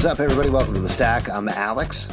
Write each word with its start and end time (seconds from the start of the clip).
is 0.00 0.06
up, 0.06 0.18
everybody? 0.18 0.48
Welcome 0.48 0.72
to 0.72 0.80
the 0.80 0.88
Stack. 0.88 1.28
I'm 1.28 1.46
Alex. 1.50 2.08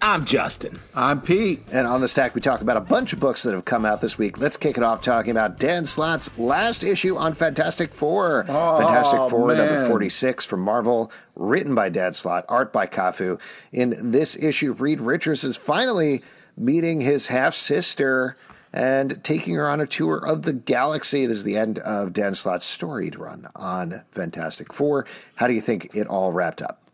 I'm 0.00 0.24
Justin. 0.24 0.78
I'm 0.94 1.20
Pete. 1.20 1.64
And 1.72 1.84
on 1.84 2.00
the 2.00 2.06
Stack, 2.06 2.36
we 2.36 2.40
talk 2.40 2.60
about 2.60 2.76
a 2.76 2.80
bunch 2.80 3.12
of 3.12 3.18
books 3.18 3.42
that 3.42 3.54
have 3.54 3.64
come 3.64 3.84
out 3.84 4.00
this 4.00 4.16
week. 4.16 4.38
Let's 4.38 4.56
kick 4.56 4.78
it 4.78 4.84
off 4.84 5.02
talking 5.02 5.32
about 5.32 5.58
Dan 5.58 5.84
Slott's 5.84 6.30
last 6.38 6.84
issue 6.84 7.16
on 7.16 7.34
Fantastic 7.34 7.92
Four. 7.92 8.44
Oh, 8.48 8.78
Fantastic 8.78 9.30
Four, 9.30 9.48
man. 9.48 9.56
number 9.56 9.88
46 9.88 10.44
from 10.44 10.60
Marvel, 10.60 11.10
written 11.34 11.74
by 11.74 11.88
Dan 11.88 12.14
Slott, 12.14 12.44
art 12.48 12.72
by 12.72 12.86
Cafu. 12.86 13.40
In 13.72 14.12
this 14.12 14.36
issue, 14.36 14.70
Reed 14.74 15.00
Richards 15.00 15.42
is 15.42 15.56
finally 15.56 16.22
meeting 16.56 17.00
his 17.00 17.26
half 17.26 17.56
sister 17.56 18.36
and 18.72 19.18
taking 19.24 19.56
her 19.56 19.68
on 19.68 19.80
a 19.80 19.88
tour 19.88 20.24
of 20.24 20.42
the 20.42 20.52
galaxy. 20.52 21.26
This 21.26 21.38
is 21.38 21.44
the 21.44 21.56
end 21.56 21.80
of 21.80 22.12
Dan 22.12 22.36
Slott's 22.36 22.64
storied 22.64 23.18
run 23.18 23.48
on 23.56 24.02
Fantastic 24.12 24.72
Four. 24.72 25.04
How 25.34 25.48
do 25.48 25.54
you 25.54 25.60
think 25.60 25.96
it 25.96 26.06
all 26.06 26.32
wrapped 26.32 26.62
up? 26.62 26.84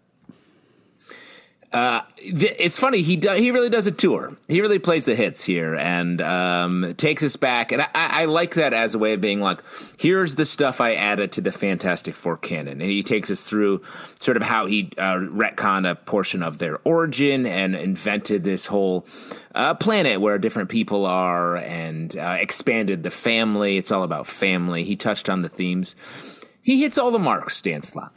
Th- 1.75 2.57
It's 2.59 2.79
funny 2.79 3.03
he 3.03 3.17
do, 3.17 3.31
he 3.31 3.51
really 3.51 3.69
does 3.69 3.87
a 3.87 3.91
tour. 3.93 4.37
He 4.47 4.61
really 4.61 4.79
plays 4.79 5.07
the 5.07 5.15
hits 5.17 5.43
here 5.45 5.75
and 5.75 6.21
um, 6.23 6.95
takes 6.97 7.23
us 7.23 7.35
back. 7.37 7.73
And 7.73 7.83
I, 7.83 7.89
I 7.95 8.25
like 8.27 8.55
that 8.55 8.73
as 8.73 8.95
a 8.95 8.99
way 8.99 9.15
of 9.15 9.21
being 9.21 9.41
like, 9.41 9.61
here's 9.99 10.37
the 10.37 10.45
stuff 10.45 10.81
I 10.81 10.95
added 10.95 11.33
to 11.33 11.41
the 11.41 11.51
Fantastic 11.53 12.15
Four 12.15 12.37
canon, 12.37 12.81
and 12.81 12.91
he 12.91 13.03
takes 13.03 13.31
us 13.31 13.45
through 13.45 13.83
sort 14.21 14.37
of 14.37 14.45
how 14.45 14.67
he 14.67 14.91
uh, 14.97 15.17
retconned 15.17 15.91
a 15.91 15.97
portion 15.97 16.43
of 16.43 16.59
their 16.59 16.79
origin 16.85 17.45
and 17.45 17.75
invented 17.75 18.45
this 18.45 18.67
whole 18.67 19.05
uh, 19.55 19.75
planet 19.75 20.21
where 20.21 20.39
different 20.39 20.69
people 20.69 21.05
are 21.07 21.57
and 21.57 22.17
uh, 22.17 22.37
expanded 22.41 23.03
the 23.03 23.11
family. 23.11 23.77
It's 23.77 23.91
all 23.91 24.05
about 24.05 24.27
family. 24.29 24.85
He 24.85 24.97
touched 24.97 25.29
on 25.29 25.43
the 25.43 25.49
themes. 25.49 25.97
He 26.63 26.81
hits 26.81 26.97
all 26.97 27.11
the 27.11 27.19
marks, 27.19 27.61
Dan 27.61 27.83
Slott. 27.83 28.13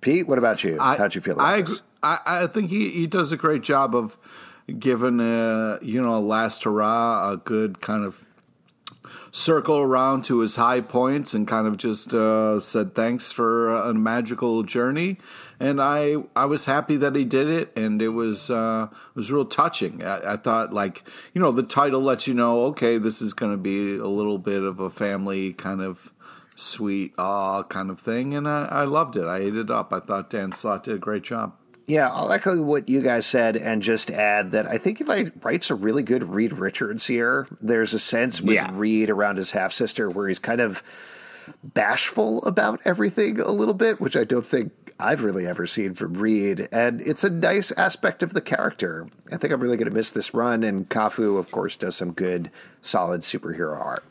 Pete, 0.00 0.26
what 0.26 0.38
about 0.38 0.62
you? 0.64 0.76
I, 0.80 0.96
How'd 0.96 1.14
you 1.14 1.20
feel 1.20 1.34
about 1.34 1.46
I, 1.46 1.60
this? 1.62 1.82
I, 2.02 2.18
I 2.26 2.46
think 2.46 2.70
he, 2.70 2.90
he 2.90 3.06
does 3.06 3.32
a 3.32 3.36
great 3.36 3.62
job 3.62 3.94
of 3.94 4.16
giving 4.78 5.20
uh, 5.20 5.78
you 5.82 6.00
know 6.00 6.16
a 6.16 6.20
last 6.20 6.64
hurrah, 6.64 7.32
a 7.32 7.36
good 7.36 7.80
kind 7.80 8.04
of 8.04 8.24
circle 9.30 9.78
around 9.78 10.24
to 10.24 10.40
his 10.40 10.56
high 10.56 10.80
points, 10.80 11.34
and 11.34 11.48
kind 11.48 11.66
of 11.66 11.76
just 11.76 12.12
uh, 12.14 12.60
said 12.60 12.94
thanks 12.94 13.32
for 13.32 13.74
a 13.74 13.94
magical 13.94 14.62
journey. 14.62 15.18
And 15.58 15.80
I 15.82 16.16
I 16.36 16.44
was 16.44 16.66
happy 16.66 16.96
that 16.98 17.16
he 17.16 17.24
did 17.24 17.48
it, 17.48 17.72
and 17.76 18.00
it 18.00 18.10
was 18.10 18.50
uh, 18.50 18.88
it 18.90 19.16
was 19.16 19.32
real 19.32 19.44
touching. 19.44 20.04
I, 20.04 20.34
I 20.34 20.36
thought 20.36 20.72
like 20.72 21.04
you 21.34 21.40
know 21.40 21.50
the 21.50 21.62
title 21.62 22.00
lets 22.00 22.28
you 22.28 22.34
know 22.34 22.66
okay 22.66 22.98
this 22.98 23.20
is 23.20 23.32
going 23.32 23.52
to 23.52 23.58
be 23.58 23.96
a 23.96 24.06
little 24.06 24.38
bit 24.38 24.62
of 24.62 24.78
a 24.78 24.90
family 24.90 25.52
kind 25.52 25.80
of 25.80 26.12
sweet 26.58 27.14
ah 27.18 27.62
kind 27.64 27.90
of 27.90 28.00
thing, 28.00 28.34
and 28.34 28.48
I, 28.48 28.64
I 28.64 28.84
loved 28.84 29.16
it. 29.16 29.24
I 29.24 29.38
ate 29.38 29.56
it 29.56 29.70
up. 29.70 29.92
I 29.92 30.00
thought 30.00 30.30
Dan 30.30 30.52
Slott 30.52 30.84
did 30.84 30.94
a 30.94 30.98
great 30.98 31.22
job. 31.22 31.54
Yeah, 31.86 32.10
I'll 32.10 32.30
echo 32.30 32.60
what 32.60 32.88
you 32.88 33.00
guys 33.00 33.24
said 33.24 33.56
and 33.56 33.80
just 33.80 34.10
add 34.10 34.50
that 34.50 34.66
I 34.66 34.76
think 34.76 35.00
if 35.00 35.08
I 35.08 35.30
writes 35.40 35.70
a 35.70 35.74
really 35.74 36.02
good 36.02 36.22
Reed 36.22 36.52
Richards 36.52 37.06
here, 37.06 37.48
there's 37.62 37.94
a 37.94 37.98
sense 37.98 38.42
with 38.42 38.56
Yeah. 38.56 38.70
Reed 38.74 39.08
around 39.08 39.36
his 39.36 39.52
half 39.52 39.72
sister 39.72 40.10
where 40.10 40.28
he's 40.28 40.38
kind 40.38 40.60
of 40.60 40.82
bashful 41.64 42.44
about 42.44 42.80
everything 42.84 43.40
a 43.40 43.50
little 43.50 43.72
bit, 43.72 44.02
which 44.02 44.16
I 44.16 44.24
don't 44.24 44.44
think 44.44 44.72
I've 45.00 45.24
really 45.24 45.46
ever 45.46 45.66
seen 45.66 45.94
from 45.94 46.14
Reed. 46.14 46.68
And 46.70 47.00
it's 47.00 47.24
a 47.24 47.30
nice 47.30 47.72
aspect 47.72 48.22
of 48.22 48.34
the 48.34 48.42
character. 48.42 49.06
I 49.32 49.38
think 49.38 49.52
I'm 49.52 49.60
really 49.60 49.78
going 49.78 49.88
to 49.88 49.94
miss 49.94 50.10
this 50.10 50.34
run. 50.34 50.62
And 50.62 50.90
Cafu, 50.90 51.38
of 51.38 51.50
course, 51.50 51.74
does 51.74 51.96
some 51.96 52.12
good, 52.12 52.50
solid 52.82 53.22
superhero 53.22 53.80
art. 53.80 54.04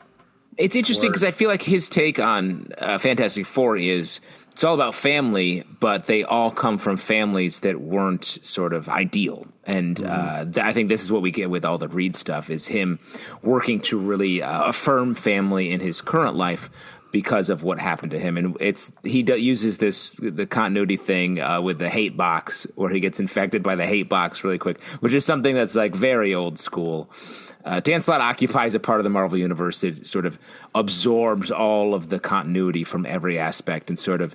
It's 0.58 0.74
interesting 0.74 1.10
because 1.10 1.22
I 1.22 1.30
feel 1.30 1.48
like 1.48 1.62
his 1.62 1.88
take 1.88 2.18
on 2.18 2.72
uh, 2.78 2.98
Fantastic 2.98 3.46
Four 3.46 3.76
is 3.76 4.20
it's 4.50 4.64
all 4.64 4.74
about 4.74 4.92
family, 4.92 5.62
but 5.78 6.06
they 6.06 6.24
all 6.24 6.50
come 6.50 6.78
from 6.78 6.96
families 6.96 7.60
that 7.60 7.80
weren't 7.80 8.24
sort 8.24 8.72
of 8.72 8.88
ideal. 8.88 9.46
And 9.62 10.04
uh, 10.04 10.44
th- 10.44 10.58
I 10.58 10.72
think 10.72 10.88
this 10.88 11.04
is 11.04 11.12
what 11.12 11.22
we 11.22 11.30
get 11.30 11.48
with 11.48 11.64
all 11.64 11.78
the 11.78 11.86
Reed 11.86 12.16
stuff 12.16 12.50
is 12.50 12.66
him 12.66 12.98
working 13.40 13.78
to 13.82 13.96
really 13.96 14.42
uh, 14.42 14.64
affirm 14.64 15.14
family 15.14 15.70
in 15.70 15.78
his 15.78 16.02
current 16.02 16.34
life 16.34 16.70
because 17.12 17.50
of 17.50 17.62
what 17.62 17.78
happened 17.78 18.10
to 18.10 18.18
him. 18.18 18.36
And 18.36 18.56
it's 18.58 18.90
he 19.04 19.22
do, 19.22 19.36
uses 19.36 19.78
this 19.78 20.10
the 20.18 20.44
continuity 20.44 20.96
thing 20.96 21.40
uh, 21.40 21.60
with 21.60 21.78
the 21.78 21.88
hate 21.88 22.16
box 22.16 22.66
where 22.74 22.90
he 22.90 22.98
gets 22.98 23.20
infected 23.20 23.62
by 23.62 23.76
the 23.76 23.86
hate 23.86 24.08
box 24.08 24.42
really 24.42 24.58
quick, 24.58 24.82
which 24.98 25.12
is 25.12 25.24
something 25.24 25.54
that's 25.54 25.76
like 25.76 25.94
very 25.94 26.34
old 26.34 26.58
school. 26.58 27.10
Uh, 27.68 27.80
Dan 27.80 28.00
Slott 28.00 28.22
occupies 28.22 28.74
a 28.74 28.80
part 28.80 28.98
of 28.98 29.04
the 29.04 29.10
Marvel 29.10 29.36
universe 29.36 29.82
that 29.82 30.06
sort 30.06 30.24
of 30.24 30.38
absorbs 30.74 31.50
all 31.50 31.92
of 31.92 32.08
the 32.08 32.18
continuity 32.18 32.82
from 32.82 33.04
every 33.04 33.38
aspect 33.38 33.90
and 33.90 33.98
sort 33.98 34.22
of 34.22 34.34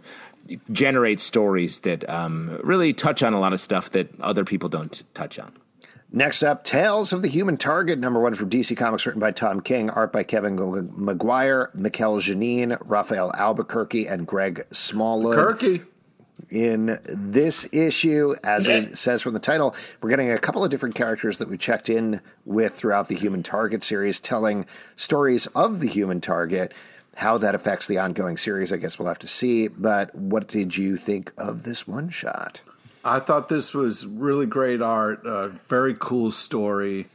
generates 0.72 1.24
stories 1.24 1.80
that 1.80 2.08
um, 2.08 2.60
really 2.64 2.94
touch 2.94 3.24
on 3.24 3.34
a 3.34 3.40
lot 3.40 3.52
of 3.52 3.60
stuff 3.60 3.90
that 3.90 4.08
other 4.22 4.46
people 4.46 4.70
don't 4.70 5.02
touch 5.16 5.40
on. 5.40 5.52
Next 6.12 6.44
up, 6.44 6.64
Tales 6.64 7.12
of 7.12 7.24
the 7.24 7.28
Human 7.28 7.58
Target, 7.58 7.98
number 7.98 8.22
one 8.22 8.36
from 8.36 8.52
DC 8.52 8.78
Comics, 8.78 9.04
written 9.08 9.20
by 9.20 9.32
Tom 9.32 9.62
King, 9.62 9.90
art 9.90 10.14
by 10.14 10.22
Kevin 10.22 10.56
Maguire, 10.96 11.72
Mikel 11.74 12.18
Janín, 12.18 12.78
Rafael 12.86 13.34
Albuquerque, 13.34 14.08
and 14.08 14.28
Greg 14.28 14.68
Smallwood. 14.72 15.36
Kirky. 15.36 15.84
In 16.50 17.00
this 17.06 17.68
issue, 17.72 18.36
as 18.44 18.68
it 18.68 18.98
says 18.98 19.22
from 19.22 19.34
the 19.34 19.40
title, 19.40 19.76
we're 20.02 20.10
getting 20.10 20.32
a 20.32 20.38
couple 20.38 20.64
of 20.64 20.70
different 20.70 20.96
characters 20.96 21.38
that 21.38 21.50
we 21.50 21.58
checked 21.58 21.90
in 21.90 22.22
with 22.46 22.76
throughout 22.76 23.08
the 23.08 23.16
Human 23.16 23.44
Target 23.44 23.84
series, 23.84 24.20
telling 24.20 24.66
stories 24.96 25.48
of 25.48 25.80
the 25.80 25.88
Human 25.88 26.22
Target. 26.22 26.74
How 27.16 27.38
that 27.38 27.54
affects 27.54 27.88
the 27.88 28.00
ongoing 28.00 28.38
series, 28.38 28.74
I 28.74 28.78
guess 28.78 28.98
we'll 28.98 29.08
have 29.08 29.20
to 29.20 29.28
see. 29.28 29.68
But 29.68 30.14
what 30.16 30.48
did 30.48 30.78
you 30.78 30.98
think 30.98 31.32
of 31.38 31.64
this 31.64 31.88
one 31.88 32.10
shot? 32.10 32.62
I 33.06 33.20
thought 33.20 33.50
this 33.50 33.74
was 33.74 34.06
really 34.06 34.46
great 34.46 34.82
art, 34.82 35.26
a 35.26 35.50
very 35.68 35.96
cool 35.98 36.32
story, 36.32 37.08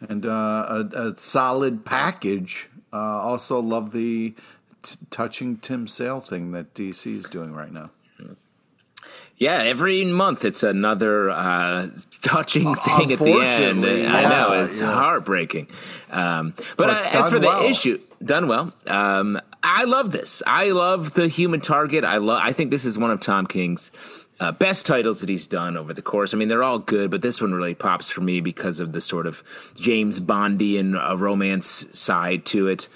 and 0.00 0.24
uh, 0.24 0.28
a, 0.92 1.08
a 1.08 1.16
solid 1.16 1.84
package. 1.84 2.70
Uh, 2.92 2.96
also, 2.96 3.60
love 3.60 3.92
the 3.92 4.34
t- 4.82 4.96
touching 5.10 5.56
Tim 5.56 5.86
Sale 5.86 6.20
thing 6.20 6.52
that 6.52 6.74
DC 6.74 7.16
is 7.16 7.26
doing 7.26 7.52
right 7.52 7.72
now. 7.72 7.90
Yeah, 9.42 9.60
every 9.60 10.04
month 10.04 10.44
it's 10.44 10.62
another 10.62 11.28
uh, 11.28 11.88
touching 12.20 12.76
thing 12.76 13.10
at 13.12 13.18
the 13.18 13.32
end. 13.32 13.80
Unfortunately, 13.80 14.06
I 14.06 14.28
know 14.28 14.52
it's 14.52 14.80
yeah. 14.80 14.94
heartbreaking. 14.94 15.66
Um, 16.12 16.54
but 16.76 16.90
uh, 16.90 17.18
as 17.18 17.28
for 17.28 17.40
the 17.40 17.48
well. 17.48 17.64
issue, 17.64 17.98
done 18.24 18.46
well. 18.46 18.72
Um, 18.86 19.40
I 19.60 19.82
love 19.82 20.12
this. 20.12 20.44
I 20.46 20.70
love 20.70 21.14
the 21.14 21.26
Human 21.26 21.60
Target. 21.60 22.04
I 22.04 22.18
love. 22.18 22.40
I 22.40 22.52
think 22.52 22.70
this 22.70 22.84
is 22.84 22.96
one 22.96 23.10
of 23.10 23.20
Tom 23.20 23.48
King's. 23.48 23.90
Uh, 24.38 24.52
best 24.52 24.86
titles 24.86 25.20
that 25.20 25.28
he's 25.28 25.48
done 25.48 25.76
over 25.76 25.92
the 25.92 26.02
course. 26.02 26.32
I 26.32 26.36
mean, 26.36 26.46
they're 26.46 26.62
all 26.62 26.78
good, 26.78 27.10
but 27.10 27.20
this 27.20 27.40
one 27.40 27.52
really 27.52 27.74
pops 27.74 28.10
for 28.10 28.20
me 28.20 28.40
because 28.40 28.78
of 28.78 28.92
the 28.92 29.00
sort 29.00 29.26
of 29.26 29.42
James 29.74 30.20
Bondian 30.20 30.94
uh, 30.94 31.16
romance 31.16 31.86
side 31.90 32.44
to 32.46 32.68
it. 32.68 32.88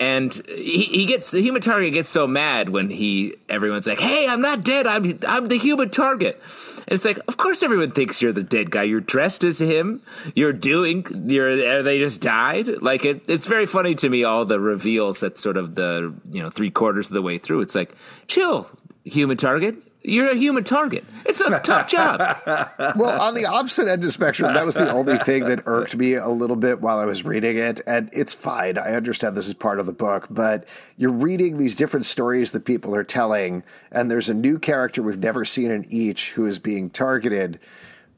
And 0.00 0.32
he, 0.46 0.84
he 0.84 1.06
gets 1.06 1.32
the 1.32 1.40
human 1.40 1.60
target 1.60 1.92
gets 1.92 2.08
so 2.08 2.26
mad 2.26 2.68
when 2.68 2.88
he 2.88 3.34
everyone's 3.48 3.86
like, 3.86 3.98
"Hey, 3.98 4.28
I'm 4.28 4.40
not 4.40 4.62
dead. 4.62 4.86
I'm 4.86 5.18
I'm 5.26 5.46
the 5.46 5.58
human 5.58 5.90
target." 5.90 6.40
And 6.88 6.94
it's 6.94 7.04
like, 7.04 7.18
of 7.28 7.36
course, 7.36 7.62
everyone 7.62 7.90
thinks 7.90 8.22
you're 8.22 8.32
the 8.32 8.42
dead 8.42 8.70
guy. 8.70 8.84
You're 8.84 9.00
dressed 9.00 9.44
as 9.44 9.60
him. 9.60 10.00
You're 10.34 10.54
doing. 10.54 11.28
You're. 11.28 11.82
They 11.82 11.98
just 11.98 12.20
died? 12.20 12.80
Like 12.80 13.04
it, 13.04 13.24
it's 13.28 13.46
very 13.46 13.66
funny 13.66 13.94
to 13.96 14.08
me. 14.08 14.24
All 14.24 14.44
the 14.44 14.60
reveals 14.60 15.22
at 15.22 15.36
sort 15.36 15.56
of 15.56 15.74
the 15.74 16.14
you 16.30 16.42
know 16.42 16.48
three 16.48 16.70
quarters 16.70 17.08
of 17.08 17.14
the 17.14 17.22
way 17.22 17.36
through. 17.36 17.60
It's 17.60 17.74
like, 17.74 17.94
chill, 18.26 18.70
human 19.04 19.36
target. 19.36 19.76
You're 20.08 20.28
a 20.28 20.34
human 20.34 20.64
target. 20.64 21.04
It's 21.26 21.42
a 21.42 21.60
tough 21.60 21.86
job. 21.86 22.18
well, 22.96 23.20
on 23.20 23.34
the 23.34 23.44
opposite 23.44 23.82
end 23.82 24.02
of 24.02 24.06
the 24.06 24.12
spectrum, 24.12 24.54
that 24.54 24.64
was 24.64 24.74
the 24.74 24.90
only 24.90 25.18
thing 25.18 25.44
that 25.44 25.64
irked 25.66 25.96
me 25.96 26.14
a 26.14 26.28
little 26.28 26.56
bit 26.56 26.80
while 26.80 26.98
I 26.98 27.04
was 27.04 27.26
reading 27.26 27.58
it. 27.58 27.82
And 27.86 28.08
it's 28.14 28.32
fine. 28.32 28.78
I 28.78 28.94
understand 28.94 29.36
this 29.36 29.46
is 29.46 29.52
part 29.52 29.78
of 29.78 29.84
the 29.84 29.92
book, 29.92 30.26
but 30.30 30.66
you're 30.96 31.12
reading 31.12 31.58
these 31.58 31.76
different 31.76 32.06
stories 32.06 32.52
that 32.52 32.64
people 32.64 32.94
are 32.94 33.04
telling, 33.04 33.64
and 33.92 34.10
there's 34.10 34.30
a 34.30 34.34
new 34.34 34.58
character 34.58 35.02
we've 35.02 35.18
never 35.18 35.44
seen 35.44 35.70
in 35.70 35.84
each 35.90 36.30
who 36.30 36.46
is 36.46 36.58
being 36.58 36.88
targeted 36.88 37.60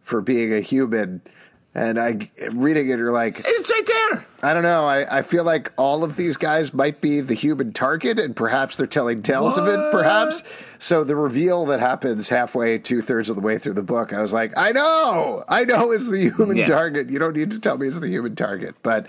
for 0.00 0.20
being 0.20 0.52
a 0.52 0.60
human. 0.60 1.22
And 1.72 2.00
I 2.00 2.28
reading 2.50 2.88
it, 2.90 2.98
you're 2.98 3.12
like, 3.12 3.42
It's 3.44 3.70
right 3.70 3.86
there. 3.86 4.26
I 4.42 4.52
don't 4.54 4.64
know. 4.64 4.86
I, 4.86 5.18
I 5.18 5.22
feel 5.22 5.44
like 5.44 5.72
all 5.76 6.02
of 6.02 6.16
these 6.16 6.36
guys 6.36 6.74
might 6.74 7.00
be 7.00 7.20
the 7.20 7.34
human 7.34 7.72
target, 7.72 8.18
and 8.18 8.34
perhaps 8.34 8.76
they're 8.76 8.88
telling 8.88 9.22
tales 9.22 9.56
of 9.56 9.68
it, 9.68 9.92
perhaps. 9.92 10.42
So 10.80 11.04
the 11.04 11.14
reveal 11.14 11.66
that 11.66 11.78
happens 11.78 12.28
halfway, 12.28 12.78
two 12.78 13.02
thirds 13.02 13.30
of 13.30 13.36
the 13.36 13.42
way 13.42 13.56
through 13.58 13.74
the 13.74 13.82
book, 13.82 14.12
I 14.12 14.20
was 14.20 14.32
like, 14.32 14.52
I 14.56 14.72
know, 14.72 15.44
I 15.48 15.64
know 15.64 15.92
it's 15.92 16.08
the 16.08 16.30
human 16.36 16.56
Yeah. 16.56 16.66
target. 16.66 17.08
You 17.08 17.20
don't 17.20 17.36
need 17.36 17.52
to 17.52 17.60
tell 17.60 17.78
me 17.78 17.86
it's 17.86 18.00
the 18.00 18.08
human 18.08 18.34
target. 18.34 18.74
But 18.82 19.06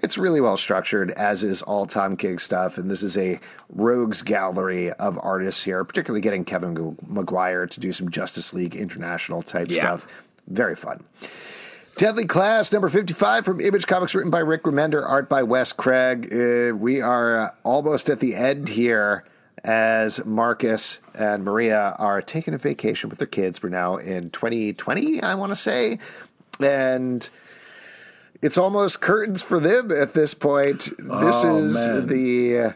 it's 0.00 0.16
really 0.16 0.40
well 0.40 0.56
structured, 0.58 1.10
as 1.12 1.42
is 1.42 1.60
all 1.62 1.86
Tom 1.86 2.16
King 2.16 2.38
stuff. 2.38 2.78
And 2.78 2.88
this 2.88 3.02
is 3.02 3.16
a 3.16 3.40
rogues 3.70 4.22
gallery 4.22 4.92
of 4.92 5.18
artists 5.22 5.64
here, 5.64 5.82
particularly 5.82 6.20
getting 6.20 6.44
Kevin 6.44 6.96
Maguire 7.08 7.66
to 7.66 7.80
do 7.80 7.90
some 7.90 8.10
Justice 8.10 8.54
League 8.54 8.76
International 8.76 9.42
type 9.42 9.66
Yeah. 9.70 9.80
stuff. 9.80 10.06
Very 10.46 10.76
fun. 10.76 11.02
Deadly 11.96 12.26
Class, 12.26 12.70
number 12.72 12.90
55 12.90 13.44
from 13.44 13.58
Image 13.60 13.86
Comics, 13.86 14.14
written 14.14 14.30
by 14.30 14.40
Rick 14.40 14.64
Remender, 14.64 15.02
art 15.08 15.30
by 15.30 15.42
Wes 15.42 15.72
Craig. 15.72 16.26
Uh, 16.30 16.76
we 16.76 17.00
are 17.00 17.40
uh, 17.40 17.50
almost 17.62 18.10
at 18.10 18.20
the 18.20 18.34
end 18.34 18.68
here. 18.68 19.24
as 19.64 20.24
Marcus 20.24 21.00
and 21.14 21.42
Maria 21.42 21.96
are 21.98 22.20
taking 22.22 22.52
a 22.54 22.58
vacation 22.58 23.08
with 23.08 23.18
their 23.18 23.26
kids. 23.26 23.62
We're 23.62 23.70
now 23.70 23.96
in 23.96 24.30
2020, 24.30 25.22
I 25.22 25.34
want 25.34 25.50
to 25.52 25.56
say. 25.56 25.98
And 26.60 27.28
it's 28.42 28.56
almost 28.58 29.00
curtains 29.00 29.42
for 29.42 29.58
them 29.58 29.90
at 29.90 30.12
this 30.14 30.34
point. 30.34 30.84
This 30.98 31.36
Oh, 31.44 31.56
is 31.56 31.74
man. 31.74 32.06
the 32.06 32.74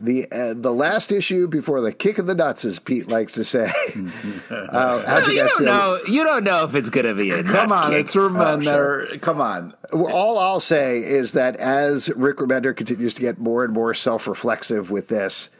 the 0.00 0.26
uh, 0.32 0.54
the 0.56 0.72
last 0.72 1.12
issue 1.12 1.46
before 1.46 1.80
the 1.80 1.92
kick 1.92 2.18
of 2.18 2.26
the 2.26 2.34
nuts, 2.34 2.64
as 2.64 2.78
Pete 2.78 3.08
likes 3.08 3.34
to 3.34 3.44
say. 3.44 3.66
uh, 4.50 5.04
how'd 5.06 5.26
you 5.26 5.34
You 5.34 5.38
don't 5.46 5.58
feel? 5.58 5.66
know. 5.66 6.00
You 6.06 6.24
don't 6.24 6.44
know 6.44 6.64
if 6.64 6.74
it's 6.74 6.90
going 6.90 7.06
to 7.06 7.14
be 7.14 7.30
a 7.30 7.42
Come 7.44 7.68
nut 7.68 7.84
on, 7.86 7.90
kick. 7.92 8.00
it's 8.00 8.14
Remender. 8.14 8.62
sure. 9.08 9.18
Come 9.18 9.40
on. 9.40 9.74
Well, 9.92 10.14
all 10.14 10.38
I'll 10.38 10.60
say 10.60 10.98
is 10.98 11.32
that 11.32 11.56
as 11.56 12.08
Rick 12.10 12.38
Remender 12.38 12.74
continues 12.76 13.14
to 13.14 13.20
get 13.20 13.38
more 13.38 13.64
and 13.64 13.72
more 13.72 13.92
self 13.94 14.26
reflexive 14.26 14.90
with 14.90 15.08
this, 15.08 15.50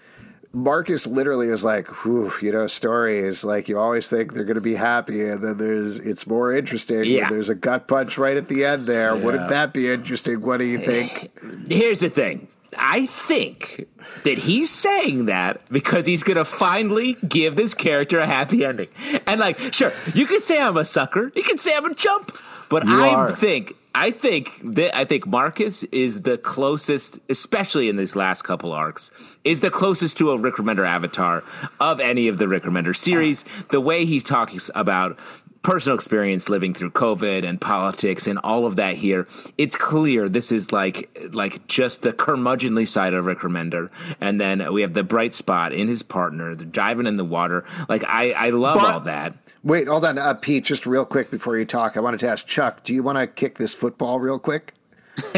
Marcus 0.53 1.07
literally 1.07 1.49
is 1.49 1.63
like, 1.63 1.87
Whew, 2.05 2.33
you 2.43 2.51
know, 2.51 2.67
stories 2.67 3.45
like 3.45 3.69
you 3.69 3.79
always 3.79 4.09
think 4.09 4.33
they're 4.35 4.45
going 4.45 4.55
to 4.57 4.61
be 4.61 4.75
happy, 4.75 5.25
and 5.29 5.43
then 5.43 5.59
there's 5.59 5.99
it's 5.99 6.27
more 6.27 6.53
interesting. 6.53 6.99
when 7.01 7.07
Yeah. 7.09 7.29
there's 7.31 7.49
a 7.49 7.55
gut 7.55 7.87
punch 7.89 8.19
right 8.19 8.37
at 8.37 8.49
the 8.49 8.65
end 8.65 8.87
there. 8.87 9.15
Wouldn't 9.15 9.49
that 9.51 9.73
be 9.73 9.89
interesting? 9.91 10.41
What 10.41 10.57
do 10.59 10.65
you 10.65 10.79
think? 10.79 11.31
Here's 11.71 12.01
the 12.01 12.11
thing. 12.11 12.49
I 12.79 13.07
think 13.07 13.87
that 14.25 14.39
he's 14.39 14.71
saying 14.71 15.27
that 15.27 15.61
because 15.71 16.07
he's 16.07 16.23
going 16.23 16.37
to 16.37 16.45
finally 16.45 17.17
give 17.29 17.57
this 17.57 17.75
character 17.75 18.19
a 18.19 18.27
happy 18.27 18.65
ending. 18.65 18.89
And 19.27 19.41
like, 19.41 19.59
sure, 19.75 19.93
you 20.15 20.27
can 20.27 20.41
say 20.41 20.61
I'm 20.63 20.77
a 20.77 20.85
sucker. 20.85 21.33
You 21.35 21.43
can 21.43 21.59
say 21.59 21.75
I'm 21.75 21.85
a 21.85 21.95
chump. 21.95 22.37
But 22.69 22.87
You 22.87 23.03
I 23.03 23.09
are. 23.15 23.33
think 23.33 23.75
I 23.95 24.13
think 24.13 24.61
that 24.63 24.97
I 24.97 25.05
think 25.05 25.27
Marcus 25.27 25.83
is 25.85 26.23
the 26.23 26.39
closest, 26.39 27.19
especially 27.29 27.89
in 27.89 27.97
these 27.97 28.15
last 28.15 28.43
couple 28.43 28.73
arcs, 28.73 29.11
is 29.43 29.61
the 29.61 29.71
closest 29.71 30.17
to 30.19 30.31
a 30.31 30.39
Rick 30.39 30.55
Remender 30.57 30.87
avatar 30.87 31.43
of 31.81 31.99
any 31.99 32.29
of 32.29 32.39
the 32.39 32.47
Rick 32.47 32.63
Remender 32.63 32.95
series. 32.95 33.45
The 33.71 33.81
way 33.81 34.07
he 34.07 34.21
talks 34.21 34.71
about 34.77 35.19
personal 35.63 35.95
experience 35.95 36.49
living 36.49 36.73
through 36.75 36.91
COVID 36.93 37.45
and 37.47 37.61
politics 37.61 38.27
and 38.27 38.39
all 38.39 38.67
of 38.67 38.77
that 38.77 38.97
here, 38.97 39.27
it's 39.59 39.77
clear 39.77 40.29
this 40.29 40.51
is 40.53 40.73
like 40.73 41.31
like 41.33 41.67
just 41.67 42.03
the 42.03 42.13
curmudgeonly 42.13 42.87
side 42.89 43.15
of 43.15 43.25
Rick 43.27 43.41
Remender. 43.41 43.91
And 44.21 44.41
then 44.41 44.73
we 44.73 44.83
have 44.83 44.95
the 44.95 45.03
bright 45.05 45.35
spot 45.35 45.73
in 45.73 45.89
his 45.89 46.03
partner, 46.03 46.55
the 46.55 46.65
diving 46.65 47.07
in 47.07 47.17
the 47.17 47.25
water. 47.25 47.65
Like 47.89 48.05
I, 48.05 48.33
I 48.33 48.51
love 48.51 48.79
But- 48.79 48.95
all 48.95 49.01
that. 49.01 49.35
Wait, 49.63 49.89
hold 49.89 50.07
on, 50.07 50.17
uh, 50.17 50.33
Pete. 50.33 50.65
Just 50.65 50.87
real 50.87 51.05
quick 51.05 51.31
before 51.31 51.59
you 51.59 51.67
talk, 51.67 51.95
I 51.95 52.01
wanted 52.01 52.21
to 52.21 52.29
ask 52.29 52.47
Chuck. 52.47 52.83
Do 52.83 52.95
you 52.95 53.03
want 53.03 53.19
to 53.19 53.27
kick 53.27 53.59
this 53.59 53.75
football 53.75 54.19
real 54.19 54.39
quick? 54.39 54.73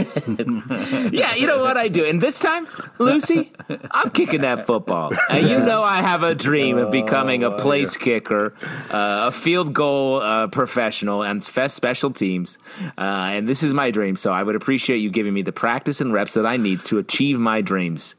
Yeah, 1.13 1.35
you 1.35 1.47
know 1.47 1.61
what 1.61 1.77
I 1.77 1.89
do. 1.89 2.05
And 2.05 2.21
this 2.21 2.39
time, 2.39 2.67
Lucy, 2.99 3.53
I'm 3.91 4.11
kicking 4.11 4.43
that 4.43 4.67
football. 4.67 5.13
And 5.29 5.49
you 5.49 5.59
know 5.59 5.83
I 5.83 5.97
have 5.97 6.23
a 6.23 6.35
dream 6.35 6.79
of 6.79 6.91
becoming 6.91 7.43
a 7.45 7.51
place 7.51 7.97
kicker, 7.97 8.55
uh, 8.91 9.29
a 9.29 9.33
field 9.33 9.73
goal 9.75 10.21
uh, 10.21 10.47
professional, 10.49 11.23
and 11.23 11.43
spe- 11.43 11.69
special 11.69 12.11
teams. 12.11 12.59
Uh, 12.97 13.01
and 13.01 13.49
this 13.49 13.63
is 13.63 13.75
my 13.75 13.91
dream. 13.91 14.17
So 14.17 14.33
I 14.33 14.43
would 14.43 14.55
appreciate 14.55 14.99
you 14.99 15.11
giving 15.11 15.35
me 15.35 15.43
the 15.43 15.53
practice 15.53 16.01
and 16.01 16.13
reps 16.13 16.35
that 16.35 16.47
I 16.47 16.57
need 16.57 16.81
to 16.87 16.99
achieve 16.99 17.39
my 17.39 17.61
dreams. 17.61 18.15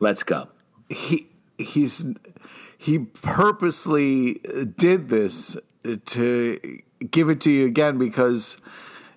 Let's 0.00 0.22
go. 0.22 0.48
he 0.88 1.28
he's 1.58 2.06
he 2.78 2.98
purposely 2.98 4.34
did 4.76 5.08
this 5.08 5.56
to 6.06 6.80
give 7.10 7.28
it 7.28 7.40
to 7.42 7.50
you 7.50 7.66
again 7.66 7.98
because 7.98 8.58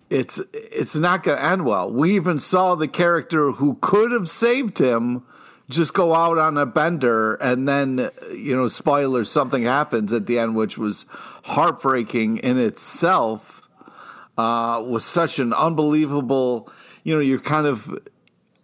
it's 0.09 0.41
it's 0.53 0.95
not 0.95 1.23
going 1.23 1.37
to 1.37 1.43
end 1.43 1.65
well. 1.65 1.91
We 1.91 2.15
even 2.15 2.39
saw 2.39 2.75
the 2.75 2.87
character 2.87 3.51
who 3.53 3.77
could 3.81 4.11
have 4.11 4.29
saved 4.29 4.79
him 4.79 5.23
just 5.69 5.93
go 5.93 6.13
out 6.13 6.37
on 6.37 6.57
a 6.57 6.65
bender 6.65 7.35
and 7.35 7.67
then 7.67 8.09
you 8.33 8.55
know 8.55 8.67
spoiler 8.67 9.23
something 9.23 9.63
happens 9.63 10.13
at 10.13 10.25
the 10.25 10.39
end 10.39 10.55
which 10.55 10.77
was 10.77 11.05
heartbreaking 11.43 12.37
in 12.37 12.57
itself 12.57 13.61
uh 14.37 14.81
was 14.85 15.03
such 15.03 15.39
an 15.39 15.51
unbelievable 15.51 16.71
you 17.03 17.13
know 17.13 17.19
you're 17.19 17.39
kind 17.39 17.67
of 17.67 17.99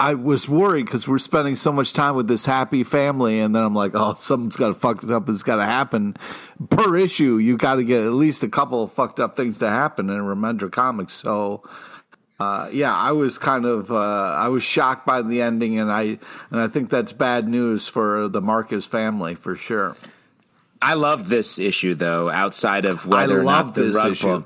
I 0.04 0.16
was 0.16 0.50
worried 0.50 0.86
because 0.86 1.08
we're 1.08 1.18
spending 1.18 1.56
so 1.56 1.72
much 1.72 1.94
time 1.94 2.16
with 2.16 2.28
this 2.28 2.46
happy 2.46 2.84
family, 2.84 3.40
and 3.40 3.56
then 3.56 3.64
I'm 3.64 3.74
like, 3.74 3.92
oh, 3.94 4.16
something's 4.16 4.58
got 4.58 4.68
to 4.68 4.74
fuck 4.74 5.02
it 5.02 5.10
up. 5.10 5.30
It's 5.30 5.44
got 5.44 5.56
to 5.56 5.66
happen 5.66 6.18
per 6.70 6.98
issue. 6.98 7.38
You 7.38 7.56
got 7.56 7.76
to 7.76 7.86
get 7.86 8.04
at 8.04 8.12
least 8.12 8.44
a 8.44 8.50
couple 8.50 8.84
of 8.84 8.92
fucked 8.92 9.22
up 9.22 9.38
things 9.38 9.60
to 9.60 9.70
happen 9.70 10.10
in 10.10 10.20
Remender 10.20 10.70
Comics. 10.70 11.14
So, 11.14 11.64
uh, 12.38 12.68
yeah, 12.74 12.94
I 12.94 13.14
was 13.14 13.38
kind 13.38 13.66
of 13.66 13.94
uh, 13.94 13.96
I 13.96 14.50
was 14.50 14.62
shocked 14.62 15.06
by 15.06 15.22
the 15.22 15.42
ending, 15.42 15.80
and 15.80 15.90
I 15.90 16.20
and 16.52 16.60
I 16.60 16.68
think 16.68 16.90
that's 16.90 17.14
bad 17.14 17.48
news 17.48 17.88
for 17.88 18.28
the 18.28 18.42
Marcus 18.42 18.86
family 18.86 19.36
for 19.36 19.56
sure. 19.56 19.96
I 20.82 20.96
love 20.96 21.30
this 21.30 21.60
issue 21.60 21.96
though. 21.96 22.30
Outside 22.30 22.84
of 22.84 23.06
whether 23.08 23.40
or 23.40 23.44
love 23.46 23.68
not 23.68 23.76
the 23.76 23.84
this 23.84 23.96
rug 23.96 24.12
issue. 24.12 24.28
pull. 24.28 24.46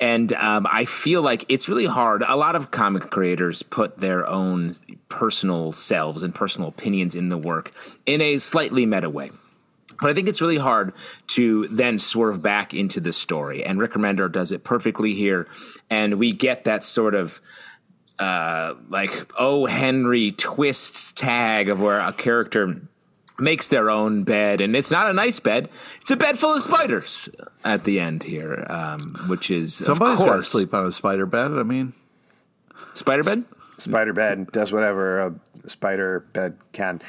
And 0.00 0.32
um, 0.34 0.66
I 0.70 0.84
feel 0.84 1.22
like 1.22 1.44
it's 1.48 1.68
really 1.68 1.86
hard. 1.86 2.22
A 2.26 2.36
lot 2.36 2.56
of 2.56 2.70
comic 2.70 3.10
creators 3.10 3.62
put 3.62 3.98
their 3.98 4.26
own 4.26 4.76
personal 5.08 5.72
selves 5.72 6.22
and 6.22 6.34
personal 6.34 6.68
opinions 6.68 7.14
in 7.14 7.28
the 7.28 7.38
work 7.38 7.72
in 8.06 8.20
a 8.20 8.38
slightly 8.38 8.86
meta 8.86 9.10
way. 9.10 9.30
But 10.00 10.10
I 10.10 10.14
think 10.14 10.28
it's 10.28 10.40
really 10.40 10.58
hard 10.58 10.92
to 11.28 11.66
then 11.68 11.98
swerve 11.98 12.40
back 12.40 12.72
into 12.72 13.00
the 13.00 13.12
story. 13.12 13.64
And 13.64 13.80
Rick 13.80 13.92
Remender 13.92 14.30
does 14.30 14.52
it 14.52 14.62
perfectly 14.62 15.14
here. 15.14 15.48
And 15.90 16.18
we 16.18 16.32
get 16.32 16.64
that 16.64 16.84
sort 16.84 17.14
of 17.16 17.40
uh, 18.18 18.74
like, 18.88 19.30
oh, 19.36 19.66
Henry 19.66 20.30
twist 20.30 21.16
tag 21.16 21.68
of 21.68 21.80
where 21.80 22.00
a 22.00 22.12
character 22.12 22.80
makes 23.38 23.68
their 23.68 23.90
own 23.90 24.24
bed. 24.24 24.60
And 24.60 24.74
it's 24.76 24.90
not 24.90 25.08
a 25.08 25.12
nice 25.12 25.40
bed, 25.40 25.68
it's 26.00 26.10
a 26.10 26.16
bed 26.16 26.38
full 26.38 26.54
of 26.54 26.62
spiders 26.62 27.28
at 27.64 27.84
the 27.84 28.00
end 28.00 28.22
here, 28.24 28.66
um, 28.68 29.24
which 29.28 29.50
is, 29.50 29.74
Somebody's 29.74 30.20
got 30.20 30.36
to 30.36 30.42
sleep 30.42 30.74
on 30.74 30.86
a 30.86 30.92
spider 30.92 31.26
bed. 31.26 31.52
I 31.52 31.62
mean, 31.62 31.92
spider 32.94 33.22
bed. 33.22 33.44
Spider 33.78 34.12
bed 34.12 34.50
does 34.52 34.72
whatever 34.72 35.20
a 35.20 35.34
spider 35.68 36.20
bed 36.32 36.56
can. 36.72 37.00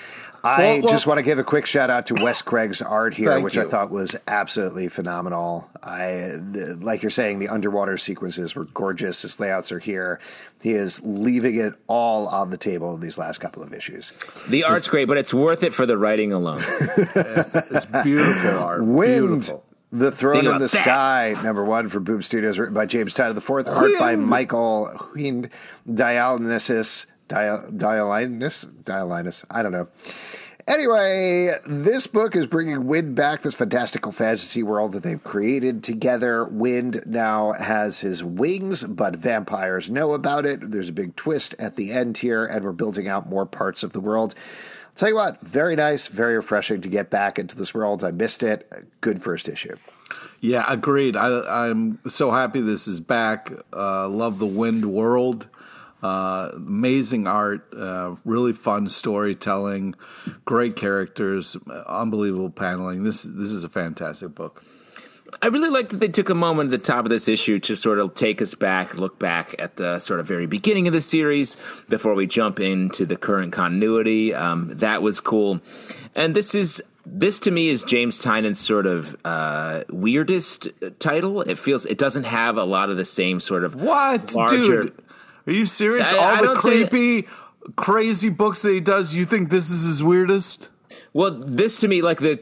I 0.43 0.57
Well, 0.59 0.81
well- 0.81 0.91
just 0.91 1.07
want 1.07 1.17
to 1.17 1.23
give 1.23 1.39
a 1.39 1.43
quick 1.43 1.65
shout 1.65 1.89
out 1.89 2.05
to 2.07 2.13
Wes 2.15 2.41
Craig's 2.41 2.81
art 2.81 3.13
here, 3.13 3.31
Thank 3.31 3.43
which 3.43 3.57
I 3.57 3.65
thought 3.65 3.89
was 3.91 4.15
absolutely 4.27 4.87
phenomenal. 4.87 5.69
I, 5.83 6.33
the, 6.51 6.77
like 6.81 7.01
you're 7.03 7.09
saying, 7.09 7.39
the 7.39 7.49
underwater 7.49 7.97
sequences 7.97 8.55
were 8.55 8.65
gorgeous. 8.65 9.21
His 9.23 9.39
layouts 9.39 9.71
are 9.71 9.79
here. 9.79 10.19
He 10.61 10.71
is 10.71 11.01
leaving 11.03 11.55
it 11.55 11.73
all 11.87 12.27
on 12.27 12.49
the 12.51 12.57
table 12.57 12.95
in 12.95 13.01
these 13.01 13.17
last 13.17 13.39
couple 13.39 13.63
of 13.63 13.73
issues. 13.73 14.13
The 14.47 14.63
art's 14.63 14.87
great, 14.87 15.07
but 15.07 15.17
it's 15.17 15.33
worth 15.33 15.63
it 15.63 15.73
for 15.73 15.85
the 15.85 15.97
writing 15.97 16.31
alone. 16.33 16.63
it's 16.87 17.85
beautiful 18.03 18.59
art. 18.59 18.83
Wynd. 18.83 19.27
Beautiful. 19.27 19.63
The 19.91 20.11
Throne 20.11 20.45
in 20.45 20.53
the 20.53 20.59
that. 20.59 20.69
Sky, 20.69 21.35
number 21.43 21.63
one 21.63 21.89
for 21.89 21.99
Boom 21.99 22.21
Studios, 22.21 22.59
written 22.59 22.75
by 22.75 22.85
James 22.85 23.15
Tynion 23.15 23.33
the 23.33 23.41
Fourth, 23.41 23.67
art 23.67 23.91
by 23.97 24.15
Michael 24.15 24.91
Huyn 25.15 25.49
Dionysus. 25.91 27.07
Diolinus? 27.27 28.65
Diolinus. 28.83 29.45
I 29.49 29.63
don't 29.63 29.71
know. 29.71 29.87
Anyway, 30.67 31.55
this 31.65 32.05
book 32.05 32.35
is 32.35 32.45
bringing 32.45 32.85
Wynd 32.85 33.15
back, 33.15 33.41
this 33.41 33.55
fantastical 33.55 34.11
fantasy 34.11 34.61
world 34.61 34.91
that 34.91 35.01
they've 35.01 35.23
created 35.23 35.83
together. 35.83 36.45
Wynd 36.45 37.01
now 37.07 37.53
has 37.53 38.01
his 38.01 38.23
wings, 38.23 38.83
but 38.83 39.15
vampires 39.15 39.89
know 39.89 40.13
about 40.13 40.45
it. 40.45 40.69
There's 40.69 40.89
a 40.89 40.93
big 40.93 41.15
twist 41.15 41.55
at 41.57 41.75
the 41.75 41.91
end 41.91 42.19
here, 42.19 42.45
and 42.45 42.63
we're 42.63 42.71
building 42.71 43.07
out 43.07 43.27
more 43.27 43.47
parts 43.47 43.81
of 43.81 43.93
the 43.93 43.99
world. 43.99 44.35
Tell 44.99 45.07
you 45.07 45.15
what, 45.15 45.39
very 45.39 45.77
nice, 45.77 46.07
very 46.07 46.35
refreshing 46.35 46.81
to 46.81 46.89
get 46.89 47.09
back 47.09 47.39
into 47.39 47.55
this 47.55 47.73
world. 47.73 48.03
I 48.03 48.11
missed 48.11 48.43
it. 48.43 48.69
Good 48.99 49.23
first 49.23 49.47
issue. 49.47 49.77
Yeah, 50.41 50.65
agreed. 50.67 51.15
I, 51.15 51.69
I'm 51.69 51.99
so 52.09 52.31
happy 52.31 52.59
this 52.59 52.85
is 52.85 52.99
back. 52.99 53.49
Uh, 53.71 54.09
love 54.09 54.39
the 54.39 54.45
Wynd 54.45 54.91
World. 54.91 55.47
Uh, 56.03 56.49
amazing 56.53 57.27
art, 57.27 57.73
uh, 57.73 58.15
really 58.25 58.51
fun 58.51 58.87
storytelling, 58.87 59.95
great 60.43 60.75
characters, 60.75 61.55
unbelievable 61.87 62.49
paneling. 62.49 63.05
This 63.05 63.23
this 63.23 63.53
is 63.53 63.63
a 63.63 63.69
fantastic 63.69 64.35
book. 64.35 64.65
I 65.41 65.47
really 65.47 65.69
like 65.69 65.89
that 65.89 65.99
they 65.99 66.07
took 66.07 66.29
a 66.29 66.35
moment 66.35 66.73
at 66.73 66.79
the 66.81 66.85
top 66.85 67.05
of 67.05 67.09
this 67.09 67.27
issue 67.27 67.59
to 67.59 67.75
sort 67.75 67.99
of 67.99 68.15
take 68.15 68.41
us 68.41 68.55
back, 68.55 68.97
look 68.97 69.19
back 69.19 69.55
at 69.59 69.75
the 69.75 69.99
sort 69.99 70.19
of 70.19 70.27
very 70.27 70.47
beginning 70.47 70.87
of 70.87 70.93
the 70.93 71.01
series 71.01 71.55
before 71.87 72.13
we 72.15 72.25
jump 72.27 72.59
into 72.59 73.05
the 73.05 73.15
current 73.15 73.53
continuity. 73.53 74.33
Um, 74.33 74.69
that 74.77 75.01
was 75.01 75.19
cool, 75.21 75.61
and 76.15 76.35
this 76.35 76.55
is 76.55 76.81
this 77.05 77.39
to 77.41 77.51
me 77.51 77.69
is 77.69 77.83
James 77.83 78.19
Tynion's 78.19 78.59
sort 78.59 78.85
of 78.85 79.15
uh, 79.25 79.83
weirdest 79.89 80.67
title. 80.99 81.41
It 81.41 81.57
feels 81.57 81.85
it 81.85 81.97
doesn't 81.97 82.25
have 82.25 82.57
a 82.57 82.63
lot 82.65 82.89
of 82.89 82.97
the 82.97 83.05
same 83.05 83.39
sort 83.39 83.63
of 83.63 83.75
What, 83.75 84.33
larger- 84.35 84.83
dude? 84.83 84.93
Are 85.47 85.53
you 85.53 85.65
serious? 85.65 86.11
I- 86.11 86.17
All 86.17 86.35
I 86.35 86.41
the 86.41 86.55
creepy, 86.55 87.27
crazy 87.75 88.29
books 88.29 88.61
that 88.63 88.71
he 88.73 88.79
does. 88.79 89.13
You 89.15 89.25
think 89.25 89.49
this 89.49 89.69
is 89.71 89.85
his 89.85 90.03
weirdest? 90.03 90.69
Well, 91.13 91.31
this 91.31 91.77
to 91.79 91.87
me, 91.87 92.01
like 92.01 92.19
the 92.19 92.39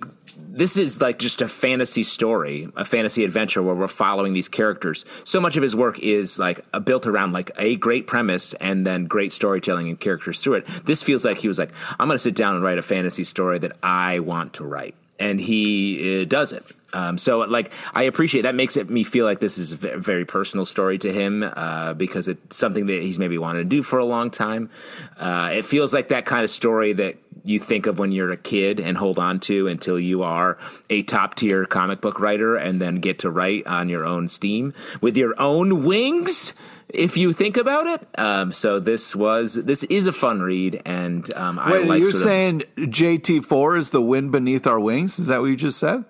this 0.57 0.75
is 0.75 0.99
like 0.99 1.19
just 1.19 1.41
a 1.41 1.47
fantasy 1.47 2.03
story, 2.03 2.69
a 2.75 2.83
fantasy 2.83 3.23
adventure 3.23 3.61
where 3.61 3.75
we're 3.75 3.87
following 3.87 4.33
these 4.33 4.49
characters. 4.49 5.05
So 5.23 5.39
much 5.39 5.55
of 5.55 5.63
his 5.63 5.75
work 5.75 5.99
is 5.99 6.39
like 6.39 6.65
built 6.83 7.05
around 7.05 7.31
like 7.31 7.51
a 7.57 7.75
great 7.75 8.07
premise 8.07 8.53
and 8.55 8.85
then 8.85 9.05
great 9.05 9.31
storytelling 9.31 9.87
and 9.87 9.99
characters 9.99 10.41
through 10.41 10.55
it. 10.55 10.67
This 10.85 11.03
feels 11.03 11.23
like 11.23 11.37
he 11.37 11.47
was 11.47 11.59
like, 11.59 11.71
I'm 11.99 12.07
going 12.07 12.15
to 12.15 12.19
sit 12.19 12.35
down 12.35 12.55
and 12.55 12.63
write 12.63 12.79
a 12.79 12.81
fantasy 12.81 13.23
story 13.23 13.59
that 13.59 13.77
I 13.83 14.19
want 14.19 14.53
to 14.53 14.63
write, 14.63 14.95
and 15.19 15.39
he 15.39 16.21
uh, 16.21 16.25
does 16.25 16.51
it. 16.51 16.65
Um, 16.94 17.17
so, 17.17 17.39
like, 17.39 17.72
I 17.94 18.03
appreciate 18.03 18.44
that. 18.44 18.56
Makes 18.56 18.77
it 18.77 18.89
me 18.89 19.03
feel 19.03 19.25
like 19.25 19.39
this 19.39 19.58
is 19.58 19.74
a 19.74 19.98
very 19.98 20.25
personal 20.25 20.65
story 20.65 20.98
to 21.00 21.12
him 21.12 21.44
uh, 21.44 21.94
because 21.94 22.27
it's 22.27 22.56
something 22.56 22.86
that 22.88 23.01
he's 23.01 23.20
maybe 23.20 23.38
wanted 23.38 23.60
to 23.60 23.65
do 23.65 23.84
for 23.84 24.00
a 24.00 24.06
long 24.06 24.32
time. 24.32 24.70
Uh, 25.17 25.51
it 25.53 25.65
feels 25.65 25.94
like 25.94 26.10
that 26.10 26.25
kind 26.25 26.44
of 26.44 26.50
story 26.50 26.94
that 26.94 27.17
you 27.44 27.60
think 27.60 27.86
of 27.88 28.00
when 28.00 28.12
you're 28.12 28.32
a 28.32 28.38
kid 28.38 28.79
and 28.79 28.98
hold 28.98 29.20
on 29.20 29.39
to 29.39 29.67
until 29.67 30.00
you 30.00 30.24
are 30.24 30.58
a 30.89 31.03
top 31.03 31.36
tier 31.36 31.65
comic 31.65 32.01
book 32.01 32.20
writer 32.20 32.56
and 32.56 32.82
then 32.82 32.96
get 32.96 33.20
to 33.20 33.29
write 33.29 33.65
on 33.67 33.89
your 33.89 34.06
own 34.06 34.27
steam 34.27 34.74
with 35.01 35.15
your 35.15 35.39
own 35.39 35.86
wings 35.86 36.53
if 36.89 37.17
you 37.17 37.34
think 37.34 37.58
about 37.58 37.88
it. 37.88 38.08
Um, 38.17 38.51
so 38.51 38.79
this 38.79 39.15
was 39.15 39.56
this 39.56 39.84
is 39.84 40.08
a 40.08 40.13
fun 40.13 40.41
read, 40.41 40.82
and 40.86 41.32
um, 41.34 41.60
I 41.60 41.72
Wait, 41.72 41.86
like. 41.88 42.00
you're 42.01 42.13
saying 42.13 42.63
JT 42.77 43.44
four 43.44 43.75
is 43.75 43.89
the 43.89 44.01
wind 44.01 44.32
beneath 44.32 44.65
our 44.65 44.79
wings? 44.79 45.20
Is 45.20 45.27
that 45.27 45.41
what 45.41 45.48
you 45.48 45.56
just 45.56 45.79
said? 45.79 46.06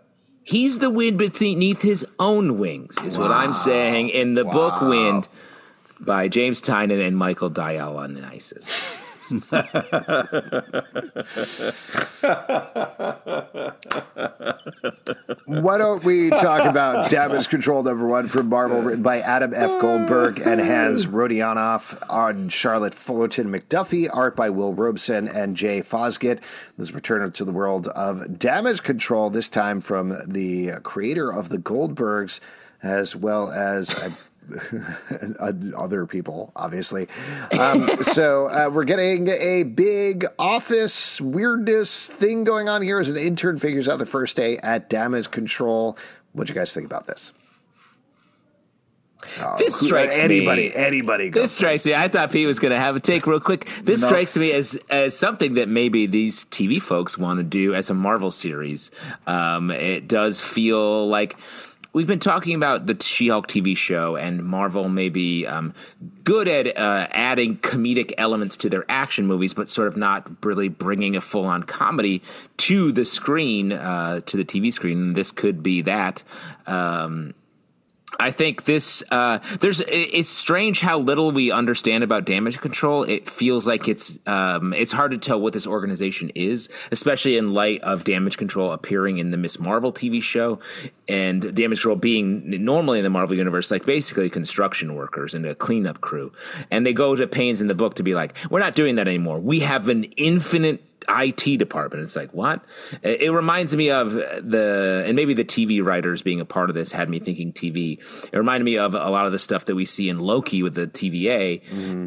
He's 0.48 0.80
the 0.80 0.90
wind 0.90 1.18
beneath 1.18 1.82
his 1.82 2.06
own 2.20 2.58
wings, 2.58 2.98
is 3.04 3.18
what 3.18 3.32
I'm 3.32 3.52
saying 3.52 4.08
in 4.08 4.36
the 4.36 4.46
book 4.46 4.80
Wynd 4.82 5.28
by 6.00 6.30
James 6.30 6.62
Tynion 6.62 7.06
and 7.06 7.18
Michael 7.18 7.52
Dialysis. 7.52 8.66
Why 15.46 15.78
don't 15.78 16.04
we 16.04 16.30
talk 16.30 16.66
about 16.66 17.10
Damage 17.10 17.50
Control 17.50 17.84
number 17.84 18.08
one 18.08 18.28
from 18.28 18.48
Marvel, 18.50 18.82
written 18.82 19.04
by 19.04 19.20
Adam 19.20 19.54
F. 19.54 19.82
Goldberg 19.82 20.40
and 20.40 20.62
Hans 20.62 21.06
Rodionoff 21.06 21.98
on 22.10 22.50
Charlotte 22.50 22.94
Fullerton 22.94 23.48
McDuffie, 23.48 24.10
art 24.12 24.36
by 24.36 24.50
Will 24.50 24.74
Robson 24.74 25.28
and 25.28 25.58
Jay 25.58 25.82
Fosgitt. 25.82 26.42
This 26.78 26.92
return 26.92 27.32
to 27.32 27.46
the 27.46 27.52
world 27.52 27.88
of 27.90 28.40
Damage 28.40 28.84
Control, 28.84 29.30
this 29.30 29.50
time 29.50 29.82
from 29.82 30.18
the 30.26 30.74
creator 30.84 31.32
of 31.32 31.50
the 31.50 31.58
Goldbergs, 31.58 32.40
as 32.82 33.16
well 33.16 33.52
as. 33.52 33.94
uh, 33.94 34.12
other 35.78 36.06
people, 36.06 36.52
obviously. 36.56 37.08
Um, 37.58 37.90
so 38.04 38.48
uh, 38.48 38.70
we're 38.72 38.84
getting 38.84 39.28
a 39.30 39.64
big 39.64 40.26
office 40.40 41.20
weirdness 41.22 42.08
thing 42.08 42.44
going 42.44 42.70
on 42.70 42.82
here 42.82 43.00
as 43.00 43.10
an 43.10 43.18
intern 43.18 43.58
figures 43.58 43.88
out 43.90 44.00
the 44.00 44.06
first 44.06 44.36
day 44.38 44.58
at 44.60 44.90
Damage 44.90 45.32
Control. 45.32 45.98
What'd 46.34 46.50
you 46.54 46.60
guys 46.60 46.74
think 46.74 46.86
about 46.86 47.08
this? 47.08 47.34
This 49.58 49.80
Who- 49.80 49.88
strikes 49.88 50.18
anybody, 50.18 50.70
me. 50.70 50.76
anybody. 50.76 51.30
This 51.30 51.52
strikes 51.52 51.86
me. 51.86 51.94
I 51.96 52.08
thought 52.08 52.32
Pete 52.32 52.46
was 52.48 52.60
going 52.60 52.72
to 52.72 52.80
have 52.80 52.96
a 52.96 53.00
take 53.00 53.26
real 53.26 53.40
quick. 53.40 53.68
This 53.84 54.02
No. 54.02 54.08
strikes 54.08 54.38
me 54.38 54.52
as 54.52 54.78
as 54.90 55.18
something 55.18 55.56
that 55.56 55.68
maybe 55.68 56.06
these 56.06 56.46
TV 56.46 56.80
folks 56.82 57.18
want 57.18 57.38
to 57.40 57.44
do 57.44 57.74
as 57.74 57.90
a 57.90 57.94
Marvel 57.96 58.30
series. 58.32 58.92
Um, 59.26 59.72
it 59.72 60.08
does 60.08 60.40
feel 60.42 61.08
like 61.08 61.36
we've 61.98 62.06
been 62.06 62.20
talking 62.20 62.54
about 62.54 62.86
the 62.86 62.96
She-Hulk 63.02 63.48
TV 63.48 63.76
show, 63.76 64.16
and 64.18 64.44
Marvel 64.44 64.88
may 64.88 65.10
be 65.10 65.48
um, 65.48 65.74
good 66.24 66.48
at 66.48 66.78
uh, 66.78 67.08
adding 67.10 67.58
comedic 67.58 68.14
elements 68.20 68.56
to 68.58 68.70
their 68.70 68.86
action 68.88 69.26
movies, 69.26 69.56
but 69.56 69.68
sort 69.68 69.88
of 69.88 69.98
not 69.98 70.30
really 70.46 70.70
bringing 70.70 71.16
a 71.16 71.22
full-on 71.22 71.64
comedy 71.64 72.22
to 72.58 72.92
the 72.92 73.04
screen, 73.04 73.72
uh, 73.72 74.20
to 74.28 74.38
the 74.38 74.46
TV 74.46 74.72
screen. 74.72 75.16
This 75.16 75.32
could 75.32 75.64
be 75.64 75.82
that. 75.82 76.24
Um, 76.68 77.34
I 78.20 78.32
think 78.32 78.66
this 78.66 79.04
uh, 79.12 79.40
there's 79.60 79.80
it's 79.82 80.30
strange 80.30 80.80
how 80.80 80.98
little 80.98 81.32
we 81.32 81.52
understand 81.52 82.04
about 82.04 82.26
damage 82.26 82.58
control. 82.60 83.04
It 83.04 83.30
feels 83.30 83.68
like 83.68 83.88
it's 83.88 84.18
um, 84.26 84.74
it's 84.74 84.92
hard 84.92 85.12
to 85.12 85.18
tell 85.18 85.40
what 85.40 85.54
this 85.54 85.68
organization 85.68 86.32
is, 86.34 86.70
especially 86.92 87.38
in 87.38 87.54
light 87.54 87.82
of 87.82 88.04
damage 88.04 88.38
control 88.38 88.72
appearing 88.72 89.20
in 89.20 89.32
the 89.32 89.38
Miss 89.38 89.60
Marvel 89.60 89.94
TV 89.94 90.22
show 90.22 90.60
and 91.08 91.56
damage 91.56 91.80
control 91.80 91.96
being 91.96 92.64
normally 92.64 93.00
in 93.00 93.04
the 93.04 93.10
Marvel 93.10 93.36
universe 93.36 93.72
like 93.72 93.86
basically 93.86 94.30
construction 94.30 94.96
workers 94.96 95.34
and 95.34 95.46
a 95.46 95.56
cleanup 95.56 96.02
crew. 96.02 96.32
And 96.72 96.86
they 96.86 96.94
go 96.94 97.16
to 97.16 97.28
pains 97.28 97.62
in 97.62 97.68
the 97.68 97.76
book 97.76 97.96
to 97.96 98.04
be 98.04 98.16
like, 98.16 98.36
we're 98.50 98.60
not 98.60 98.76
doing 98.76 98.96
that 98.96 99.08
anymore. 99.08 99.40
We 99.40 99.62
have 99.62 99.90
an 99.90 100.04
infinite 100.04 100.84
IT 101.10 101.58
department. 101.58 102.04
It's 102.04 102.16
like 102.16 102.34
what? 102.34 102.64
It 103.02 103.32
reminds 103.32 103.76
me 103.76 103.90
of 103.90 104.12
the 104.12 105.04
and 105.06 105.16
maybe 105.16 105.34
the 105.34 105.46
TV 105.46 105.84
writers 105.84 106.22
being 106.22 106.42
a 106.42 106.46
part 106.46 106.70
of 106.70 106.76
this 106.76 106.92
had 106.92 107.10
me 107.10 107.20
thinking 107.20 107.54
TV. 107.54 108.00
It 108.32 108.38
reminded 108.38 108.66
me 108.66 108.78
of 108.78 108.94
a 108.94 109.10
lot 109.10 109.26
of 109.26 109.32
the 109.32 109.40
stuff 109.40 109.66
that 109.66 109.76
we 109.76 109.86
see 109.86 110.10
in 110.10 110.20
Loki 110.20 110.64
with 110.64 110.76
the 110.76 110.88
TVA, 110.88 111.62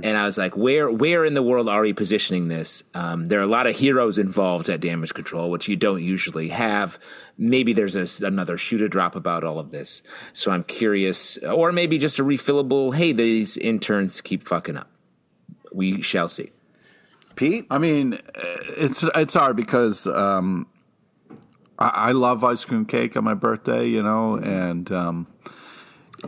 and 0.04 0.16
I 0.16 0.24
was 0.24 0.36
like, 0.36 0.56
where 0.56 0.90
where 0.90 1.24
in 1.24 1.34
the 1.34 1.42
world 1.42 1.68
are 1.68 1.82
we 1.82 1.92
positioning 1.92 2.48
this? 2.48 2.82
Um, 2.94 3.26
there 3.26 3.40
are 3.40 3.44
a 3.44 3.46
lot 3.46 3.66
of 3.66 3.76
heroes 3.76 4.18
involved 4.18 4.68
at 4.68 4.80
Damage 4.80 5.14
Control, 5.14 5.50
which 5.50 5.68
you 5.68 5.76
don't 5.76 6.02
usually 6.02 6.48
have. 6.48 6.98
Maybe 7.38 7.72
there's 7.72 7.96
a, 7.96 8.26
another 8.26 8.58
shoot 8.58 8.82
a 8.82 8.88
drop 8.88 9.16
about 9.16 9.44
all 9.44 9.58
of 9.58 9.70
this. 9.70 10.02
So 10.34 10.50
I'm 10.50 10.64
curious, 10.64 11.38
or 11.38 11.72
maybe 11.72 11.96
just 11.96 12.18
a 12.18 12.22
refillable. 12.22 12.94
Hey, 12.94 13.12
these 13.12 13.56
interns 13.56 14.20
keep 14.20 14.42
fucking 14.42 14.76
up. 14.76 14.90
We 15.72 16.02
shall 16.02 16.28
see. 16.28 16.52
Pete? 17.40 17.66
I 17.70 17.78
mean, 17.78 18.18
it's 18.76 19.02
it's 19.14 19.32
hard 19.34 19.56
because 19.56 20.06
um, 20.06 20.66
I, 21.78 21.88
I 21.88 22.12
love 22.12 22.44
ice 22.44 22.64
cream 22.64 22.84
cake 22.84 23.16
on 23.16 23.24
my 23.24 23.32
birthday, 23.34 23.88
you 23.88 24.02
know, 24.02 24.36
and 24.36 24.90
um, 24.92 25.26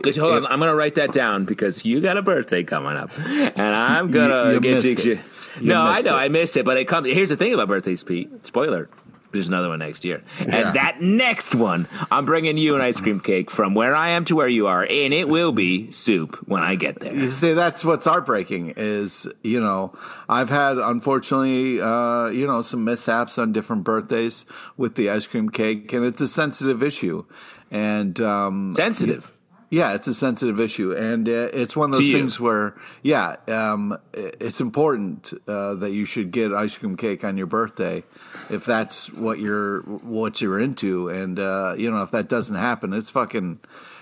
Good. 0.01 0.15
Hold 0.15 0.33
on. 0.33 0.45
I'm 0.47 0.57
going 0.57 0.71
to 0.71 0.75
write 0.75 0.95
that 0.95 1.13
down 1.13 1.45
because 1.45 1.85
you 1.85 2.01
got 2.01 2.17
a 2.17 2.23
birthday 2.23 2.63
coming 2.63 2.97
up, 2.97 3.11
and 3.19 3.61
I'm 3.75 4.09
gonna 4.09 4.47
You- 4.47 4.53
you 4.53 4.59
get 4.59 4.83
you. 5.05 5.19
You 5.61 5.67
no, 5.67 5.83
I 5.83 6.01
know 6.01 6.15
it. 6.15 6.19
I 6.19 6.29
missed 6.29 6.57
it, 6.57 6.65
but 6.65 6.77
it 6.77 6.85
comes. 6.85 7.07
Here's 7.07 7.29
the 7.29 7.37
thing 7.37 7.53
about 7.53 7.67
birthdays, 7.67 8.03
Pete. 8.03 8.43
Spoiler. 8.43 8.89
There's 9.33 9.47
another 9.47 9.69
one 9.69 9.79
next 9.79 10.05
year, 10.05 10.21
and 10.39 10.75
that 10.75 11.01
next 11.01 11.55
one, 11.55 11.87
I'm 12.11 12.23
bringing 12.23 12.57
you 12.57 12.75
an 12.75 12.81
ice 12.81 13.01
cream 13.01 13.19
cake 13.19 13.49
from 13.49 13.73
where 13.73 13.95
I 13.95 14.09
am 14.09 14.25
to 14.25 14.35
where 14.35 14.47
you 14.47 14.67
are, 14.67 14.83
and 14.83 15.11
it 15.11 15.27
will 15.27 15.51
be 15.51 15.89
soup 15.89 16.35
when 16.47 16.61
I 16.61 16.75
get 16.75 16.99
there. 16.99 17.13
you 17.13 17.29
see, 17.29 17.53
that's 17.53 17.83
what's 17.83 18.05
heartbreaking. 18.05 18.75
Is 18.77 19.27
you 19.43 19.59
know, 19.59 19.97
I've 20.29 20.51
had 20.51 20.77
unfortunately, 20.77 21.81
uh, 21.81 22.27
you 22.27 22.45
know, 22.45 22.61
some 22.61 22.83
mishaps 22.83 23.39
on 23.39 23.51
different 23.51 23.83
birthdays 23.83 24.45
with 24.77 24.93
the 24.95 25.09
ice 25.09 25.25
cream 25.25 25.49
cake, 25.49 25.91
and 25.93 26.05
it's 26.05 26.21
a 26.21 26.27
sensitive 26.27 26.83
issue, 26.83 27.25
and 27.71 28.19
um, 28.21 28.73
Sensitive. 28.75 29.33
Yeah, 29.71 29.95
it's 29.95 30.05
a 30.05 30.13
sensitive 30.13 30.59
issue, 30.59 30.95
and 30.95 31.27
uh, 31.27 31.49
it's 31.51 31.75
one 31.75 31.89
of 31.89 31.95
those 31.95 32.11
things 32.11 32.39
where, 32.39 32.75
yeah, 33.01 33.37
um, 33.47 33.97
it's 34.13 34.61
important 34.61 35.33
uh, 35.47 35.73
that 35.73 35.89
you 35.89 36.05
should 36.05 36.29
get 36.29 36.53
ice 36.53 36.77
cream 36.77 36.95
cake 36.95 37.23
on 37.23 37.37
your 37.37 37.47
birthday 37.47 38.03
if 38.49 38.65
that's 38.65 39.11
what 39.11 39.39
you're 39.39 39.81
what 39.81 40.41
you're 40.41 40.59
into, 40.59 41.09
and 41.09 41.39
uh, 41.39 41.75
you 41.77 41.89
know 41.91 42.03
if 42.03 42.11
that 42.11 42.27
doesn't 42.29 42.55
happen, 42.55 42.93
it's 42.93 43.09
fucking 43.09 43.59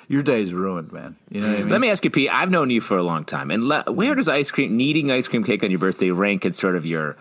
your 0.07 0.23
day's 0.23 0.53
ruined, 0.53 0.91
man. 0.91 1.15
You 1.29 1.41
know 1.41 1.47
what 1.47 1.55
I 1.55 1.59
mean? 1.59 1.69
Let 1.69 1.81
me 1.81 1.89
ask 1.89 2.03
you, 2.03 2.11
Pete. 2.11 2.29
I've 2.33 2.49
known 2.49 2.69
you 2.69 2.81
for 2.81 2.97
a 2.97 3.03
long 3.03 3.23
time, 3.25 3.49
and 3.51 3.63
le- 3.63 3.85
where 3.91 4.15
does 4.15 4.27
ice 4.27 4.51
cream 4.51 4.75
needing 4.75 5.11
ice 5.11 5.27
cream 5.27 5.43
cake 5.43 5.63
on 5.63 5.69
your 5.71 5.79
birthday 5.79 6.11
rank 6.11 6.45
in 6.45 6.53
sort 6.53 6.75
of 6.75 6.85
your 6.85 7.15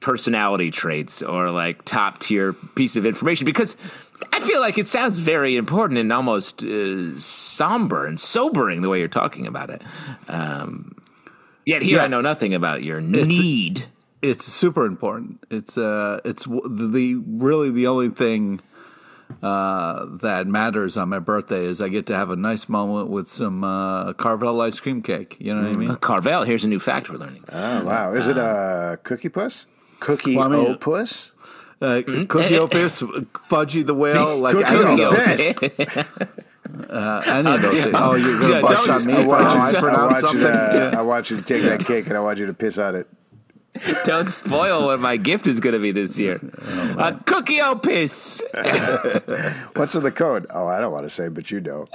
personality 0.00 0.70
traits 0.70 1.22
or 1.22 1.50
like 1.50 1.84
top 1.84 2.18
tier 2.18 2.52
piece 2.52 2.96
of 2.96 3.04
information? 3.06 3.44
Because 3.44 3.76
I 4.32 4.40
feel 4.40 4.60
like 4.60 4.78
it 4.78 4.88
sounds 4.88 5.20
very 5.20 5.56
important 5.56 5.98
and 6.00 6.12
almost 6.12 6.62
uh, 6.62 7.18
somber 7.18 8.06
and 8.06 8.18
sobering 8.20 8.82
the 8.82 8.88
way 8.88 8.98
you're 8.98 9.08
talking 9.08 9.46
about 9.46 9.70
it. 9.70 9.82
Um, 10.28 10.96
yet 11.66 11.82
here 11.82 11.98
Yeah. 11.98 12.04
I 12.04 12.06
know 12.08 12.20
nothing 12.20 12.54
about 12.54 12.82
your 12.82 13.00
need. 13.00 13.86
It's 14.22 14.44
super 14.44 14.86
important. 14.86 15.44
It's 15.50 15.76
uh, 15.76 16.20
it's 16.24 16.44
w- 16.44 16.62
the 16.68 17.16
really 17.26 17.70
the 17.70 17.86
only 17.88 18.08
thing 18.10 18.60
uh, 19.42 20.06
that 20.20 20.46
matters 20.46 20.96
on 20.96 21.08
my 21.08 21.18
birthday 21.18 21.64
is 21.64 21.80
I 21.80 21.88
get 21.88 22.06
to 22.06 22.14
have 22.14 22.30
a 22.30 22.36
nice 22.36 22.68
moment 22.68 23.08
with 23.10 23.28
some 23.28 23.64
uh, 23.64 24.12
Carvel 24.14 24.60
ice 24.60 24.78
cream 24.80 25.02
cake. 25.02 25.36
You 25.40 25.54
know 25.54 25.66
what 25.68 25.76
I 25.76 25.78
mean? 25.80 25.90
Uh, 25.90 25.96
Carvel, 25.96 26.44
here's 26.44 26.64
a 26.64 26.68
new 26.68 26.78
fact 26.78 27.10
we're 27.10 27.16
learning. 27.18 27.44
Oh, 27.50 27.84
wow. 27.84 28.12
Is 28.12 28.26
it 28.28 28.36
a 28.38 28.98
cookie 29.02 29.28
puss? 29.28 29.66
Cookie 30.00 30.36
Well, 30.36 30.46
I 30.52 30.56
mean- 30.56 30.66
opus? 30.74 31.32
Uh, 31.80 32.00
Cookie 32.28 32.58
Opus, 32.58 33.02
Fudgy 33.02 33.84
the 33.84 33.92
Whale, 33.92 34.38
like 34.44 34.54
Cookie 34.54 34.70
don't 34.72 35.00
Opus. 35.00 35.56
uh, 36.88 37.22
any 37.26 37.50
of 37.56 37.60
those. 37.62 37.82
Things. 37.82 37.94
Oh, 37.98 38.14
you're 38.14 38.38
gonna 38.38 38.60
bust 38.62 38.88
on 38.88 39.06
me 39.06 39.14
say- 39.14 39.80
for 39.80 39.90
how 39.90 40.06
I 40.06 40.12
I 40.12 40.18
I 40.18 40.22
want, 40.22 40.22
you 40.22 40.28
something. 40.42 40.94
I 40.94 41.02
want 41.02 41.30
you 41.30 41.36
to 41.38 41.42
take 41.42 41.62
that 41.64 41.84
cake 41.84 42.06
and 42.06 42.16
I 42.16 42.20
want 42.20 42.38
you 42.38 42.46
to 42.46 42.54
piss 42.54 42.78
on 42.78 42.94
it. 42.94 43.08
Don't 44.04 44.28
spoil 44.28 44.86
what 44.86 45.00
my 45.00 45.16
gift 45.16 45.46
is 45.46 45.60
going 45.60 45.72
to 45.72 45.78
be 45.78 45.92
this 45.92 46.18
year. 46.18 46.40
A 46.98 47.18
cookie 47.24 47.60
opus. 47.60 48.42
What's 49.74 49.94
in 49.94 50.02
the 50.02 50.12
code? 50.14 50.46
Oh, 50.50 50.66
I 50.66 50.80
don't 50.80 50.92
want 50.92 51.04
to 51.04 51.10
say, 51.10 51.28
but 51.28 51.50
you 51.50 51.60
know. 51.60 51.86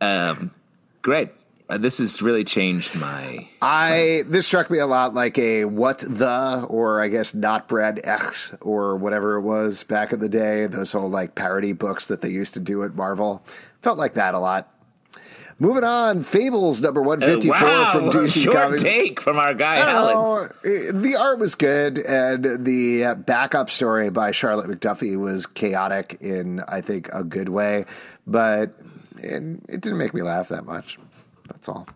Um, 0.00 0.52
great. 1.02 1.30
Uh, 1.68 1.78
this 1.78 1.98
has 1.98 2.20
really 2.20 2.44
changed 2.44 2.94
my. 2.94 3.48
I 3.62 4.24
this 4.26 4.46
struck 4.46 4.70
me 4.70 4.78
a 4.78 4.86
lot 4.86 5.14
like 5.14 5.38
a 5.38 5.64
what 5.64 6.00
the 6.00 6.66
or 6.68 7.00
I 7.00 7.08
guess 7.08 7.34
not 7.34 7.68
Brand 7.68 8.00
Echh 8.04 8.56
or 8.60 8.96
whatever 8.96 9.36
it 9.36 9.42
was 9.42 9.82
back 9.84 10.12
in 10.12 10.18
the 10.18 10.28
day. 10.28 10.66
Those 10.66 10.92
whole 10.92 11.08
like 11.08 11.34
parody 11.34 11.72
books 11.72 12.06
that 12.06 12.20
they 12.20 12.28
used 12.28 12.54
to 12.54 12.60
do 12.60 12.82
at 12.82 12.94
Marvel 12.94 13.44
felt 13.80 13.96
like 13.96 14.14
that 14.14 14.34
a 14.34 14.38
lot. 14.38 14.71
Moving 15.62 15.84
on, 15.84 16.24
Fables 16.24 16.82
number 16.82 17.00
one 17.00 17.20
fifty 17.20 17.46
four 17.46 17.56
Uh, 17.56 17.62
wow, 17.62 17.92
from 17.92 18.10
DC 18.10 18.42
short 18.42 18.56
Comics. 18.56 18.82
take 18.82 19.20
from 19.20 19.38
our 19.38 19.54
guy 19.54 19.76
Alex. 19.76 20.16
Oh, 20.16 20.68
eh, 20.68 20.90
the 20.92 21.14
art 21.14 21.38
was 21.38 21.54
good, 21.54 21.98
and 21.98 22.64
the 22.64 23.04
uh, 23.04 23.14
backup 23.14 23.70
story 23.70 24.10
by 24.10 24.32
Charlotte 24.32 24.68
McDuffie 24.68 25.16
was 25.16 25.46
chaotic 25.46 26.18
in, 26.20 26.58
I 26.66 26.80
think, 26.80 27.10
a 27.12 27.22
good 27.22 27.48
way, 27.48 27.84
but 28.26 28.74
it, 29.18 29.40
it 29.68 29.80
didn't 29.80 29.98
make 29.98 30.12
me 30.14 30.22
laugh 30.22 30.48
that 30.48 30.66
much. 30.66 30.98
That's 31.46 31.68
all. 31.68 31.86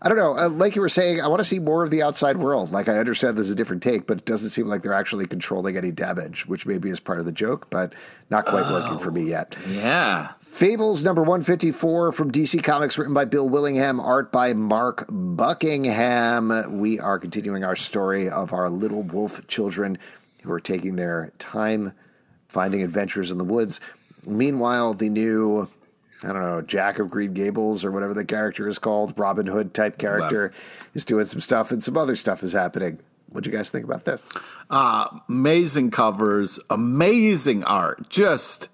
I 0.00 0.08
don't 0.08 0.18
know. 0.18 0.38
Uh, 0.38 0.48
like 0.48 0.76
you 0.76 0.80
were 0.80 0.88
saying, 0.88 1.20
I 1.20 1.26
want 1.26 1.40
to 1.40 1.44
see 1.44 1.58
more 1.58 1.82
of 1.82 1.90
the 1.90 2.04
outside 2.04 2.36
world. 2.36 2.70
Like, 2.70 2.88
I 2.88 2.96
understand 2.96 3.36
this 3.36 3.46
is 3.46 3.52
a 3.52 3.56
different 3.56 3.82
take, 3.82 4.06
but 4.06 4.18
it 4.18 4.24
doesn't 4.24 4.50
seem 4.50 4.66
like 4.66 4.82
they're 4.82 4.92
actually 4.92 5.26
controlling 5.26 5.76
any 5.76 5.90
damage, 5.90 6.46
which 6.46 6.64
maybe 6.64 6.90
is 6.90 7.00
part 7.00 7.18
of 7.18 7.26
the 7.26 7.32
joke, 7.32 7.68
but 7.70 7.92
not 8.30 8.46
quite 8.46 8.70
working 8.70 9.00
for 9.00 9.10
me 9.10 9.24
yet. 9.24 9.56
Yeah. 9.68 10.30
Fables 10.56 11.04
number 11.04 11.20
154 11.20 12.12
from 12.12 12.32
DC 12.32 12.64
Comics, 12.64 12.96
written 12.96 13.12
by 13.12 13.26
Bill 13.26 13.46
Willingham, 13.46 14.00
art 14.00 14.32
by 14.32 14.54
Mark 14.54 15.04
Buckingham. 15.06 16.80
We 16.80 16.98
are 16.98 17.18
continuing 17.18 17.62
our 17.62 17.76
story 17.76 18.30
of 18.30 18.54
our 18.54 18.70
little 18.70 19.02
wolf 19.02 19.46
children 19.48 19.98
who 20.42 20.50
are 20.50 20.58
taking 20.58 20.96
their 20.96 21.30
time 21.38 21.92
finding 22.48 22.82
adventures 22.82 23.30
in 23.30 23.36
the 23.36 23.44
woods. 23.44 23.82
Meanwhile, 24.26 24.94
the 24.94 25.10
new, 25.10 25.68
I 26.24 26.28
don't 26.28 26.40
know, 26.40 26.62
Jack 26.62 26.98
of 26.98 27.10
Green 27.10 27.34
Gables 27.34 27.84
or 27.84 27.92
whatever 27.92 28.14
the 28.14 28.24
character 28.24 28.66
is 28.66 28.78
called, 28.78 29.12
Robin 29.18 29.48
Hood 29.48 29.74
type 29.74 29.98
character, 29.98 30.52
is 30.94 31.04
doing 31.04 31.26
some 31.26 31.40
stuff 31.40 31.70
and 31.70 31.84
some 31.84 31.98
other 31.98 32.16
stuff 32.16 32.42
is 32.42 32.54
happening. 32.54 32.98
What 33.30 33.44
do 33.44 33.50
you 33.50 33.56
guys 33.56 33.70
think 33.70 33.84
about 33.84 34.04
this? 34.04 34.28
Uh, 34.70 35.08
amazing 35.28 35.90
covers, 35.90 36.58
amazing 36.70 37.64
art, 37.64 38.08
just 38.08 38.68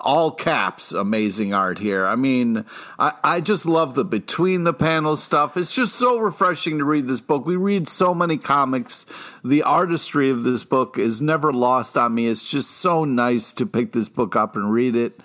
all 0.00 0.30
caps, 0.30 0.92
amazing 0.92 1.54
art 1.54 1.78
here. 1.78 2.06
I 2.06 2.16
mean, 2.16 2.64
I, 2.98 3.12
I 3.22 3.40
just 3.40 3.66
love 3.66 3.94
the 3.94 4.04
between 4.04 4.64
the 4.64 4.72
panel 4.72 5.16
stuff. 5.16 5.56
It's 5.56 5.74
just 5.74 5.94
so 5.94 6.18
refreshing 6.18 6.78
to 6.78 6.84
read 6.84 7.06
this 7.06 7.20
book. 7.20 7.46
We 7.46 7.56
read 7.56 7.88
so 7.88 8.14
many 8.14 8.36
comics. 8.36 9.06
The 9.44 9.62
artistry 9.62 10.30
of 10.30 10.42
this 10.42 10.64
book 10.64 10.98
is 10.98 11.22
never 11.22 11.52
lost 11.52 11.96
on 11.96 12.14
me. 12.14 12.26
It's 12.26 12.48
just 12.48 12.70
so 12.70 13.04
nice 13.04 13.52
to 13.54 13.66
pick 13.66 13.92
this 13.92 14.08
book 14.08 14.36
up 14.36 14.56
and 14.56 14.72
read 14.72 14.96
it. 14.96 15.20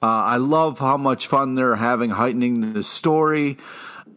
Uh, 0.00 0.06
I 0.06 0.36
love 0.36 0.78
how 0.78 0.96
much 0.96 1.26
fun 1.26 1.54
they're 1.54 1.76
having 1.76 2.10
heightening 2.10 2.72
the 2.72 2.82
story. 2.82 3.58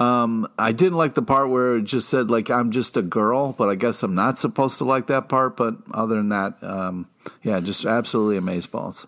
Um, 0.02 0.48
I 0.58 0.72
didn't 0.72 0.98
like 0.98 1.14
the 1.16 1.22
part 1.22 1.50
where 1.50 1.78
it 1.78 1.84
just 1.84 2.10
said 2.10 2.30
like 2.32 2.50
I'm 2.50 2.72
just 2.72 2.98
a 2.98 3.02
girl, 3.02 3.54
but 3.54 3.70
I 3.70 3.76
guess 3.76 4.04
I'm 4.04 4.16
not 4.16 4.40
supposed 4.40 4.78
to 4.80 4.84
like 4.86 5.08
that 5.08 5.30
part. 5.30 5.56
But 5.58 5.76
other 5.94 6.16
than 6.16 6.30
that, 6.30 6.62
um, 6.64 7.08
yeah, 7.44 7.60
just 7.60 7.86
absolutely 7.86 8.40
amazeballs. 8.40 9.06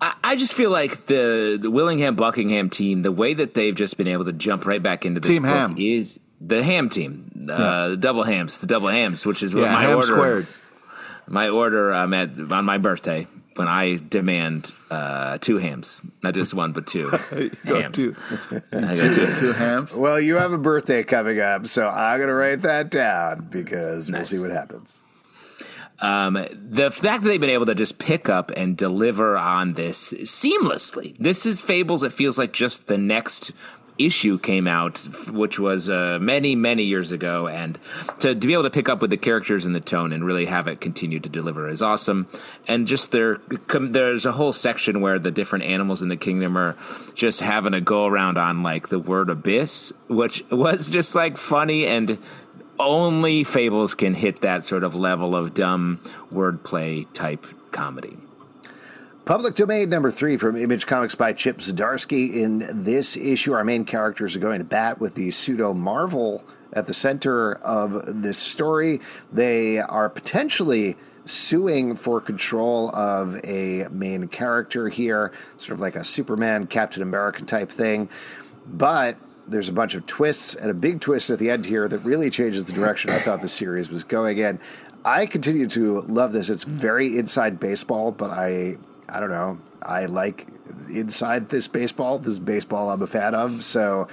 I, 0.00 0.14
I 0.24 0.36
just 0.36 0.54
feel 0.54 0.70
like 0.70 1.06
the 1.06 1.58
the 1.60 1.70
Willingham 1.70 2.14
Buckingham 2.14 2.70
team, 2.70 3.02
the 3.02 3.12
way 3.12 3.34
that 3.34 3.54
they've 3.54 3.74
just 3.74 3.96
been 3.96 4.08
able 4.08 4.24
to 4.26 4.32
jump 4.32 4.66
right 4.66 4.82
back 4.82 5.04
into 5.04 5.20
this 5.20 5.30
Team 5.30 5.42
book 5.42 5.50
Ham. 5.52 5.74
is 5.78 6.18
the 6.40 6.62
Ham 6.62 6.88
team, 6.88 7.30
uh, 7.50 7.52
Yeah. 7.58 7.88
the 7.88 7.96
double 7.96 8.22
hams, 8.22 8.60
the 8.60 8.66
double 8.66 8.88
hams, 8.88 9.26
which 9.26 9.42
is 9.42 9.54
what 9.54 9.62
Yeah, 9.64 9.72
my 9.72 9.82
ham 9.82 9.96
order. 9.96 10.06
squared. 10.06 10.46
My 11.28 11.48
order 11.48 11.92
um, 11.92 12.14
at 12.14 12.30
on 12.50 12.64
my 12.64 12.78
birthday 12.78 13.26
when 13.60 13.68
I 13.68 13.96
demand 13.96 14.74
uh, 14.90 15.36
two 15.36 15.58
hams, 15.58 16.00
not 16.22 16.32
just 16.32 16.54
one 16.54 16.72
but 16.72 16.86
two 16.86 17.08
hams. 17.64 17.94
Two, 17.94 18.16
I 18.72 18.94
got 18.96 19.12
two. 19.12 19.34
two 19.34 19.52
hams. 19.52 19.94
Well, 19.94 20.18
you 20.18 20.36
have 20.36 20.54
a 20.54 20.56
birthday 20.58 21.02
coming 21.04 21.40
up, 21.40 21.66
so 21.66 21.86
I'm 21.86 22.16
going 22.18 22.28
to 22.28 22.34
write 22.34 22.62
that 22.62 22.90
down 22.90 23.48
because 23.50 24.08
Nice. 24.08 24.32
we'll 24.32 24.40
see 24.40 24.48
what 24.48 24.50
happens. 24.56 25.02
Um, 25.98 26.42
the 26.50 26.90
fact 26.90 27.22
that 27.22 27.28
they've 27.28 27.38
been 27.38 27.50
able 27.50 27.66
to 27.66 27.74
just 27.74 27.98
pick 27.98 28.30
up 28.30 28.50
and 28.56 28.78
deliver 28.78 29.36
on 29.36 29.74
this 29.74 30.14
seamlessly. 30.14 31.14
This 31.18 31.44
is 31.44 31.60
Fables. 31.60 32.02
It 32.02 32.14
feels 32.14 32.38
like 32.38 32.54
just 32.54 32.86
the 32.86 32.96
next 32.96 33.52
issue 34.06 34.38
came 34.38 34.66
out, 34.66 34.98
which 35.30 35.58
was 35.58 35.88
uh, 35.88 36.18
many, 36.20 36.54
many 36.54 36.84
years 36.84 37.12
ago, 37.12 37.48
and 37.48 37.78
to, 38.20 38.34
to 38.34 38.46
be 38.46 38.52
able 38.52 38.64
to 38.64 38.70
pick 38.70 38.88
up 38.88 39.00
with 39.00 39.10
the 39.10 39.16
characters 39.16 39.66
and 39.66 39.74
the 39.74 39.80
tone 39.80 40.12
and 40.12 40.24
really 40.24 40.46
have 40.46 40.66
it 40.66 40.80
continue 40.80 41.20
to 41.20 41.28
deliver 41.28 41.68
is 41.68 41.82
awesome. 41.82 42.26
And 42.66 42.86
just 42.86 43.12
there, 43.12 43.36
com- 43.66 43.92
there's 43.92 44.26
a 44.26 44.32
whole 44.32 44.52
section 44.52 45.00
where 45.00 45.18
the 45.18 45.30
different 45.30 45.64
animals 45.64 46.02
in 46.02 46.08
the 46.08 46.16
kingdom 46.16 46.56
are 46.56 46.76
just 47.14 47.40
having 47.40 47.74
a 47.74 47.80
go 47.80 48.06
around 48.06 48.38
on 48.38 48.62
like 48.62 48.88
the 48.88 48.98
word 48.98 49.30
abyss, 49.30 49.92
which 50.08 50.44
was 50.50 50.88
just 50.88 51.14
like 51.14 51.36
funny 51.36 51.86
and 51.86 52.18
only 52.78 53.44
Fables 53.44 53.94
can 53.94 54.14
hit 54.14 54.40
that 54.40 54.64
sort 54.64 54.84
of 54.84 54.94
level 54.94 55.36
of 55.36 55.54
dumb 55.54 56.00
wordplay 56.32 57.06
type 57.12 57.46
comedy. 57.72 58.16
Public 59.26 59.54
domain 59.54 59.90
number 59.90 60.10
three 60.10 60.36
from 60.38 60.56
Image 60.56 60.86
Comics 60.86 61.14
by 61.14 61.32
Chip 61.34 61.58
Zdarsky. 61.58 62.34
In 62.34 62.82
this 62.82 63.16
issue, 63.16 63.52
our 63.52 63.62
main 63.62 63.84
characters 63.84 64.34
are 64.34 64.40
going 64.40 64.58
to 64.58 64.64
bat 64.64 64.98
with 64.98 65.14
the 65.14 65.30
pseudo 65.30 65.74
Marvel 65.74 66.42
at 66.72 66.86
the 66.86 66.94
center 66.94 67.54
of 67.56 68.22
this 68.22 68.38
story. 68.38 68.98
They 69.30 69.78
are 69.78 70.08
potentially 70.08 70.96
suing 71.26 71.96
for 71.96 72.20
control 72.20 72.94
of 72.96 73.38
a 73.44 73.86
main 73.90 74.26
character 74.26 74.88
here, 74.88 75.32
sort 75.58 75.74
of 75.74 75.80
like 75.80 75.96
a 75.96 76.02
Superman, 76.02 76.66
Captain 76.66 77.02
America 77.02 77.44
type 77.44 77.70
thing. 77.70 78.08
But 78.66 79.16
there's 79.46 79.68
a 79.68 79.74
bunch 79.74 79.94
of 79.94 80.06
twists 80.06 80.54
and 80.54 80.70
a 80.70 80.74
big 80.74 81.00
twist 81.00 81.28
at 81.28 81.38
the 81.38 81.50
end 81.50 81.66
here 81.66 81.88
that 81.88 81.98
really 81.98 82.30
changes 82.30 82.64
the 82.64 82.72
direction 82.72 83.10
I 83.10 83.20
thought 83.20 83.42
the 83.42 83.48
series 83.48 83.90
was 83.90 84.02
going 84.02 84.38
in. 84.38 84.58
I 85.04 85.26
continue 85.26 85.68
to 85.68 86.00
love 86.00 86.32
this. 86.32 86.48
It's 86.48 86.64
very 86.64 87.18
inside 87.18 87.60
baseball, 87.60 88.12
but 88.12 88.30
I 88.30 88.78
I 89.10 89.20
don't 89.20 89.30
know. 89.30 89.58
I 89.82 90.06
like 90.06 90.46
inside 90.88 91.48
this 91.48 91.68
baseball. 91.68 92.18
This 92.18 92.34
is 92.34 92.38
baseball 92.40 92.90
I'm 92.90 93.02
a 93.02 93.06
fan 93.06 93.34
of. 93.34 93.64
So 93.64 94.08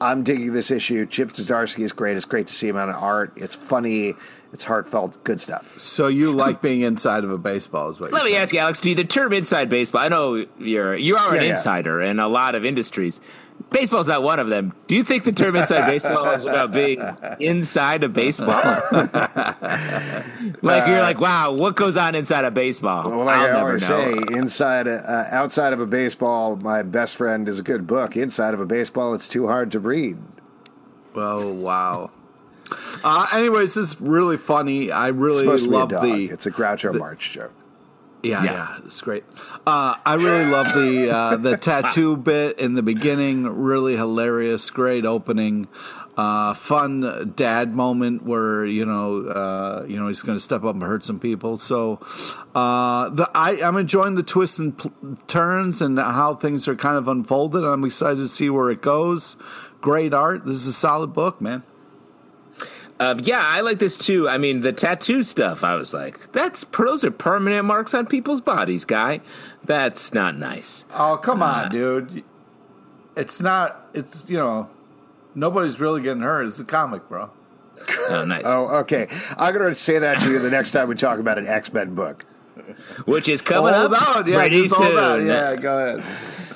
I'm 0.00 0.22
digging 0.22 0.52
this 0.52 0.70
issue. 0.70 1.06
Chip 1.06 1.32
Zdarsky 1.32 1.80
is 1.84 1.92
great. 1.92 2.16
It's 2.16 2.26
great 2.26 2.46
to 2.48 2.54
see 2.54 2.68
him 2.68 2.76
on 2.76 2.90
art. 2.90 3.32
It's 3.36 3.54
funny. 3.54 4.14
It's 4.52 4.64
heartfelt. 4.64 5.22
Good 5.22 5.40
stuff. 5.40 5.78
So 5.78 6.08
you 6.08 6.32
like 6.32 6.60
being 6.60 6.80
inside 6.80 7.22
of 7.22 7.30
a 7.30 7.38
baseball? 7.38 7.90
Is 7.90 8.00
what? 8.00 8.10
Let 8.12 8.18
you're 8.20 8.24
me 8.24 8.30
saying. 8.32 8.42
ask 8.42 8.52
you, 8.54 8.58
Alex. 8.60 8.80
Do 8.80 8.88
you, 8.90 8.96
the 8.96 9.04
term 9.04 9.32
"inside 9.32 9.68
baseball"? 9.68 10.02
I 10.02 10.08
know 10.08 10.44
you're 10.58 10.96
you 10.96 11.16
are 11.16 11.30
an 11.30 11.36
Yeah, 11.36 11.42
yeah. 11.42 11.50
insider 11.52 12.00
in 12.02 12.18
a 12.18 12.26
lot 12.28 12.54
of 12.56 12.64
industries. 12.64 13.20
Baseball's 13.70 14.08
not 14.08 14.22
one 14.22 14.38
of 14.40 14.48
them. 14.48 14.72
Do 14.88 14.96
you 14.96 15.04
think 15.04 15.24
the 15.24 15.32
term 15.32 15.54
"inside 15.56 15.86
baseball" 15.86 16.26
is 16.30 16.44
about 16.44 16.72
being 16.72 17.00
inside 17.38 18.02
of 18.04 18.12
baseball? 18.12 18.56
like 20.62 20.86
you're 20.88 21.00
like, 21.00 21.20
wow, 21.20 21.52
what 21.52 21.76
goes 21.76 21.96
on 21.96 22.14
inside 22.14 22.44
of 22.44 22.54
baseball? 22.54 23.08
Well, 23.08 23.24
like 23.24 23.36
I'll 23.36 23.42
I 23.44 23.52
never 23.52 23.66
always 23.68 23.88
know. 23.88 24.00
say, 24.26 24.36
inside, 24.36 24.88
uh, 24.88 25.24
outside 25.30 25.72
of 25.72 25.80
a 25.80 25.86
baseball, 25.86 26.56
my 26.56 26.82
best 26.82 27.16
friend 27.16 27.48
is 27.48 27.58
a 27.58 27.62
good 27.62 27.86
book. 27.86 28.16
Inside 28.16 28.54
of 28.54 28.60
a 28.60 28.66
baseball, 28.66 29.14
it's 29.14 29.28
too 29.28 29.46
hard 29.46 29.70
to 29.72 29.80
read. 29.80 30.18
Oh 31.14 31.52
wow. 31.52 32.10
Uh, 33.02 33.26
anyways, 33.32 33.74
this 33.74 33.92
is 33.94 34.00
really 34.00 34.36
funny. 34.36 34.92
I 34.92 35.08
It's 35.08 35.16
really 35.16 35.38
supposed 35.38 35.64
to 35.64 35.70
be 35.70 35.74
a 35.76 35.78
love 35.78 35.88
dog. 35.90 36.02
the 36.04 36.24
it's 36.30 36.46
a 36.46 36.50
Groucho 36.50 36.96
Marx 36.98 37.28
joke. 37.28 37.52
Yeah, 38.22 38.42
Yeah. 38.44 38.52
yeah, 38.52 38.78
it's 38.86 39.00
great. 39.00 39.24
Uh, 39.66 39.94
I 40.04 40.14
really 40.14 40.44
love 40.50 40.74
the 40.74 41.10
uh, 41.10 41.36
the 41.36 41.56
tattoo 41.68 42.16
bit 42.16 42.58
in 42.58 42.74
the 42.74 42.82
beginning. 42.82 43.44
Really 43.46 43.96
hilarious, 43.96 44.70
great 44.70 45.04
opening. 45.06 45.68
Uh, 46.16 46.52
fun 46.52 47.32
dad 47.34 47.74
moment 47.74 48.22
where 48.24 48.66
you 48.66 48.84
know 48.84 49.22
uh, 49.26 49.84
you 49.88 49.98
know 49.98 50.08
he's 50.08 50.20
going 50.20 50.36
to 50.36 50.40
step 50.40 50.64
up 50.64 50.74
and 50.74 50.82
hurt 50.82 51.02
some 51.02 51.18
people. 51.18 51.56
So 51.56 51.98
uh, 52.54 53.08
the 53.08 53.30
I, 53.34 53.62
I'm 53.62 53.76
enjoying 53.78 54.16
the 54.16 54.22
twists 54.22 54.58
and 54.58 54.76
pl- 54.76 54.92
turns 55.28 55.80
and 55.80 55.98
how 55.98 56.34
things 56.34 56.68
are 56.68 56.74
kind 56.76 56.98
of 56.98 57.08
unfolded. 57.08 57.64
I'm 57.64 57.84
excited 57.84 58.16
to 58.18 58.28
see 58.28 58.50
where 58.50 58.70
it 58.70 58.82
goes. 58.82 59.36
Great 59.80 60.12
art. 60.12 60.44
This 60.44 60.56
is 60.56 60.66
a 60.66 60.72
solid 60.74 61.14
book, 61.14 61.40
man. 61.40 61.62
Um, 63.00 63.18
yeah, 63.24 63.40
I 63.42 63.62
like 63.62 63.78
this 63.78 63.96
too. 63.96 64.28
I 64.28 64.36
mean, 64.38 64.60
the 64.60 64.72
tattoo 64.72 65.22
stuff. 65.22 65.64
I 65.64 65.74
was 65.74 65.94
like, 65.94 66.32
that's 66.32 66.64
those 66.64 67.02
are 67.02 67.10
permanent 67.10 67.64
marks 67.64 67.94
on 67.94 68.06
people's 68.06 68.42
bodies, 68.42 68.84
guy. 68.84 69.22
That's 69.64 70.12
not 70.12 70.36
nice. 70.36 70.84
Oh 70.94 71.16
come 71.16 71.42
on, 71.42 71.70
dude! 71.70 72.22
It's 73.16 73.40
not. 73.40 73.88
It's 73.94 74.28
you 74.28 74.36
know 74.36 74.68
nobody's 75.34 75.80
really 75.80 76.02
getting 76.02 76.22
hurt. 76.22 76.46
It's 76.46 76.60
a 76.60 76.64
comic, 76.64 77.08
bro. 77.08 77.30
Oh, 78.10 78.24
nice. 78.26 78.44
Oh, 78.44 78.68
okay. 78.80 79.08
I'm 79.38 79.54
going 79.54 79.66
to 79.66 79.74
say 79.74 79.98
that 80.00 80.18
to 80.20 80.30
you 80.30 80.38
the 80.38 80.50
next 80.50 80.72
time 80.72 80.88
we 80.88 80.94
talk 80.94 81.18
about 81.18 81.38
an 81.38 81.46
X 81.46 81.72
Men 81.72 81.94
book. 81.94 82.26
Which 83.06 83.28
is 83.28 83.40
coming 83.40 83.72
Hold 83.72 83.94
up 83.94 84.16
on, 84.16 84.26
yeah, 84.26 84.36
pretty 84.36 84.62
just 84.62 84.74
hold 84.74 84.90
soon. 84.90 84.98
on. 85.02 85.26
Yeah, 85.26 85.56
go 85.56 85.96
ahead. 85.96 86.04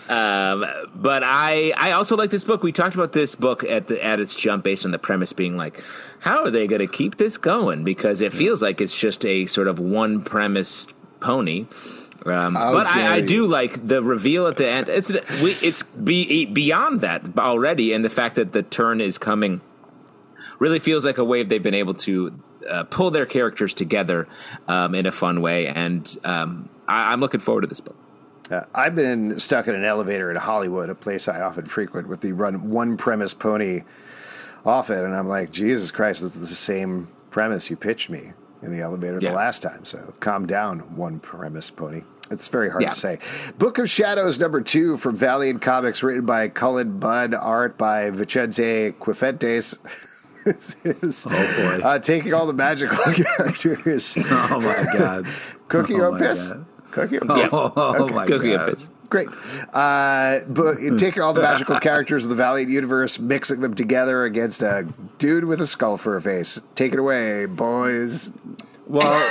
Um, 0.09 0.67
but 0.95 1.23
I, 1.25 1.73
I 1.77 1.93
also 1.93 2.17
like 2.17 2.31
this 2.31 2.45
book. 2.45 2.62
We 2.62 2.73
talked 2.73 2.95
about 2.95 3.12
this 3.12 3.35
book 3.35 3.64
at 3.64 3.88
the 3.88 4.05
at 4.05 4.21
its 4.21 4.35
jump 4.35 4.64
based 4.64 4.85
on 4.85 4.90
the 4.90 4.99
premise 4.99 5.33
being 5.33 5.57
like, 5.57 5.83
how 6.21 6.45
are 6.45 6.51
they 6.51 6.67
going 6.67 6.81
to 6.81 6.87
keep 6.87 7.17
this 7.17 7.38
going? 7.38 7.85
Because 7.85 8.21
it 8.21 8.33
feels 8.33 8.61
like 8.62 8.81
it's 8.81 8.99
just 8.99 9.25
a 9.25 9.47
sort 9.47 9.69
of 9.69 9.79
one 9.79 10.23
premise 10.23 10.87
pony. 11.21 11.67
Um, 12.27 12.55
but 12.55 12.87
I, 12.87 13.17
I, 13.17 13.21
do 13.21 13.47
like 13.47 13.87
the 13.87 14.03
reveal 14.03 14.47
at 14.47 14.57
the 14.57 14.67
end. 14.67 14.88
It's 14.88 15.12
we, 15.43 15.53
it's 15.61 15.83
be, 15.83 16.47
beyond 16.47 17.03
that 17.03 17.23
already, 17.38 17.93
and 17.93 18.03
the 18.03 18.09
fact 18.09 18.37
that 18.37 18.53
the 18.53 18.62
turn 18.62 19.03
is 19.03 19.19
coming 19.19 19.61
really 20.59 20.79
feels 20.79 21.05
like 21.05 21.19
a 21.19 21.25
way 21.25 21.43
they've 21.43 21.62
been 21.62 21.75
able 21.75 21.93
to 21.95 22.40
uh, 22.69 22.85
pull 22.85 23.11
their 23.11 23.27
characters 23.27 23.75
together 23.75 24.27
um, 24.69 24.95
in 24.95 25.05
a 25.05 25.12
fun 25.12 25.43
way, 25.43 25.67
and 25.67 26.17
um, 26.25 26.71
I, 26.88 27.12
am 27.12 27.21
looking 27.21 27.40
forward 27.40 27.62
to 27.62 27.67
this 27.67 27.81
book. 27.81 27.97
Uh, 28.51 28.63
I've 28.75 28.95
been 28.95 29.39
stuck 29.41 29.69
in 29.69 29.75
an 29.75 29.85
elevator 29.85 30.31
in 30.31 30.37
Hollywood, 30.37 30.91
a 30.91 30.95
place 30.95 31.29
I 31.29 31.41
often 31.41 31.67
frequent, 31.67 32.09
with 32.09 32.21
the 32.21 32.33
run 32.33 32.71
one 32.71 32.97
premise 32.97 33.33
pony 33.33 33.83
off 34.67 34.91
it, 34.91 35.03
and 35.03 35.15
I'm 35.15 35.29
like, 35.29 35.51
Jesus 35.51 35.91
Christ, 35.91 36.23
this 36.23 36.35
is 36.35 36.51
the 36.51 36.55
same 36.55 37.09
premise 37.31 37.71
you 37.71 37.77
pitched 37.77 38.11
me 38.11 38.33
in 38.63 38.71
the 38.71 38.83
elevator 38.83 39.19
yeah. 39.21 39.31
the 39.31 39.37
last 39.37 39.63
time. 39.63 39.85
So 39.85 40.15
calm 40.21 40.47
down, 40.47 40.97
one 40.97 41.21
premise 41.21 41.71
pony. 41.71 42.03
It's 42.31 42.49
very 42.49 42.71
hard 42.71 42.83
yeah. 42.83 42.91
to 42.91 42.95
say. 42.95 43.19
Book 43.59 43.79
of 43.79 43.89
Shadows 43.91 44.39
number 44.41 44.63
two 44.63 44.97
from 44.97 45.17
Valiant 45.17 45.61
Comics, 45.61 46.03
written 46.03 46.25
by 46.25 46.49
Cullen 46.49 46.99
Bunn, 46.99 47.35
art 47.35 47.77
by 47.77 48.11
Vicente 48.11 48.93
Cifuentes. 48.93 49.77
is, 51.03 51.27
oh 51.29 51.31
boy! 51.31 51.85
Uh, 51.85 51.99
taking 51.99 52.35
all 52.35 52.47
the 52.47 52.53
magical 52.53 52.97
characters. 53.13 54.17
Oh 54.19 54.61
my 54.61 54.99
god! 54.99 55.27
Cookie 55.69 55.95
oh? 55.95 56.19
God. 56.19 56.67
Cookie 56.95 57.19
or 57.19 57.27
piss? 57.27 57.53
Oh, 57.53 58.05
okay. 58.05 58.15
my 58.15 58.27
Cookie 58.27 58.53
god! 58.53 58.69
Or 58.69 58.73
piss. 58.73 58.89
Great. 59.11 59.29
Uh, 59.73 60.41
but 60.47 60.77
taking 60.99 61.23
all 61.23 61.33
the 61.33 61.43
magical 61.51 61.79
characters 61.81 62.25
of 62.25 62.31
the 62.31 62.37
Valiant 62.37 62.71
universe, 62.71 63.19
mixing 63.19 63.61
them 63.61 63.75
together 63.75 64.25
against 64.25 64.63
a 64.63 64.87
dude 65.19 65.45
with 65.45 65.61
a 65.61 65.67
skull 65.67 65.99
for 65.99 66.17
a 66.17 66.23
face. 66.23 66.61
Take 66.75 66.93
it 66.93 66.99
away, 66.99 67.47
boys. 67.47 68.31
Well, 68.87 69.31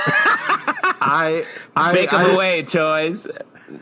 I, 1.02 1.46
I 1.76 1.94
make 1.94 2.12
them 2.12 2.32
away, 2.32 2.64
toys. 2.64 3.28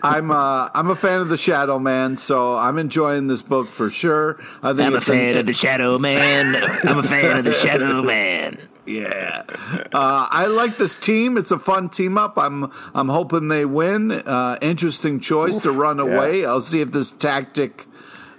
I'm 0.03 0.31
uh, 0.31 0.69
I'm 0.73 0.89
a 0.89 0.95
fan 0.95 1.21
of 1.21 1.29
the 1.29 1.37
Shadow 1.37 1.79
Man, 1.79 2.17
so 2.17 2.55
I'm 2.55 2.77
enjoying 2.77 3.27
this 3.27 3.41
book 3.41 3.69
for 3.69 3.89
sure. 3.89 4.39
I 4.63 4.73
think 4.73 4.87
I'm 4.87 4.95
a 4.95 5.01
fan 5.01 5.31
an, 5.31 5.37
of 5.39 5.45
the 5.45 5.53
Shadow 5.53 5.97
Man. 5.97 6.55
I'm 6.83 6.99
a 6.99 7.03
fan 7.03 7.37
of 7.37 7.45
the 7.45 7.53
Shadow 7.53 8.01
Man. 8.03 8.57
Yeah, 8.99 9.43
uh, 9.93 10.27
I 10.29 10.47
like 10.47 10.77
this 10.77 10.97
team. 10.97 11.37
It's 11.37 11.51
a 11.51 11.59
fun 11.59 11.89
team 11.89 12.17
up. 12.17 12.37
I'm 12.37 12.71
I'm 12.93 13.09
hoping 13.09 13.47
they 13.47 13.65
win. 13.65 14.11
Uh, 14.11 14.57
interesting 14.61 15.19
choice 15.19 15.57
Oof, 15.57 15.63
to 15.63 15.71
run 15.71 15.99
away. 15.99 16.41
Yeah. 16.41 16.49
I'll 16.49 16.61
see 16.61 16.81
if 16.81 16.91
this 16.91 17.11
tactic 17.11 17.87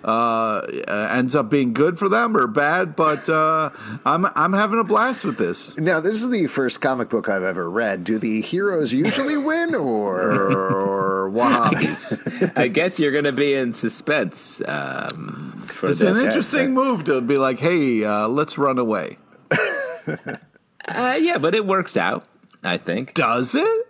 uh, 0.04 1.06
ends 1.10 1.34
up 1.34 1.48
being 1.48 1.72
good 1.72 1.98
for 1.98 2.08
them 2.08 2.36
or 2.36 2.46
bad. 2.46 2.96
But 2.96 3.28
uh, 3.28 3.70
I'm 4.04 4.26
I'm 4.34 4.52
having 4.52 4.78
a 4.78 4.84
blast 4.84 5.24
with 5.24 5.38
this. 5.38 5.76
Now, 5.78 6.00
this 6.00 6.16
is 6.16 6.28
the 6.28 6.46
first 6.46 6.80
comic 6.80 7.08
book 7.08 7.28
I've 7.28 7.42
ever 7.42 7.68
read. 7.70 8.04
Do 8.04 8.18
the 8.18 8.40
heroes 8.40 8.92
usually 8.92 9.36
win, 9.42 9.74
or, 9.74 10.20
or 10.20 11.30
what 11.30 11.52
I 12.56 12.68
guess 12.68 12.98
you're 12.98 13.12
going 13.12 13.24
to 13.24 13.32
be 13.32 13.54
in 13.54 13.72
suspense. 13.72 14.62
Um, 14.66 15.64
for 15.66 15.90
it's 15.90 16.00
this. 16.00 16.18
an 16.18 16.24
interesting 16.24 16.74
move 16.74 17.04
to 17.04 17.20
be 17.20 17.36
like, 17.36 17.60
"Hey, 17.60 18.04
uh, 18.04 18.28
let's 18.28 18.58
run 18.58 18.78
away." 18.78 19.18
Uh, 20.84 21.16
yeah, 21.20 21.38
but 21.38 21.54
it 21.54 21.64
works 21.64 21.96
out. 21.96 22.24
I 22.64 22.76
think. 22.78 23.14
Does 23.14 23.54
it? 23.54 23.86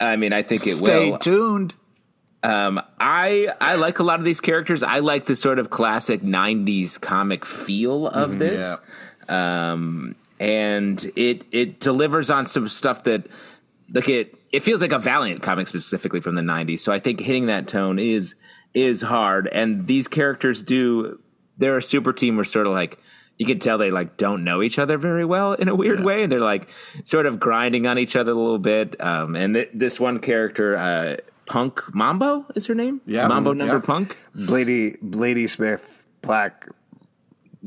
I 0.00 0.16
mean, 0.16 0.32
I 0.32 0.42
think 0.42 0.66
it 0.66 0.74
Stay 0.76 1.10
will. 1.10 1.20
Stay 1.20 1.30
tuned. 1.30 1.74
Um, 2.42 2.80
I 2.98 3.48
I 3.60 3.76
like 3.76 4.00
a 4.00 4.02
lot 4.02 4.18
of 4.18 4.24
these 4.24 4.40
characters. 4.40 4.82
I 4.82 4.98
like 4.98 5.26
the 5.26 5.36
sort 5.36 5.58
of 5.58 5.70
classic 5.70 6.22
'90s 6.22 7.00
comic 7.00 7.44
feel 7.44 8.08
of 8.08 8.30
mm-hmm, 8.30 8.38
this, 8.38 8.78
yeah. 9.28 9.72
um, 9.72 10.16
and 10.40 11.04
it 11.14 11.44
it 11.52 11.78
delivers 11.78 12.30
on 12.30 12.46
some 12.46 12.68
stuff 12.68 13.04
that 13.04 13.28
like 13.94 14.08
it 14.08 14.34
it 14.50 14.60
feels 14.64 14.82
like 14.82 14.92
a 14.92 14.98
Valiant 14.98 15.42
comic 15.42 15.68
specifically 15.68 16.20
from 16.20 16.34
the 16.34 16.42
'90s. 16.42 16.80
So 16.80 16.92
I 16.92 16.98
think 16.98 17.20
hitting 17.20 17.46
that 17.46 17.68
tone 17.68 18.00
is 18.00 18.34
is 18.74 19.02
hard, 19.02 19.46
and 19.48 19.86
these 19.86 20.08
characters 20.08 20.62
do. 20.62 21.20
They're 21.58 21.76
a 21.76 21.82
super 21.82 22.12
team. 22.12 22.36
We're 22.36 22.44
sort 22.44 22.66
of 22.66 22.72
like 22.72 22.98
you 23.42 23.46
can 23.46 23.58
tell 23.58 23.76
they 23.76 23.90
like 23.90 24.16
don't 24.16 24.44
know 24.44 24.62
each 24.62 24.78
other 24.78 24.96
very 24.96 25.24
well 25.24 25.54
in 25.54 25.68
a 25.68 25.74
weird 25.74 25.98
yeah. 25.98 26.04
way, 26.04 26.22
and 26.22 26.30
they're 26.30 26.38
like 26.38 26.68
sort 27.02 27.26
of 27.26 27.40
grinding 27.40 27.88
on 27.88 27.98
each 27.98 28.14
other 28.14 28.30
a 28.30 28.36
little 28.36 28.60
bit. 28.60 28.94
Um, 29.02 29.34
and 29.34 29.54
th- 29.54 29.70
this 29.74 29.98
one 29.98 30.20
character, 30.20 30.76
uh, 30.76 31.16
Punk 31.46 31.92
Mambo 31.92 32.46
is 32.54 32.68
her 32.68 32.74
name. 32.76 33.00
Yeah, 33.04 33.26
Mambo 33.26 33.52
number 33.52 33.74
yeah. 33.74 33.80
Punk. 33.80 34.16
Blady 34.36 34.96
Blady 35.02 35.50
Smith 35.50 36.06
Black 36.22 36.68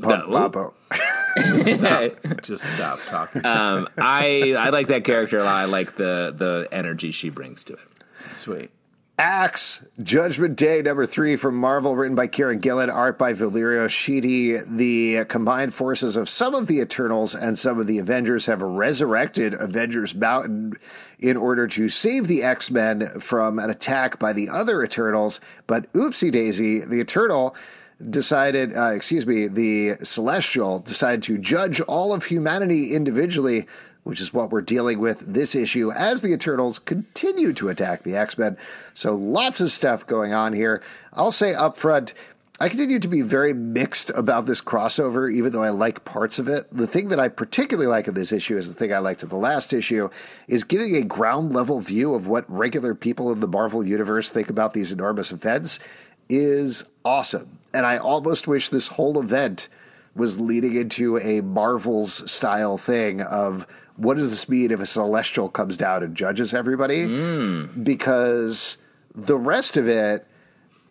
Punk 0.00 0.24
no. 0.24 0.30
Mambo. 0.30 0.74
just 1.36 1.74
stop. 1.74 2.12
just 2.40 2.64
stop 2.64 2.98
talking. 3.00 3.44
Um, 3.44 3.86
I 3.98 4.54
I 4.58 4.70
like 4.70 4.86
that 4.86 5.04
character 5.04 5.36
a 5.36 5.44
lot. 5.44 5.56
I 5.56 5.66
like 5.66 5.96
the 5.96 6.34
the 6.34 6.68
energy 6.72 7.12
she 7.12 7.28
brings 7.28 7.64
to 7.64 7.74
it. 7.74 7.80
Sweet. 8.30 8.70
Axe 9.18 9.82
Judgment 10.02 10.56
Day 10.56 10.82
number 10.82 11.06
three 11.06 11.36
from 11.36 11.56
Marvel, 11.56 11.96
written 11.96 12.14
by 12.14 12.28
Kieron 12.28 12.60
Gillen, 12.60 12.90
art 12.90 13.16
by 13.16 13.32
Valerio 13.32 13.88
Schiti. 13.88 14.62
The 14.76 15.24
combined 15.24 15.72
forces 15.72 16.16
of 16.16 16.28
some 16.28 16.54
of 16.54 16.66
the 16.66 16.80
Eternals 16.80 17.34
and 17.34 17.58
some 17.58 17.80
of 17.80 17.86
the 17.86 17.98
Avengers 17.98 18.44
have 18.44 18.60
resurrected 18.60 19.54
Avengers 19.54 20.14
Mountain 20.14 20.74
in 21.18 21.38
order 21.38 21.66
to 21.66 21.88
save 21.88 22.26
the 22.26 22.42
X 22.42 22.70
Men 22.70 23.08
from 23.18 23.58
an 23.58 23.70
attack 23.70 24.18
by 24.18 24.34
the 24.34 24.50
other 24.50 24.84
Eternals. 24.84 25.40
But 25.66 25.90
oopsie 25.94 26.30
daisy, 26.30 26.80
the 26.80 27.00
Eternal 27.00 27.56
decided, 28.10 28.76
uh, 28.76 28.92
excuse 28.92 29.26
me, 29.26 29.46
the 29.46 29.94
Celestial 30.02 30.80
decided 30.80 31.22
to 31.22 31.38
judge 31.38 31.80
all 31.80 32.12
of 32.12 32.26
humanity 32.26 32.94
individually 32.94 33.66
which 34.06 34.20
is 34.20 34.32
what 34.32 34.50
we're 34.50 34.60
dealing 34.60 35.00
with 35.00 35.18
this 35.34 35.56
issue 35.56 35.90
as 35.90 36.22
the 36.22 36.32
Eternals 36.32 36.78
continue 36.78 37.52
to 37.52 37.68
attack 37.68 38.04
the 38.04 38.14
X 38.14 38.38
Men. 38.38 38.56
So 38.94 39.12
lots 39.16 39.60
of 39.60 39.72
stuff 39.72 40.06
going 40.06 40.32
on 40.32 40.52
here. 40.52 40.80
I'll 41.12 41.32
say 41.32 41.54
up 41.54 41.76
front, 41.76 42.14
I 42.60 42.68
continue 42.68 43.00
to 43.00 43.08
be 43.08 43.22
very 43.22 43.52
mixed 43.52 44.10
about 44.10 44.46
this 44.46 44.60
crossover, 44.60 45.30
even 45.30 45.50
though 45.50 45.64
I 45.64 45.70
like 45.70 46.04
parts 46.04 46.38
of 46.38 46.48
it. 46.48 46.68
The 46.70 46.86
thing 46.86 47.08
that 47.08 47.18
I 47.18 47.26
particularly 47.26 47.88
like 47.88 48.06
in 48.06 48.14
this 48.14 48.30
issue 48.30 48.56
is 48.56 48.68
the 48.68 48.74
thing 48.74 48.92
I 48.92 48.98
liked 48.98 49.24
in 49.24 49.28
the 49.28 49.34
last 49.34 49.72
issue, 49.72 50.08
is 50.46 50.62
giving 50.62 50.94
a 50.94 51.02
ground 51.02 51.52
level 51.52 51.80
view 51.80 52.14
of 52.14 52.28
what 52.28 52.48
regular 52.48 52.94
people 52.94 53.32
in 53.32 53.40
the 53.40 53.48
Marvel 53.48 53.84
universe 53.84 54.30
think 54.30 54.48
about 54.48 54.72
these 54.72 54.92
enormous 54.92 55.32
events 55.32 55.80
is 56.28 56.84
awesome. 57.04 57.58
And 57.74 57.84
I 57.84 57.98
almost 57.98 58.46
wish 58.46 58.68
this 58.68 58.86
whole 58.86 59.18
event 59.18 59.66
was 60.14 60.40
leading 60.40 60.76
into 60.76 61.18
a 61.18 61.42
Marvel's 61.42 62.30
style 62.30 62.78
thing 62.78 63.20
of 63.20 63.66
what 63.96 64.16
does 64.16 64.30
this 64.30 64.48
mean 64.48 64.70
if 64.70 64.80
a 64.80 64.86
celestial 64.86 65.48
comes 65.48 65.76
down 65.76 66.02
and 66.02 66.14
judges 66.14 66.54
everybody? 66.54 67.06
Mm. 67.06 67.84
Because 67.84 68.78
the 69.14 69.36
rest 69.36 69.76
of 69.76 69.88
it 69.88 70.26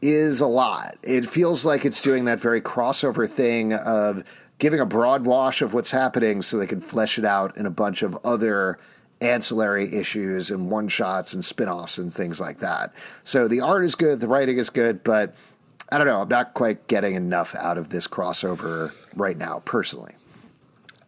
is 0.02 0.41
a 0.41 0.48
lot. 0.48 0.98
It 1.04 1.26
feels 1.26 1.65
like 1.65 1.86
it's 1.86 2.02
doing 2.02 2.26
that 2.26 2.39
very 2.39 2.62
crossover 2.62 3.30
thing 3.30 3.74
of 3.74 4.24
giving 4.58 4.80
a 4.80 4.86
broad 4.86 5.26
wash 5.26 5.62
of 5.62 5.74
what's 5.74 5.91
happening 5.91 6.41
so 6.41 6.58
they 6.58 6.68
can 6.68 6.82
flesh 6.82 7.18
it 7.18 7.26
out 7.26 7.58
in 7.58 7.65
a 7.65 7.72
bunch 7.72 8.02
of 8.02 8.18
other 8.24 8.80
ancillary 9.22 9.94
issues 9.96 10.52
and 10.52 10.70
one 10.70 10.88
shots 10.88 11.34
and 11.34 11.44
spin 11.44 11.70
offs 11.70 11.98
and 11.98 12.13
things 12.13 12.39
like 12.39 12.60
that. 12.60 12.94
So 13.24 13.48
the 13.48 13.62
art 13.62 13.84
is 13.86 13.96
good, 13.96 14.20
the 14.20 14.28
writing 14.28 14.58
is 14.58 14.70
good, 14.70 15.04
but 15.04 15.36
I 15.91 15.98
don't 15.98 16.08
know. 16.08 16.22
I'm 16.22 16.30
not 16.30 16.54
quite 16.54 16.88
getting 16.88 17.15
enough 17.15 17.56
out 17.56 17.78
of 17.78 17.89
this 17.89 18.08
crossover 18.08 18.94
right 19.15 19.38
now, 19.38 19.62
personally. 19.65 20.13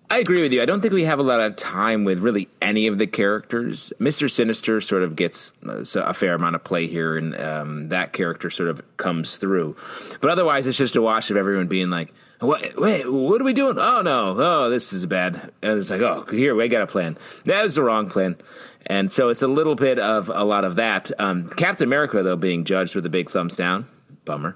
I 0.09 0.19
agree 0.19 0.41
with 0.41 0.53
you. 0.53 0.61
I 0.61 0.65
don't 0.65 0.79
think 0.81 0.93
we 0.93 1.03
have 1.03 1.19
a 1.19 1.23
lot 1.23 1.41
of 1.41 1.57
time 1.57 2.05
with 2.05 2.19
really 2.19 2.47
any 2.61 2.87
of 2.87 2.97
the 2.97 3.07
characters. 3.07 3.91
Mister 3.99 4.29
Sinister 4.29 4.79
sort 4.79 5.03
of 5.03 5.17
gets 5.17 5.51
a 5.65 6.13
fair 6.13 6.35
amount 6.35 6.55
of 6.55 6.63
play 6.63 6.87
here, 6.87 7.17
and 7.17 7.39
um, 7.39 7.89
that 7.89 8.13
character 8.13 8.49
sort 8.49 8.69
of 8.69 8.81
comes 8.95 9.35
through. 9.35 9.75
But 10.21 10.31
otherwise, 10.31 10.65
it's 10.65 10.77
just 10.77 10.95
a 10.95 11.01
wash 11.01 11.29
of 11.29 11.35
everyone 11.35 11.67
being 11.67 11.89
like, 11.89 12.13
"What? 12.39 12.79
Wait, 12.79 13.11
what 13.11 13.41
are 13.41 13.43
we 13.43 13.51
doing? 13.51 13.77
Oh 13.77 14.01
no! 14.01 14.33
Oh, 14.37 14.69
this 14.69 14.93
is 14.93 15.05
bad." 15.05 15.51
And 15.61 15.77
it's 15.77 15.89
like, 15.89 16.01
"Oh, 16.01 16.25
here 16.31 16.55
we 16.55 16.69
got 16.69 16.83
a 16.83 16.87
plan. 16.87 17.17
That 17.43 17.63
was 17.63 17.75
the 17.75 17.83
wrong 17.83 18.09
plan." 18.09 18.37
And 18.85 19.11
so 19.11 19.27
it's 19.27 19.41
a 19.41 19.47
little 19.47 19.75
bit 19.75 19.99
of 19.99 20.31
a 20.33 20.45
lot 20.45 20.63
of 20.63 20.75
that. 20.75 21.11
Um, 21.19 21.49
Captain 21.49 21.85
America, 21.85 22.23
though, 22.23 22.37
being 22.37 22.63
judged 22.63 22.95
with 22.95 23.05
a 23.05 23.09
big 23.09 23.29
thumbs 23.29 23.57
down, 23.57 23.85
bummer. 24.23 24.55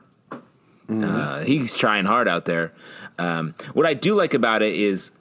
Mm-hmm. 0.87 1.03
Uh, 1.03 1.39
he's 1.41 1.75
trying 1.75 2.05
hard 2.05 2.29
out 2.29 2.45
there. 2.45 2.71
Um, 3.19 3.53
what 3.73 3.85
I 3.85 3.93
do 3.93 4.15
like 4.15 4.33
about 4.33 4.61
it 4.61 4.75
is 4.75 5.11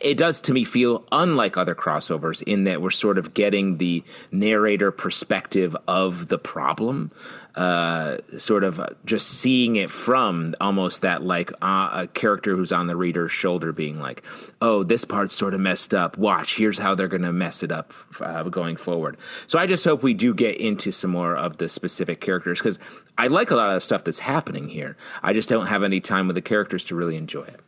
it 0.00 0.16
does 0.16 0.40
to 0.40 0.52
me 0.52 0.64
feel 0.64 1.04
unlike 1.12 1.56
other 1.56 1.74
crossovers 1.74 2.42
in 2.42 2.64
that 2.64 2.80
we're 2.80 2.90
sort 2.90 3.18
of 3.18 3.34
getting 3.34 3.78
the 3.78 4.02
narrator 4.30 4.90
perspective 4.90 5.76
of 5.86 6.28
the 6.28 6.38
problem 6.38 7.10
uh, 7.58 8.18
sort 8.38 8.62
of 8.62 8.80
just 9.04 9.26
seeing 9.28 9.74
it 9.74 9.90
from 9.90 10.54
almost 10.60 11.02
that 11.02 11.24
like 11.24 11.50
uh, 11.60 11.90
a 11.92 12.06
character 12.06 12.54
who's 12.54 12.70
on 12.70 12.86
the 12.86 12.94
reader's 12.94 13.32
shoulder 13.32 13.72
being 13.72 13.98
like 13.98 14.22
oh 14.60 14.84
this 14.84 15.04
part's 15.04 15.34
sort 15.34 15.54
of 15.54 15.60
messed 15.60 15.92
up. 15.92 16.16
Watch 16.16 16.56
here's 16.56 16.78
how 16.78 16.94
they're 16.94 17.08
going 17.08 17.22
to 17.22 17.32
mess 17.32 17.64
it 17.64 17.72
up 17.72 17.92
uh, 18.20 18.44
going 18.44 18.76
forward. 18.76 19.16
So 19.48 19.58
i 19.58 19.66
just 19.66 19.84
hope 19.84 20.02
we 20.04 20.14
do 20.14 20.34
get 20.34 20.56
into 20.58 20.92
some 20.92 21.10
more 21.10 21.34
of 21.34 21.56
the 21.56 21.68
specific 21.68 22.20
characters 22.20 22.60
because 22.60 22.78
i 23.16 23.26
like 23.26 23.50
a 23.50 23.56
lot 23.56 23.70
of 23.70 23.74
the 23.74 23.80
stuff 23.80 24.04
that's 24.04 24.20
happening 24.20 24.68
here. 24.68 24.96
I 25.22 25.32
just 25.32 25.48
don't 25.48 25.66
have 25.66 25.82
any 25.82 26.00
time 26.00 26.28
with 26.28 26.36
the 26.36 26.42
characters 26.42 26.84
to 26.84 26.94
really 26.94 27.16
enjoy 27.16 27.42
it 27.42 27.60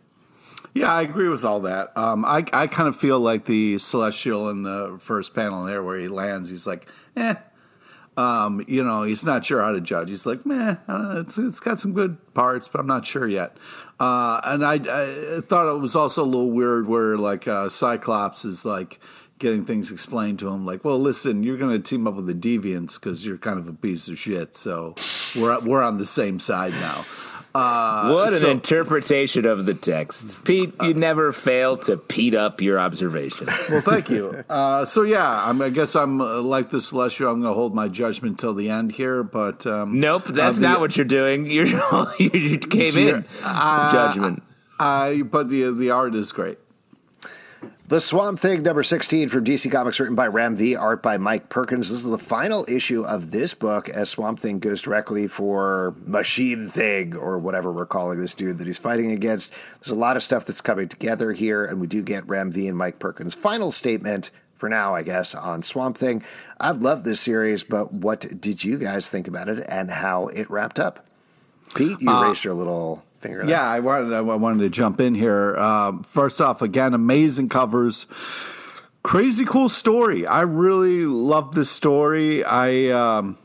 yeah, 0.74 0.92
I 0.92 1.02
agree 1.02 1.28
with 1.28 1.44
all 1.44 1.60
that. 1.60 1.96
Um, 1.96 2.24
I 2.24 2.44
I 2.52 2.66
kind 2.66 2.88
of 2.88 2.96
feel 2.96 3.18
like 3.18 3.46
the 3.46 3.78
celestial 3.78 4.48
in 4.50 4.62
the 4.62 4.96
first 5.00 5.34
panel 5.34 5.64
there, 5.64 5.82
where 5.82 5.98
he 5.98 6.08
lands, 6.08 6.48
he's 6.48 6.66
like, 6.66 6.86
eh. 7.16 7.34
Um, 8.16 8.62
you 8.68 8.84
know, 8.84 9.04
he's 9.04 9.24
not 9.24 9.46
sure 9.46 9.62
how 9.62 9.72
to 9.72 9.80
judge. 9.80 10.10
He's 10.10 10.26
like, 10.26 10.44
meh, 10.44 10.76
it's, 10.88 11.38
it's 11.38 11.60
got 11.60 11.80
some 11.80 11.94
good 11.94 12.18
parts, 12.34 12.68
but 12.68 12.80
I'm 12.80 12.86
not 12.86 13.06
sure 13.06 13.26
yet. 13.26 13.56
Uh, 13.98 14.40
and 14.44 14.64
I, 14.64 14.74
I, 14.74 15.40
thought 15.40 15.74
it 15.74 15.78
was 15.78 15.96
also 15.96 16.22
a 16.22 16.26
little 16.26 16.50
weird 16.50 16.86
where 16.86 17.16
like 17.16 17.48
uh, 17.48 17.70
Cyclops 17.70 18.44
is 18.44 18.66
like 18.66 19.00
getting 19.40 19.64
things 19.64 19.90
explained 19.90 20.38
to 20.38 20.48
him, 20.48 20.66
like, 20.66 20.84
well, 20.84 20.98
listen, 20.98 21.42
you're 21.42 21.56
going 21.56 21.72
to 21.72 21.82
team 21.82 22.06
up 22.06 22.14
with 22.14 22.26
the 22.26 22.34
Deviants 22.34 23.00
because 23.00 23.24
you're 23.24 23.38
kind 23.38 23.58
of 23.58 23.66
a 23.66 23.72
piece 23.72 24.06
of 24.06 24.18
shit. 24.18 24.54
So 24.54 24.94
we're 25.34 25.58
we're 25.60 25.82
on 25.82 25.98
the 25.98 26.06
same 26.06 26.38
side 26.38 26.72
now. 26.74 27.04
Uh, 27.54 28.10
what 28.12 28.32
an 28.32 28.38
so, 28.38 28.50
interpretation 28.50 29.44
of 29.44 29.66
the 29.66 29.74
text, 29.74 30.44
Pete! 30.44 30.72
You 30.80 30.90
uh, 30.90 30.92
never 30.92 31.32
fail 31.32 31.76
to 31.78 31.96
Pete 31.96 32.34
up 32.34 32.60
your 32.60 32.78
observation. 32.78 33.48
Well, 33.68 33.80
thank 33.80 34.08
you. 34.08 34.44
Uh, 34.48 34.84
so 34.84 35.02
yeah, 35.02 35.48
I'm, 35.48 35.60
i 35.60 35.68
guess 35.68 35.96
I'm 35.96 36.20
uh, 36.20 36.40
like 36.40 36.70
the 36.70 36.80
Celestial. 36.80 37.30
I'm 37.30 37.40
going 37.40 37.50
to 37.50 37.54
hold 37.54 37.74
my 37.74 37.88
judgment 37.88 38.38
till 38.38 38.54
the 38.54 38.70
end 38.70 38.92
here, 38.92 39.22
but 39.22 39.66
um, 39.66 39.98
nope, 39.98 40.26
that's 40.26 40.56
the, 40.56 40.62
not 40.62 40.80
what 40.80 40.96
you're 40.96 41.04
doing. 41.04 41.46
You're, 41.46 41.66
you 42.18 42.58
came 42.58 42.96
in 42.96 43.24
judgment. 43.42 44.42
I, 44.78 45.22
but 45.22 45.48
the 45.48 45.72
the 45.72 45.90
art 45.90 46.14
is 46.14 46.32
great. 46.32 46.58
The 47.90 48.00
Swamp 48.00 48.38
Thing, 48.38 48.62
number 48.62 48.84
16 48.84 49.30
from 49.30 49.42
DC 49.42 49.68
Comics, 49.68 49.98
written 49.98 50.14
by 50.14 50.28
Ram 50.28 50.54
V, 50.54 50.76
art 50.76 51.02
by 51.02 51.18
Mike 51.18 51.48
Perkins. 51.48 51.88
This 51.88 51.98
is 51.98 52.04
the 52.04 52.18
final 52.18 52.64
issue 52.68 53.02
of 53.02 53.32
this 53.32 53.52
book 53.52 53.88
as 53.88 54.08
Swamp 54.08 54.38
Thing 54.38 54.60
goes 54.60 54.80
directly 54.80 55.26
for 55.26 55.96
Machine 56.06 56.68
Thing, 56.68 57.16
or 57.16 57.36
whatever 57.36 57.72
we're 57.72 57.86
calling 57.86 58.20
this 58.20 58.32
dude 58.32 58.58
that 58.58 58.68
he's 58.68 58.78
fighting 58.78 59.10
against. 59.10 59.52
There's 59.80 59.90
a 59.90 59.96
lot 59.96 60.16
of 60.16 60.22
stuff 60.22 60.46
that's 60.46 60.60
coming 60.60 60.86
together 60.86 61.32
here, 61.32 61.64
and 61.64 61.80
we 61.80 61.88
do 61.88 62.00
get 62.00 62.28
Ram 62.28 62.52
V 62.52 62.68
and 62.68 62.78
Mike 62.78 63.00
Perkins' 63.00 63.34
final 63.34 63.72
statement 63.72 64.30
for 64.54 64.68
now, 64.68 64.94
I 64.94 65.02
guess, 65.02 65.34
on 65.34 65.64
Swamp 65.64 65.98
Thing. 65.98 66.22
I've 66.60 66.82
loved 66.82 67.04
this 67.04 67.20
series, 67.20 67.64
but 67.64 67.92
what 67.92 68.40
did 68.40 68.62
you 68.62 68.78
guys 68.78 69.08
think 69.08 69.26
about 69.26 69.48
it 69.48 69.66
and 69.68 69.90
how 69.90 70.28
it 70.28 70.48
wrapped 70.48 70.78
up? 70.78 71.04
Pete, 71.74 72.00
you 72.00 72.08
uh, 72.08 72.28
raised 72.28 72.44
your 72.44 72.54
little 72.54 73.02
finger. 73.20 73.44
Yeah, 73.46 73.62
I 73.62 73.80
wanted 73.80 74.12
I 74.12 74.20
wanted 74.20 74.62
to 74.64 74.70
jump 74.70 75.00
in 75.00 75.14
here. 75.14 75.56
Um, 75.56 76.02
first 76.02 76.40
off, 76.40 76.62
again, 76.62 76.94
amazing 76.94 77.48
covers. 77.48 78.06
Crazy 79.02 79.44
cool 79.44 79.68
story. 79.68 80.26
I 80.26 80.42
really 80.42 81.06
love 81.06 81.54
this 81.54 81.70
story. 81.70 82.44
I 82.44 82.88
um, 82.88 83.38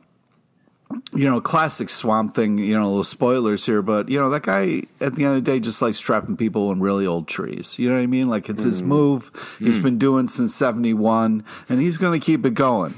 you 1.14 1.26
know, 1.26 1.42
classic 1.42 1.90
swamp 1.90 2.36
thing, 2.36 2.58
you 2.58 2.78
know, 2.78 2.88
little 2.88 3.04
spoilers 3.04 3.66
here, 3.66 3.82
but 3.82 4.10
you 4.10 4.20
know, 4.20 4.30
that 4.30 4.44
guy 4.44 4.84
at 5.02 5.16
the 5.16 5.26
end 5.26 5.38
of 5.38 5.44
the 5.44 5.52
day 5.52 5.60
just 5.60 5.82
likes 5.82 6.00
trapping 6.00 6.38
people 6.38 6.72
in 6.72 6.80
really 6.80 7.06
old 7.06 7.28
trees. 7.28 7.80
You 7.80 7.90
know 7.90 7.96
what 7.96 8.04
I 8.04 8.08
mean? 8.08 8.30
Like 8.30 8.50
it's 8.50 8.62
mm. 8.62 8.66
his 8.66 8.84
move. 8.84 9.32
He's 9.60 9.80
been 9.80 9.98
doing 9.98 10.28
since 10.28 10.54
71 10.56 11.44
and 11.70 11.82
he's 11.82 11.98
going 11.98 12.20
to 12.20 12.24
keep 12.24 12.46
it 12.46 12.54
going. 12.54 12.96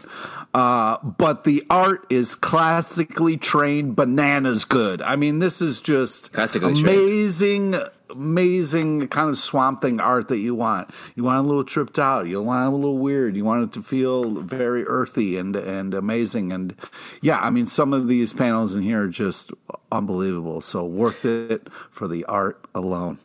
Uh, 0.53 0.97
but 1.03 1.43
the 1.43 1.63
art 1.69 2.05
is 2.10 2.36
classically 2.36 3.38
trained 3.38 3.95
bananas 3.95 4.65
good. 4.65 5.01
I 5.01 5.15
mean, 5.15 5.39
this 5.39 5.62
is 5.62 5.81
just 5.81 6.31
classically 6.33 6.71
amazing, 6.71 7.73
trained. 7.73 7.89
amazing 8.10 9.07
kind 9.10 9.29
of 9.29 9.38
swamp 9.38 9.81
thing 9.81 9.99
art 9.99 10.29
that 10.29 10.39
you 10.39 10.55
want. 10.55 10.89
You 11.15 11.23
want 11.23 11.39
a 11.39 11.47
little 11.47 11.63
tripped 11.63 11.99
out. 11.99 12.27
You 12.27 12.41
want 12.41 12.65
a 12.73 12.75
little 12.75 12.97
weird. 12.97 13.36
You 13.36 13.45
want 13.45 13.65
it 13.65 13.73
to 13.73 13.83
feel 13.83 14.41
very 14.41 14.83
earthy 14.88 15.38
and 15.38 15.55
and 15.55 15.93
amazing. 15.93 16.51
And 16.51 16.75
yeah, 17.21 17.39
I 17.39 17.49
mean, 17.51 17.67
some 17.67 17.93
of 17.93 18.07
these 18.07 18.33
panels 18.33 18.73
in 18.73 18.81
here 18.81 19.03
are 19.03 19.10
just 19.10 19.51
unbelievable. 19.91 20.62
So 20.62 20.86
worth 20.86 21.23
it 21.23 21.67
for 21.91 22.07
the 22.07 22.25
art 22.25 22.65
alone. 22.73 23.19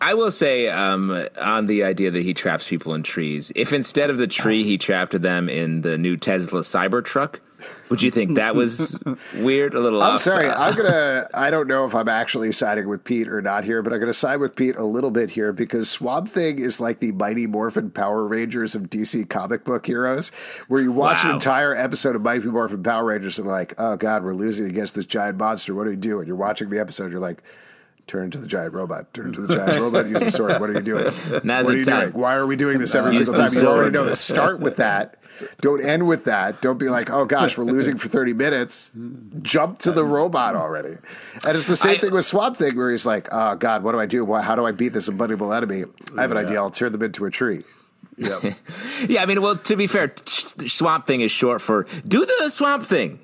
I 0.00 0.14
will 0.14 0.30
say 0.30 0.68
um, 0.68 1.26
on 1.40 1.66
the 1.66 1.84
idea 1.84 2.10
that 2.10 2.22
he 2.22 2.32
traps 2.32 2.68
people 2.68 2.94
in 2.94 3.02
trees. 3.02 3.52
If 3.54 3.72
instead 3.72 4.10
of 4.10 4.18
the 4.18 4.26
tree 4.26 4.64
he 4.64 4.78
trapped 4.78 5.20
them 5.20 5.48
in 5.48 5.82
the 5.82 5.98
new 5.98 6.16
Tesla 6.16 6.60
Cybertruck, 6.60 7.40
would 7.90 8.02
you 8.02 8.10
think 8.10 8.36
that 8.36 8.54
was 8.54 8.98
weird? 9.36 9.74
A 9.74 9.80
little. 9.80 10.02
I'm 10.02 10.14
off? 10.14 10.22
sorry. 10.22 10.48
I'm 10.48 10.74
gonna. 10.74 11.28
I 11.34 11.50
don't 11.50 11.66
know 11.66 11.84
if 11.84 11.94
I'm 11.94 12.08
actually 12.08 12.52
siding 12.52 12.88
with 12.88 13.04
Pete 13.04 13.28
or 13.28 13.42
not 13.42 13.64
here, 13.64 13.82
but 13.82 13.92
I'm 13.92 14.00
gonna 14.00 14.12
side 14.12 14.36
with 14.36 14.56
Pete 14.56 14.76
a 14.76 14.84
little 14.84 15.10
bit 15.10 15.30
here 15.30 15.52
because 15.52 15.90
Swamp 15.90 16.28
Thing 16.28 16.58
is 16.58 16.80
like 16.80 17.00
the 17.00 17.12
Mighty 17.12 17.46
Morphin 17.46 17.90
Power 17.90 18.24
Rangers 18.24 18.74
of 18.74 18.84
DC 18.84 19.28
comic 19.28 19.64
book 19.64 19.86
heroes, 19.86 20.30
where 20.68 20.80
you 20.80 20.92
watch 20.92 21.24
wow. 21.24 21.30
an 21.30 21.36
entire 21.36 21.74
episode 21.74 22.16
of 22.16 22.22
Mighty 22.22 22.48
Morphin 22.48 22.82
Power 22.82 23.04
Rangers 23.04 23.38
and 23.38 23.46
like, 23.46 23.74
oh 23.78 23.96
god, 23.96 24.22
we're 24.22 24.34
losing 24.34 24.66
against 24.66 24.94
this 24.94 25.06
giant 25.06 25.38
monster. 25.38 25.74
What 25.74 25.84
do 25.84 25.90
we 25.90 25.96
do? 25.96 26.18
And 26.20 26.28
you're 26.28 26.36
watching 26.36 26.70
the 26.70 26.80
episode, 26.80 27.10
you're 27.10 27.20
like 27.20 27.42
turn 28.10 28.30
to 28.32 28.38
the 28.38 28.46
giant 28.46 28.74
robot. 28.74 29.14
Turn 29.14 29.32
to 29.32 29.40
the 29.40 29.54
giant 29.56 29.80
robot. 29.80 30.08
Use 30.08 30.20
the 30.20 30.30
sword. 30.30 30.60
What 30.60 30.68
are 30.68 30.74
you 30.74 30.80
doing? 30.80 31.04
Now's 31.44 31.66
what 31.66 31.74
are 31.74 31.78
you 31.78 31.84
time. 31.84 32.10
doing? 32.10 32.20
Why 32.20 32.34
are 32.34 32.46
we 32.46 32.56
doing 32.56 32.78
this 32.78 32.94
every 32.94 33.14
single 33.14 33.34
time? 33.34 33.52
You 33.52 33.68
already 33.68 33.92
know 33.92 34.04
this. 34.04 34.20
Start 34.20 34.58
with 34.58 34.76
that. 34.76 35.16
Don't 35.60 35.82
end 35.82 36.06
with 36.06 36.24
that. 36.24 36.60
Don't 36.60 36.78
be 36.78 36.88
like, 36.88 37.08
oh 37.08 37.24
gosh, 37.24 37.56
we're 37.56 37.64
losing 37.64 37.96
for 37.96 38.08
30 38.08 38.34
minutes. 38.34 38.90
Jump 39.40 39.78
to 39.80 39.92
the 39.92 40.04
robot 40.04 40.56
already. 40.56 40.96
And 41.46 41.56
it's 41.56 41.66
the 41.66 41.76
same 41.76 41.96
I, 41.96 41.98
thing 41.98 42.12
with 42.12 42.26
Swamp 42.26 42.58
Thing, 42.58 42.76
where 42.76 42.90
he's 42.90 43.06
like, 43.06 43.28
oh 43.32 43.54
God, 43.54 43.82
what 43.82 43.92
do 43.92 44.00
I 44.00 44.06
do? 44.06 44.30
How 44.34 44.54
do 44.54 44.66
I 44.66 44.72
beat 44.72 44.88
this 44.88 45.08
unbeatable 45.08 45.52
enemy? 45.52 45.84
I 46.18 46.22
have 46.22 46.32
an 46.32 46.36
yeah. 46.36 46.42
idea. 46.42 46.58
I'll 46.58 46.70
turn 46.70 46.92
them 46.92 47.02
into 47.02 47.24
a 47.24 47.30
tree. 47.30 47.62
Yep. 48.18 48.56
yeah, 49.08 49.22
I 49.22 49.26
mean, 49.26 49.40
well, 49.40 49.56
to 49.56 49.76
be 49.76 49.86
fair, 49.86 50.12
Swamp 50.26 51.06
Thing 51.06 51.22
is 51.22 51.32
short 51.32 51.62
for 51.62 51.86
do 52.06 52.26
the 52.26 52.50
Swamp 52.50 52.82
Thing. 52.82 53.20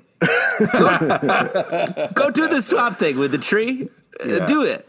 Go, 2.13 2.31
do 2.31 2.47
the 2.47 2.61
Swamp 2.61 2.97
Thing 2.97 3.17
with 3.19 3.31
the 3.31 3.37
tree. 3.37 3.89
Yeah. 4.25 4.45
Do 4.45 4.63
it. 4.63 4.87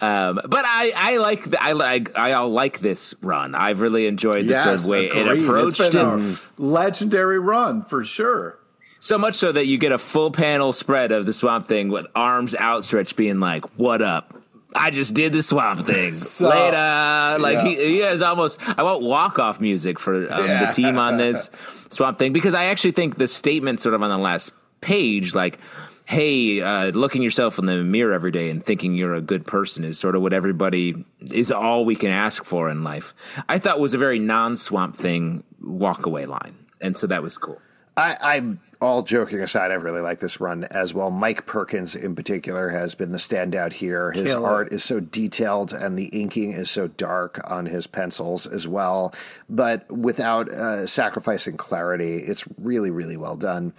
Um, 0.00 0.40
but 0.46 0.64
I, 0.64 0.92
I 0.94 1.16
like 1.16 1.50
the, 1.50 1.62
I 1.62 1.72
like 1.72 2.16
I 2.16 2.32
all 2.34 2.50
like 2.50 2.80
this 2.80 3.14
run. 3.22 3.54
I've 3.54 3.80
really 3.80 4.06
enjoyed 4.06 4.46
the 4.46 4.52
yes, 4.52 4.64
sort 4.64 4.80
of 4.80 4.86
way 4.86 5.08
agreed. 5.08 5.38
it 5.38 5.44
approached 5.44 5.80
it's 5.80 5.90
been 5.90 6.32
it. 6.32 6.38
A 6.38 6.62
legendary 6.62 7.38
run 7.38 7.82
for 7.82 8.04
sure. 8.04 8.58
So 9.00 9.18
much 9.18 9.34
so 9.34 9.52
that 9.52 9.66
you 9.66 9.78
get 9.78 9.92
a 9.92 9.98
full 9.98 10.30
panel 10.30 10.72
spread 10.72 11.12
of 11.12 11.26
the 11.26 11.32
Swamp 11.32 11.66
Thing 11.66 11.88
with 11.88 12.06
arms 12.14 12.54
outstretched, 12.54 13.16
being 13.16 13.40
like, 13.40 13.64
"What 13.78 14.02
up? 14.02 14.36
I 14.74 14.90
just 14.90 15.14
did 15.14 15.32
the 15.32 15.42
Swamp 15.42 15.86
Thing 15.86 16.12
so, 16.14 16.48
later." 16.48 17.40
Like 17.40 17.56
yeah. 17.56 17.64
he, 17.64 17.76
he 17.76 17.98
has 17.98 18.22
almost. 18.22 18.58
I 18.78 18.82
want 18.82 19.02
walk 19.02 19.38
off 19.38 19.60
music 19.60 19.98
for 19.98 20.32
um, 20.32 20.46
yeah. 20.46 20.66
the 20.66 20.72
team 20.72 20.98
on 20.98 21.16
this 21.16 21.50
Swamp 21.90 22.18
Thing 22.18 22.32
because 22.32 22.54
I 22.54 22.66
actually 22.66 22.92
think 22.92 23.18
the 23.18 23.28
statement 23.28 23.80
sort 23.80 23.94
of 23.94 24.02
on 24.02 24.10
the 24.10 24.18
last 24.18 24.52
page, 24.80 25.34
like 25.34 25.58
hey, 26.08 26.62
uh, 26.62 26.86
looking 26.92 27.20
yourself 27.20 27.58
in 27.58 27.66
the 27.66 27.84
mirror 27.84 28.14
every 28.14 28.30
day 28.30 28.48
and 28.48 28.64
thinking 28.64 28.94
you're 28.94 29.12
a 29.12 29.20
good 29.20 29.46
person 29.46 29.84
is 29.84 29.98
sort 29.98 30.16
of 30.16 30.22
what 30.22 30.32
everybody 30.32 31.04
is 31.20 31.52
all 31.52 31.84
we 31.84 31.94
can 31.94 32.08
ask 32.08 32.44
for 32.46 32.70
in 32.70 32.82
life. 32.82 33.12
I 33.46 33.58
thought 33.58 33.78
was 33.78 33.92
a 33.92 33.98
very 33.98 34.18
non 34.18 34.56
swamp 34.56 34.96
thing 34.96 35.44
walk 35.60 36.06
away 36.06 36.24
line. 36.24 36.56
And 36.80 36.96
so 36.96 37.06
that 37.08 37.22
was 37.22 37.36
cool. 37.36 37.60
I, 37.94 38.16
I'm 38.22 38.58
all 38.80 39.02
joking 39.02 39.40
aside, 39.40 39.70
I 39.70 39.74
really 39.74 40.00
like 40.00 40.20
this 40.20 40.40
run 40.40 40.64
as 40.64 40.94
well. 40.94 41.10
Mike 41.10 41.46
Perkins, 41.46 41.96
in 41.96 42.14
particular, 42.14 42.68
has 42.68 42.94
been 42.94 43.10
the 43.10 43.18
standout 43.18 43.72
here. 43.72 44.12
His 44.12 44.32
Kill 44.32 44.46
art 44.46 44.68
it. 44.68 44.74
is 44.74 44.84
so 44.84 45.00
detailed 45.00 45.72
and 45.72 45.98
the 45.98 46.06
inking 46.06 46.52
is 46.52 46.70
so 46.70 46.86
dark 46.86 47.40
on 47.50 47.66
his 47.66 47.86
pencils 47.86 48.46
as 48.46 48.68
well, 48.68 49.12
but 49.48 49.90
without 49.90 50.48
uh, 50.48 50.86
sacrificing 50.86 51.56
clarity. 51.56 52.18
It's 52.18 52.44
really, 52.56 52.90
really 52.90 53.16
well 53.16 53.36
done. 53.36 53.72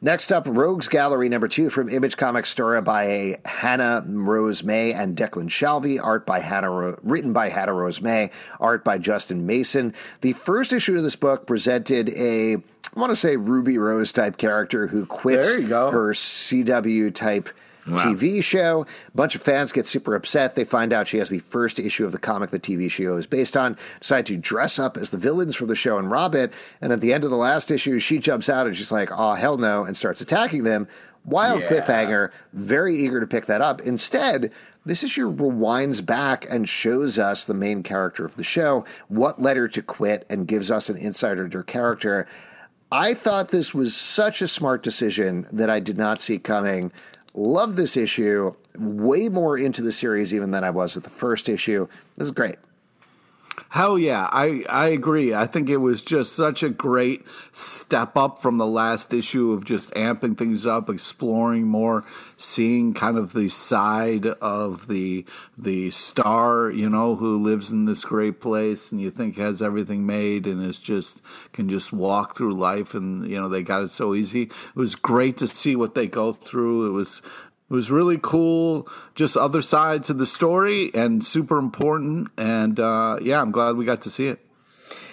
Next 0.00 0.32
up, 0.32 0.46
Rogues 0.48 0.88
Gallery 0.88 1.28
number 1.28 1.48
two 1.48 1.68
from 1.68 1.88
Image 1.88 2.16
Comics, 2.16 2.48
story 2.48 2.80
by 2.80 3.38
Hannah 3.44 4.04
Rose 4.06 4.62
May 4.62 4.92
and 4.92 5.16
Declan 5.16 5.48
Shalvey, 5.48 6.02
art 6.02 6.24
by 6.24 6.40
Hannah, 6.40 6.96
written 7.02 7.32
by 7.32 7.50
Hannah 7.50 7.74
Rose 7.74 8.00
May, 8.00 8.30
art 8.58 8.84
by 8.84 8.96
Justin 8.96 9.46
Mason. 9.46 9.92
The 10.22 10.32
first 10.32 10.72
issue 10.72 10.96
of 10.96 11.02
this 11.02 11.16
book 11.16 11.46
presented 11.46 12.08
a 12.10 12.56
I 12.94 13.00
want 13.00 13.10
to 13.10 13.16
say 13.16 13.36
Ruby 13.36 13.78
Rose 13.78 14.12
type 14.12 14.36
character 14.36 14.86
who 14.86 15.06
quits 15.06 15.54
her 15.54 16.12
CW 16.12 17.14
type 17.14 17.50
wow. 17.86 17.96
TV 17.96 18.42
show. 18.42 18.86
A 19.08 19.16
bunch 19.16 19.34
of 19.34 19.42
fans 19.42 19.72
get 19.72 19.86
super 19.86 20.14
upset. 20.14 20.54
They 20.54 20.64
find 20.64 20.92
out 20.92 21.06
she 21.06 21.18
has 21.18 21.28
the 21.28 21.38
first 21.40 21.78
issue 21.78 22.04
of 22.04 22.12
the 22.12 22.18
comic 22.18 22.50
the 22.50 22.60
TV 22.60 22.90
show 22.90 23.16
is 23.16 23.26
based 23.26 23.56
on, 23.56 23.76
decide 24.00 24.26
to 24.26 24.36
dress 24.36 24.78
up 24.78 24.96
as 24.96 25.10
the 25.10 25.18
villains 25.18 25.56
from 25.56 25.68
the 25.68 25.74
show 25.74 25.98
and 25.98 26.10
rob 26.10 26.34
it. 26.34 26.52
And 26.80 26.92
at 26.92 27.00
the 27.00 27.12
end 27.12 27.24
of 27.24 27.30
the 27.30 27.36
last 27.36 27.70
issue, 27.70 27.98
she 27.98 28.18
jumps 28.18 28.48
out 28.48 28.66
and 28.66 28.76
she's 28.76 28.92
like, 28.92 29.10
oh, 29.12 29.34
hell 29.34 29.58
no, 29.58 29.84
and 29.84 29.96
starts 29.96 30.20
attacking 30.20 30.64
them. 30.64 30.88
Wild 31.24 31.62
yeah. 31.62 31.68
cliffhanger, 31.68 32.30
very 32.52 32.96
eager 32.96 33.18
to 33.18 33.26
pick 33.26 33.46
that 33.46 33.60
up. 33.60 33.80
Instead, 33.80 34.52
this 34.84 35.02
issue 35.02 35.34
rewinds 35.34 36.04
back 36.04 36.46
and 36.48 36.68
shows 36.68 37.18
us 37.18 37.44
the 37.44 37.54
main 37.54 37.82
character 37.82 38.24
of 38.24 38.36
the 38.36 38.44
show, 38.44 38.84
what 39.08 39.42
led 39.42 39.56
her 39.56 39.66
to 39.66 39.82
quit, 39.82 40.24
and 40.30 40.46
gives 40.46 40.70
us 40.70 40.88
an 40.88 40.96
insider 40.96 41.48
to 41.48 41.58
her 41.58 41.64
character. 41.64 42.28
I 42.90 43.14
thought 43.14 43.48
this 43.48 43.74
was 43.74 43.96
such 43.96 44.40
a 44.40 44.48
smart 44.48 44.82
decision 44.82 45.46
that 45.52 45.68
I 45.68 45.80
did 45.80 45.98
not 45.98 46.20
see 46.20 46.38
coming. 46.38 46.92
Love 47.34 47.76
this 47.76 47.96
issue. 47.96 48.54
Way 48.78 49.28
more 49.28 49.58
into 49.58 49.82
the 49.82 49.90
series 49.90 50.32
even 50.32 50.52
than 50.52 50.62
I 50.62 50.70
was 50.70 50.94
with 50.94 51.04
the 51.04 51.10
first 51.10 51.48
issue. 51.48 51.88
This 52.16 52.26
is 52.26 52.32
great. 52.32 52.56
Hell 53.76 53.98
yeah, 53.98 54.26
I 54.32 54.64
I 54.70 54.86
agree. 54.86 55.34
I 55.34 55.46
think 55.46 55.68
it 55.68 55.76
was 55.76 56.00
just 56.00 56.34
such 56.34 56.62
a 56.62 56.70
great 56.70 57.26
step 57.52 58.16
up 58.16 58.38
from 58.40 58.56
the 58.56 58.66
last 58.66 59.12
issue 59.12 59.52
of 59.52 59.66
just 59.66 59.92
amping 59.92 60.38
things 60.38 60.64
up, 60.64 60.88
exploring 60.88 61.64
more, 61.64 62.02
seeing 62.38 62.94
kind 62.94 63.18
of 63.18 63.34
the 63.34 63.50
side 63.50 64.24
of 64.24 64.88
the 64.88 65.26
the 65.58 65.90
star, 65.90 66.70
you 66.70 66.88
know, 66.88 67.16
who 67.16 67.36
lives 67.42 67.70
in 67.70 67.84
this 67.84 68.02
great 68.06 68.40
place 68.40 68.92
and 68.92 68.98
you 68.98 69.10
think 69.10 69.36
has 69.36 69.60
everything 69.60 70.06
made 70.06 70.46
and 70.46 70.64
is 70.64 70.78
just 70.78 71.20
can 71.52 71.68
just 71.68 71.92
walk 71.92 72.34
through 72.34 72.54
life 72.54 72.94
and 72.94 73.28
you 73.30 73.38
know 73.38 73.50
they 73.50 73.62
got 73.62 73.82
it 73.82 73.92
so 73.92 74.14
easy. 74.14 74.44
It 74.44 74.74
was 74.74 74.94
great 74.94 75.36
to 75.36 75.46
see 75.46 75.76
what 75.76 75.94
they 75.94 76.06
go 76.06 76.32
through. 76.32 76.86
It 76.88 76.92
was 76.92 77.20
it 77.68 77.74
was 77.74 77.90
really 77.90 78.18
cool, 78.20 78.88
just 79.14 79.36
other 79.36 79.60
side 79.60 80.04
to 80.04 80.14
the 80.14 80.26
story 80.26 80.90
and 80.94 81.24
super 81.24 81.58
important. 81.58 82.28
And 82.36 82.78
uh, 82.78 83.18
yeah, 83.20 83.40
I'm 83.40 83.50
glad 83.50 83.76
we 83.76 83.84
got 83.84 84.02
to 84.02 84.10
see 84.10 84.28
it. 84.28 84.38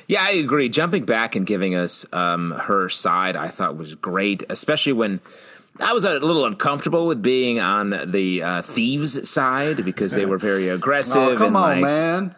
Yeah, 0.07 0.23
I 0.23 0.31
agree. 0.31 0.69
Jumping 0.69 1.05
back 1.05 1.35
and 1.35 1.47
giving 1.47 1.75
us 1.75 2.05
um, 2.13 2.51
her 2.51 2.89
side, 2.89 3.35
I 3.35 3.47
thought 3.47 3.77
was 3.77 3.95
great, 3.95 4.43
especially 4.49 4.93
when 4.93 5.21
I 5.79 5.93
was 5.93 6.05
a 6.05 6.19
little 6.19 6.45
uncomfortable 6.45 7.07
with 7.07 7.21
being 7.21 7.59
on 7.59 8.11
the 8.11 8.43
uh, 8.43 8.61
thieves' 8.61 9.27
side 9.29 9.83
because 9.83 10.13
they 10.13 10.25
were 10.25 10.37
very 10.37 10.69
aggressive. 10.69 11.17
Oh, 11.17 11.35
come 11.35 11.47
and, 11.47 11.57
on, 11.57 11.69
like, 11.69 11.81
man. 11.81 12.35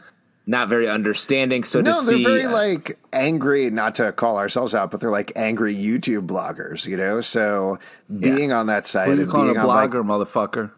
Not 0.47 0.69
very 0.69 0.87
understanding. 0.87 1.63
So 1.63 1.81
No, 1.81 1.91
to 1.99 2.05
they're 2.05 2.17
see, 2.17 2.23
very 2.23 2.43
uh, 2.45 2.51
like 2.51 2.99
angry, 3.11 3.69
not 3.71 3.95
to 3.95 4.11
call 4.11 4.37
ourselves 4.37 4.75
out, 4.75 4.91
but 4.91 4.99
they're 5.01 5.09
like 5.09 5.31
angry 5.35 5.75
YouTube 5.75 6.27
bloggers, 6.27 6.85
you 6.85 6.95
know? 6.97 7.19
So 7.21 7.79
being 8.19 8.51
on 8.51 8.67
that 8.67 8.85
side 8.85 9.07
What 9.07 9.13
are 9.13 9.15
you 9.17 9.21
and 9.23 9.31
calling 9.31 9.49
a 9.49 9.53
being 9.53 9.59
on, 9.61 9.67
like- 9.67 9.89
blogger, 9.91 10.05
motherfucker? 10.05 10.71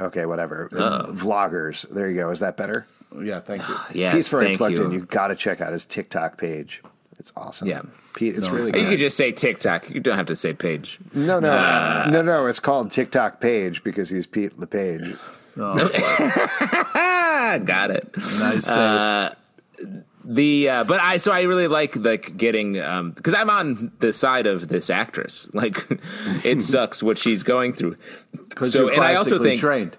okay, 0.00 0.26
whatever. 0.26 0.68
Uh. 0.72 1.06
Vloggers. 1.12 1.88
There 1.90 2.10
you 2.10 2.16
go. 2.16 2.30
Is 2.30 2.40
that 2.40 2.56
better? 2.56 2.86
Yeah, 3.22 3.38
thank 3.38 3.68
you. 3.68 3.76
yes, 3.94 4.14
Pete's 4.14 4.28
very 4.30 4.44
thank 4.46 4.58
plugged 4.58 4.78
you. 4.78 4.84
in. 4.86 4.90
You've 4.90 5.08
got 5.08 5.28
to 5.28 5.36
check 5.36 5.60
out 5.60 5.72
his 5.72 5.86
TikTok 5.86 6.36
page. 6.36 6.82
It's 7.20 7.32
awesome. 7.36 7.68
Yeah. 7.68 7.82
Pete, 8.14 8.34
it's 8.36 8.46
No, 8.48 8.52
really 8.54 8.68
it's 8.70 8.76
You 8.78 8.84
good. 8.84 8.90
could 8.90 8.98
just 8.98 9.16
say 9.16 9.30
TikTok. 9.30 9.90
You 9.90 10.00
don't 10.00 10.16
have 10.16 10.26
to 10.26 10.36
say 10.36 10.52
page. 10.54 10.98
no, 11.14 11.38
no, 11.38 12.06
no, 12.10 12.22
no. 12.22 12.46
It's 12.46 12.58
called 12.60 12.90
TikTok 12.90 13.40
page 13.40 13.84
because 13.84 14.10
he's 14.10 14.26
Pete 14.26 14.58
LePage. 14.58 15.14
Ah, 15.60 17.58
got 17.64 17.90
it. 17.90 18.08
Nice 18.16 18.66
save. 18.66 19.36
The 20.26 20.68
uh, 20.70 20.84
but 20.84 21.00
I 21.00 21.18
so 21.18 21.32
I 21.32 21.42
really 21.42 21.68
like 21.68 21.96
like 21.96 22.36
getting 22.38 22.72
because 22.72 23.34
I'm 23.34 23.50
on 23.50 23.92
the 23.98 24.12
side 24.12 24.46
of 24.46 24.68
this 24.68 24.88
actress. 24.88 25.46
Like 25.54 25.76
it 26.44 26.62
sucks 26.72 27.02
what 27.02 27.18
she's 27.18 27.42
going 27.42 27.74
through. 27.74 27.96
So 28.64 28.84
you're 28.84 28.92
and 28.94 29.02
I 29.02 29.16
also 29.16 29.38
think 29.42 29.60
trained. 29.60 29.98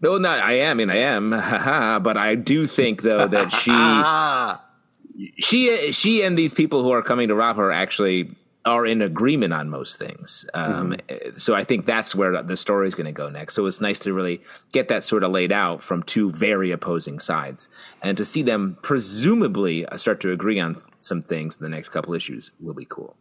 no, 0.00 0.16
not 0.16 0.40
I 0.40 0.58
am 0.60 0.78
and 0.78 0.92
I 0.92 0.96
am, 0.98 1.32
haha, 1.32 1.98
but 1.98 2.16
I 2.16 2.36
do 2.36 2.66
think 2.68 3.02
though 3.02 3.26
that 3.26 3.50
she 3.50 5.32
she 5.42 5.90
she 5.92 6.22
and 6.22 6.38
these 6.38 6.54
people 6.54 6.82
who 6.82 6.90
are 6.92 7.02
coming 7.02 7.28
to 7.28 7.34
rob 7.34 7.56
her 7.56 7.72
actually 7.72 8.30
are 8.64 8.86
in 8.86 9.02
agreement 9.02 9.52
on 9.52 9.68
most 9.68 9.98
things. 9.98 10.46
Um, 10.54 10.96
So 11.36 11.54
I 11.54 11.64
think 11.64 11.84
that's 11.84 12.14
where 12.14 12.42
the 12.42 12.56
story 12.56 12.88
is 12.88 12.94
going 12.94 13.06
to 13.06 13.12
go 13.12 13.28
next. 13.28 13.54
So 13.54 13.66
it's 13.66 13.80
nice 13.80 13.98
to 14.00 14.12
really 14.12 14.40
get 14.72 14.88
that 14.88 15.04
sort 15.04 15.22
of 15.22 15.32
laid 15.32 15.52
out 15.52 15.82
from 15.82 16.02
two 16.02 16.30
very 16.30 16.70
opposing 16.70 17.18
sides, 17.18 17.68
and 18.02 18.16
to 18.16 18.24
see 18.24 18.42
them 18.42 18.78
presumably 18.82 19.86
start 19.96 20.20
to 20.20 20.30
agree 20.30 20.60
on 20.60 20.76
some 20.96 21.20
things 21.22 21.56
in 21.56 21.62
the 21.62 21.68
next 21.68 21.90
couple 21.90 22.14
issues 22.14 22.50
will 22.60 22.74
be 22.74 22.86
cool. 22.86 23.16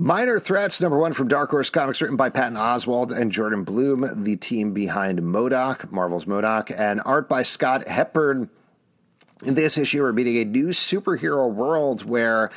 Minor 0.00 0.38
Threats, 0.38 0.80
number 0.80 0.96
one 0.96 1.12
from 1.12 1.26
Dark 1.26 1.50
Horse 1.50 1.70
Comics, 1.70 2.00
written 2.00 2.16
by 2.16 2.30
Patton 2.30 2.56
Oswalt 2.56 3.10
and 3.10 3.32
Jordan 3.32 3.64
Blum, 3.64 4.22
the 4.22 4.36
team 4.36 4.72
behind 4.72 5.20
MODOK, 5.20 5.90
Marvel's 5.90 6.26
MODOK, 6.26 6.72
and 6.78 7.00
art 7.04 7.28
by 7.28 7.42
Scott 7.42 7.88
Hepburn. 7.88 8.48
In 9.44 9.54
this 9.54 9.76
issue, 9.76 10.02
we're 10.02 10.12
meeting 10.12 10.36
a 10.36 10.44
new 10.44 10.68
superhero 10.68 11.52
world 11.52 12.04
where 12.04 12.46
uh, 12.46 12.50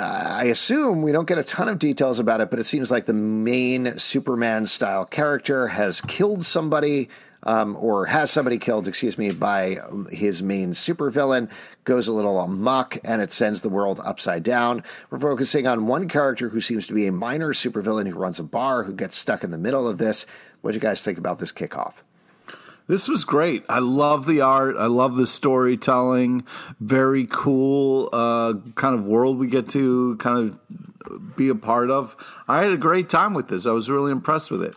I 0.00 0.44
assume 0.44 1.02
we 1.02 1.12
don't 1.12 1.28
get 1.28 1.38
a 1.38 1.44
ton 1.44 1.68
of 1.68 1.78
details 1.78 2.18
about 2.18 2.40
it, 2.40 2.50
but 2.50 2.58
it 2.58 2.66
seems 2.66 2.90
like 2.90 3.06
the 3.06 3.12
main 3.12 3.98
Superman 3.98 4.66
style 4.66 5.04
character 5.04 5.68
has 5.68 6.00
killed 6.00 6.44
somebody. 6.44 7.08
Um, 7.46 7.76
or 7.78 8.06
has 8.06 8.30
somebody 8.30 8.56
killed, 8.56 8.88
excuse 8.88 9.18
me, 9.18 9.30
by 9.30 9.76
his 10.10 10.42
main 10.42 10.70
supervillain, 10.70 11.50
goes 11.84 12.08
a 12.08 12.12
little 12.14 12.40
amok, 12.40 12.96
and 13.04 13.20
it 13.20 13.30
sends 13.30 13.60
the 13.60 13.68
world 13.68 14.00
upside 14.02 14.42
down. 14.42 14.82
We're 15.10 15.18
focusing 15.18 15.66
on 15.66 15.86
one 15.86 16.08
character 16.08 16.48
who 16.48 16.62
seems 16.62 16.86
to 16.86 16.94
be 16.94 17.06
a 17.06 17.12
minor 17.12 17.52
supervillain 17.52 18.08
who 18.08 18.18
runs 18.18 18.38
a 18.38 18.44
bar, 18.44 18.84
who 18.84 18.94
gets 18.94 19.18
stuck 19.18 19.44
in 19.44 19.50
the 19.50 19.58
middle 19.58 19.86
of 19.86 19.98
this. 19.98 20.24
What 20.62 20.70
do 20.70 20.76
you 20.76 20.80
guys 20.80 21.02
think 21.02 21.18
about 21.18 21.38
this 21.38 21.52
kickoff? 21.52 21.96
This 22.86 23.08
was 23.08 23.24
great. 23.24 23.64
I 23.68 23.78
love 23.78 24.26
the 24.26 24.42
art. 24.42 24.76
I 24.78 24.86
love 24.86 25.16
the 25.16 25.26
storytelling. 25.26 26.44
Very 26.80 27.26
cool 27.30 28.10
uh, 28.12 28.54
kind 28.74 28.94
of 28.94 29.06
world 29.06 29.38
we 29.38 29.46
get 29.46 29.70
to 29.70 30.16
kind 30.16 30.50
of 30.50 31.36
be 31.36 31.48
a 31.48 31.54
part 31.54 31.90
of. 31.90 32.14
I 32.46 32.62
had 32.62 32.72
a 32.72 32.76
great 32.76 33.08
time 33.08 33.32
with 33.32 33.48
this. 33.48 33.64
I 33.66 33.70
was 33.70 33.88
really 33.88 34.12
impressed 34.12 34.50
with 34.50 34.62
it. 34.62 34.76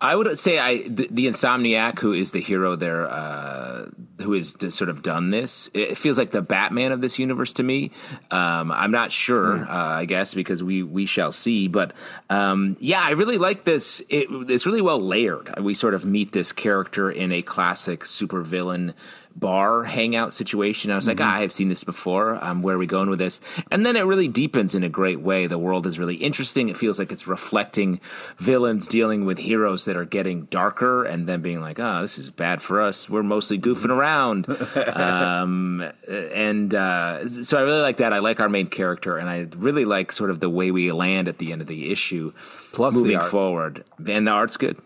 I 0.00 0.16
would 0.16 0.38
say 0.38 0.58
I 0.58 0.82
the, 0.82 1.08
the 1.10 1.26
insomniac 1.26 1.98
who 1.98 2.12
is 2.12 2.32
the 2.32 2.40
hero 2.40 2.76
there, 2.76 3.08
uh, 3.08 3.86
who 4.20 4.32
has 4.32 4.56
sort 4.70 4.90
of 4.90 5.02
done 5.02 5.30
this. 5.30 5.70
It 5.74 5.96
feels 5.96 6.18
like 6.18 6.30
the 6.30 6.42
Batman 6.42 6.92
of 6.92 7.00
this 7.00 7.18
universe 7.18 7.52
to 7.54 7.62
me. 7.62 7.90
Um, 8.30 8.70
I'm 8.72 8.90
not 8.90 9.12
sure, 9.12 9.64
uh, 9.64 9.68
I 9.70 10.04
guess, 10.04 10.34
because 10.34 10.62
we 10.62 10.82
we 10.82 11.06
shall 11.06 11.32
see. 11.32 11.68
But 11.68 11.94
um, 12.30 12.76
yeah, 12.80 13.02
I 13.02 13.10
really 13.10 13.38
like 13.38 13.64
this. 13.64 14.00
It, 14.08 14.28
it's 14.50 14.66
really 14.66 14.82
well 14.82 15.00
layered. 15.00 15.58
We 15.60 15.74
sort 15.74 15.94
of 15.94 16.04
meet 16.04 16.32
this 16.32 16.52
character 16.52 17.10
in 17.10 17.32
a 17.32 17.42
classic 17.42 18.00
supervillain 18.00 18.94
bar 19.38 19.84
hangout 19.84 20.32
situation. 20.32 20.90
I 20.90 20.96
was 20.96 21.06
like, 21.06 21.20
ah, 21.20 21.36
I 21.36 21.40
have 21.40 21.52
seen 21.52 21.68
this 21.68 21.84
before. 21.84 22.42
Um, 22.42 22.62
where 22.62 22.76
are 22.76 22.78
we 22.78 22.86
going 22.86 23.10
with 23.10 23.18
this? 23.18 23.40
And 23.70 23.84
then 23.84 23.96
it 23.96 24.02
really 24.02 24.28
deepens 24.28 24.74
in 24.74 24.82
a 24.82 24.88
great 24.88 25.20
way. 25.20 25.46
The 25.46 25.58
world 25.58 25.86
is 25.86 25.98
really 25.98 26.16
interesting. 26.16 26.68
It 26.68 26.76
feels 26.76 26.98
like 26.98 27.12
it's 27.12 27.26
reflecting 27.26 28.00
villains 28.36 28.88
dealing 28.88 29.24
with 29.24 29.38
heroes 29.38 29.84
that 29.84 29.96
are 29.96 30.04
getting 30.04 30.46
darker 30.46 31.04
and 31.04 31.26
then 31.26 31.40
being 31.40 31.60
like, 31.60 31.78
oh, 31.78 32.02
this 32.02 32.18
is 32.18 32.30
bad 32.30 32.62
for 32.62 32.80
us. 32.80 33.08
We're 33.08 33.22
mostly 33.22 33.58
goofing 33.58 33.90
around. 33.90 34.48
um, 34.96 35.90
and 36.08 36.74
uh, 36.74 37.28
so 37.28 37.58
I 37.58 37.62
really 37.62 37.82
like 37.82 37.98
that. 37.98 38.12
I 38.12 38.18
like 38.18 38.40
our 38.40 38.48
main 38.48 38.66
character, 38.66 39.16
and 39.16 39.28
I 39.28 39.46
really 39.56 39.84
like 39.84 40.12
sort 40.12 40.30
of 40.30 40.40
the 40.40 40.50
way 40.50 40.70
we 40.70 40.90
land 40.92 41.28
at 41.28 41.38
the 41.38 41.52
end 41.52 41.60
of 41.60 41.66
the 41.66 41.90
issue. 41.90 42.32
Plus 42.72 42.94
moving 42.94 43.20
forward, 43.20 43.84
and 44.06 44.26
the 44.26 44.30
art's 44.30 44.56
good. 44.56 44.76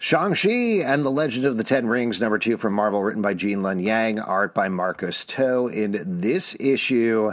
Shang-Chi 0.00 0.80
and 0.82 1.04
the 1.04 1.10
Legend 1.10 1.44
of 1.44 1.58
the 1.58 1.62
Ten 1.62 1.86
Rings, 1.86 2.22
number 2.22 2.38
two 2.38 2.56
from 2.56 2.72
Marvel, 2.72 3.02
written 3.02 3.20
by 3.20 3.34
Gene 3.34 3.58
Luen 3.58 3.82
Yang, 3.84 4.18
art 4.18 4.54
by 4.54 4.66
Marcus 4.66 5.26
To. 5.26 5.66
In 5.66 6.22
this 6.22 6.56
issue, 6.58 7.32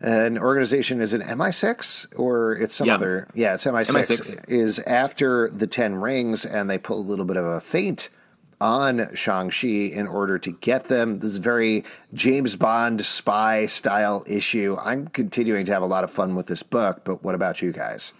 an 0.00 0.38
organization 0.38 1.00
is 1.00 1.12
it 1.12 1.20
MI6 1.22 2.06
or 2.16 2.52
it's 2.52 2.76
some 2.76 2.86
Yeah. 2.86 2.94
other? 2.94 3.26
Yeah, 3.34 3.54
it's 3.54 3.66
MI6, 3.66 3.96
MI6. 3.96 4.44
Is 4.48 4.78
after 4.78 5.48
the 5.48 5.66
Ten 5.66 5.96
Rings, 5.96 6.44
and 6.44 6.70
they 6.70 6.78
pull 6.78 7.00
a 7.00 7.02
little 7.02 7.24
bit 7.24 7.36
of 7.36 7.44
a 7.44 7.60
feint 7.60 8.10
on 8.60 9.08
Shang-Chi 9.12 9.66
in 9.66 10.06
order 10.06 10.38
to 10.38 10.52
get 10.52 10.84
them. 10.84 11.18
This 11.18 11.32
is 11.32 11.38
very 11.38 11.82
James 12.14 12.54
Bond 12.54 13.04
spy 13.04 13.66
style 13.66 14.22
issue. 14.28 14.76
I'm 14.80 15.08
continuing 15.08 15.64
to 15.64 15.72
have 15.72 15.82
a 15.82 15.86
lot 15.86 16.04
of 16.04 16.12
fun 16.12 16.36
with 16.36 16.46
this 16.46 16.62
book, 16.62 17.00
but 17.02 17.24
what 17.24 17.34
about 17.34 17.60
you 17.60 17.72
guys? 17.72 18.12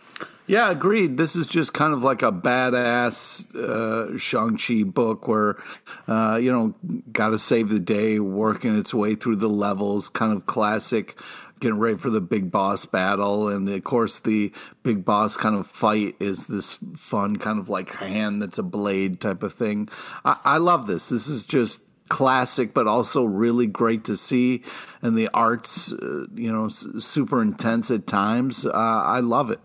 Yeah, 0.47 0.71
agreed. 0.71 1.19
This 1.19 1.37
is 1.37 1.47
just 1.47 1.75
kind 1.75 1.93
of 1.93 2.03
like 2.03 2.23
a 2.23 2.33
badass 2.33 3.55
uh, 3.55 4.17
Shang-Chi 4.17 4.85
book 4.85 5.29
where, 5.29 5.63
uh, 6.07 6.39
you 6.41 6.51
know, 6.51 6.75
got 7.13 7.31
to 7.31 7.39
save 7.39 7.69
the 7.69 7.79
day, 7.79 8.19
working 8.19 8.79
its 8.79 8.95
way 8.95 9.15
through 9.15 9.37
the 9.37 9.49
levels, 9.51 10.09
kind 10.09 10.33
of 10.33 10.47
classic, 10.47 11.19
getting 11.61 11.79
ready 11.79 11.99
for 11.99 12.09
the 12.09 12.23
big 12.23 12.51
boss 12.51 12.87
battle. 12.87 13.51
And 13.51 13.69
of 13.69 13.85
course, 13.85 14.21
the 14.21 14.51
big 14.83 15.05
boss 15.05 15.37
kind 15.37 15.55
of 15.55 15.67
fight 15.67 16.17
is 16.19 16.47
this 16.47 16.79
fun, 16.97 17.37
kind 17.37 17.59
of 17.59 17.69
like 17.69 17.91
hand 17.97 18.41
that's 18.41 18.59
a 18.59 18.63
blade 18.63 19.21
type 19.21 19.43
of 19.43 19.53
thing. 19.53 19.91
I, 20.25 20.39
I 20.45 20.57
love 20.57 20.87
this. 20.87 21.11
This 21.11 21.29
is 21.29 21.45
just 21.45 21.83
classic, 22.09 22.73
but 22.73 22.87
also 22.87 23.23
really 23.23 23.67
great 23.67 24.05
to 24.05 24.17
see. 24.17 24.63
And 25.03 25.15
the 25.15 25.29
art's, 25.35 25.93
uh, 25.93 26.25
you 26.35 26.51
know, 26.51 26.71
super 26.71 27.43
intense 27.43 27.91
at 27.91 28.07
times. 28.07 28.65
Uh, 28.65 28.73
I 28.73 29.21
love 29.21 29.51
it. 29.51 29.61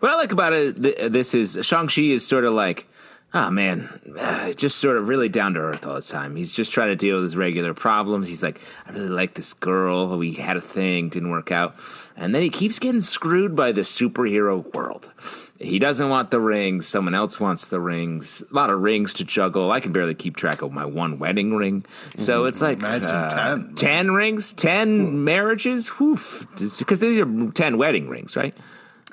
What 0.00 0.10
I 0.12 0.16
like 0.16 0.32
about 0.32 0.52
it, 0.52 0.82
th- 0.82 1.12
this 1.12 1.34
is 1.34 1.58
Shang-Chi 1.62 2.02
is 2.02 2.26
sort 2.26 2.44
of 2.44 2.54
like, 2.54 2.86
oh 3.34 3.50
man, 3.50 3.88
uh, 4.18 4.52
just 4.52 4.78
sort 4.78 4.96
of 4.96 5.08
really 5.08 5.28
down 5.28 5.54
to 5.54 5.60
earth 5.60 5.86
all 5.86 5.94
the 5.94 6.02
time. 6.02 6.36
He's 6.36 6.52
just 6.52 6.72
trying 6.72 6.88
to 6.88 6.96
deal 6.96 7.16
with 7.16 7.24
his 7.24 7.36
regular 7.36 7.74
problems. 7.74 8.28
He's 8.28 8.42
like, 8.42 8.60
I 8.86 8.92
really 8.92 9.08
like 9.08 9.34
this 9.34 9.52
girl. 9.54 10.16
We 10.16 10.32
had 10.34 10.56
a 10.56 10.60
thing, 10.60 11.08
didn't 11.08 11.30
work 11.30 11.52
out. 11.52 11.76
And 12.16 12.34
then 12.34 12.42
he 12.42 12.50
keeps 12.50 12.78
getting 12.78 13.00
screwed 13.00 13.54
by 13.54 13.70
the 13.72 13.82
superhero 13.82 14.74
world. 14.74 15.12
He 15.60 15.78
doesn't 15.78 16.08
want 16.08 16.30
the 16.30 16.40
rings. 16.40 16.86
Someone 16.86 17.14
else 17.14 17.38
wants 17.38 17.66
the 17.66 17.80
rings. 17.80 18.42
A 18.50 18.54
lot 18.54 18.70
of 18.70 18.80
rings 18.80 19.12
to 19.14 19.24
juggle. 19.24 19.72
I 19.72 19.80
can 19.80 19.92
barely 19.92 20.14
keep 20.14 20.36
track 20.36 20.62
of 20.62 20.72
my 20.72 20.84
one 20.84 21.18
wedding 21.18 21.54
ring. 21.56 21.84
So 22.16 22.44
it's 22.44 22.62
like 22.62 22.78
Imagine 22.78 23.08
uh, 23.10 23.56
10. 23.68 23.74
10 23.74 24.10
rings, 24.12 24.52
10 24.52 25.24
marriages. 25.24 25.98
Woof. 25.98 26.46
Because 26.78 27.00
these 27.00 27.18
are 27.18 27.50
10 27.50 27.76
wedding 27.76 28.08
rings, 28.08 28.36
right? 28.36 28.54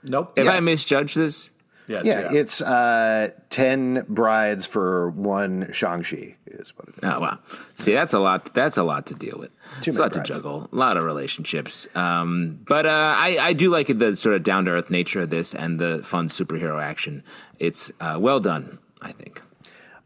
Nope. 0.06 0.34
If 0.36 0.46
Yeah. 0.46 0.52
I 0.52 0.60
misjudge 0.60 1.14
this? 1.14 1.50
Yes, 1.88 2.04
yeah, 2.06 2.32
it's 2.34 2.62
uh, 2.64 3.30
10 3.52 4.06
brides 4.10 4.66
for 4.66 5.12
one 5.12 5.70
Shang-Chi 5.72 6.36
is 6.48 6.76
what 6.76 6.88
it 6.90 6.96
is. 6.96 7.00
Oh 7.04 7.20
wow! 7.20 7.38
See, 7.76 7.94
that's 7.94 8.12
a 8.14 8.18
lot. 8.18 8.56
That's 8.56 8.78
a 8.78 8.84
lot 8.84 9.06
to 9.06 9.14
deal 9.14 9.38
with. 9.38 9.52
Too 9.82 9.92
it's 9.92 10.00
a 10.00 10.02
many 10.02 10.16
lot 10.16 10.26
to 10.26 10.34
juggle. 10.34 10.68
A 10.74 10.76
lot 10.76 10.98
of 10.98 11.04
relationships. 11.04 11.86
Um, 11.94 12.60
but 12.68 12.88
uh, 12.88 13.14
I, 13.16 13.38
I 13.40 13.54
do 13.54 13.70
like 13.70 13.88
the 14.00 14.16
sort 14.16 14.36
of 14.36 14.42
down 14.42 14.66
to 14.66 14.72
earth 14.72 14.90
nature 14.90 15.20
of 15.22 15.30
this 15.30 15.54
and 15.54 15.78
the 15.80 16.02
fun 16.04 16.28
superhero 16.28 16.82
action. 16.82 17.22
It's 17.60 17.92
uh, 18.00 18.18
well 18.20 18.40
done. 18.40 18.80
I 19.00 19.12
think. 19.12 19.44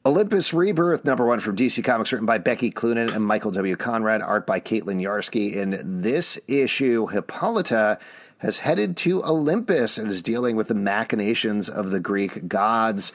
Olympus 0.05 0.53
Rebirth, 0.53 1.05
number 1.05 1.26
one 1.26 1.39
from 1.39 1.55
DC 1.55 1.84
Comics, 1.84 2.11
written 2.11 2.26
by 2.26 2.38
Becky 2.39 2.71
Cloonan 2.71 3.13
and 3.15 3.23
Michael 3.23 3.51
W. 3.51 3.76
Conrad, 3.76 4.21
art 4.21 4.45
by 4.47 4.59
Caitlin 4.59 5.01
Yarsky. 5.01 5.53
In 5.55 6.01
this 6.01 6.39
issue, 6.47 7.07
Hippolyta 7.07 7.99
has 8.39 8.59
headed 8.59 8.97
to 8.97 9.23
Olympus 9.23 9.97
and 9.97 10.09
is 10.11 10.21
dealing 10.21 10.55
with 10.55 10.67
the 10.67 10.73
machinations 10.75 11.69
of 11.69 11.91
the 11.91 11.99
Greek 11.99 12.47
gods. 12.47 13.13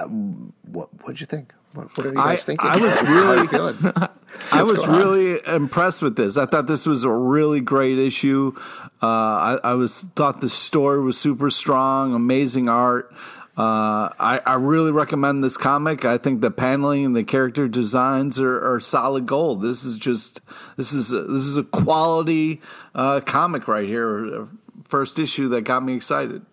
Um, 0.00 0.52
what 0.62 0.88
what'd 1.02 1.20
you 1.20 1.26
think? 1.26 1.52
What, 1.72 1.96
what 1.96 2.06
are 2.06 2.10
you 2.10 2.14
guys 2.16 2.42
I- 2.42 2.44
thinking? 2.44 2.68
I 2.70 2.76
was 2.78 2.98
How 2.98 3.06
are 3.06 3.16
you 3.16 3.30
really- 3.32 3.46
feeling? 3.48 3.92
I 4.52 4.62
was 4.62 4.86
really 4.86 5.38
impressed 5.46 6.02
with 6.02 6.16
this. 6.16 6.36
I 6.36 6.44
thought 6.46 6.66
this 6.66 6.84
was 6.86 7.04
a 7.04 7.10
really 7.10 7.60
great 7.60 7.98
issue. 7.98 8.52
Uh, 9.02 9.06
I, 9.06 9.58
I 9.64 9.74
was 9.74 10.02
thought 10.14 10.40
the 10.42 10.48
story 10.48 11.00
was 11.02 11.16
super 11.18 11.48
strong, 11.48 12.14
amazing 12.14 12.68
art. 12.68 13.12
Uh, 13.56 14.12
I, 14.18 14.42
I 14.44 14.54
really 14.56 14.92
recommend 14.92 15.42
this 15.42 15.56
comic. 15.56 16.04
I 16.04 16.18
think 16.18 16.42
the 16.42 16.50
paneling 16.50 17.06
and 17.06 17.16
the 17.16 17.24
character 17.24 17.68
designs 17.68 18.38
are, 18.38 18.60
are 18.60 18.80
solid 18.80 19.24
gold. 19.24 19.62
This 19.62 19.82
is 19.82 19.96
just 19.96 20.42
this 20.76 20.92
is 20.92 21.10
a, 21.12 21.22
this 21.22 21.44
is 21.44 21.56
a 21.56 21.62
quality 21.62 22.60
uh, 22.94 23.20
comic 23.20 23.66
right 23.66 23.88
here. 23.88 24.46
First 24.84 25.18
issue 25.18 25.48
that 25.48 25.62
got 25.62 25.82
me 25.82 25.94
excited. 25.94 26.44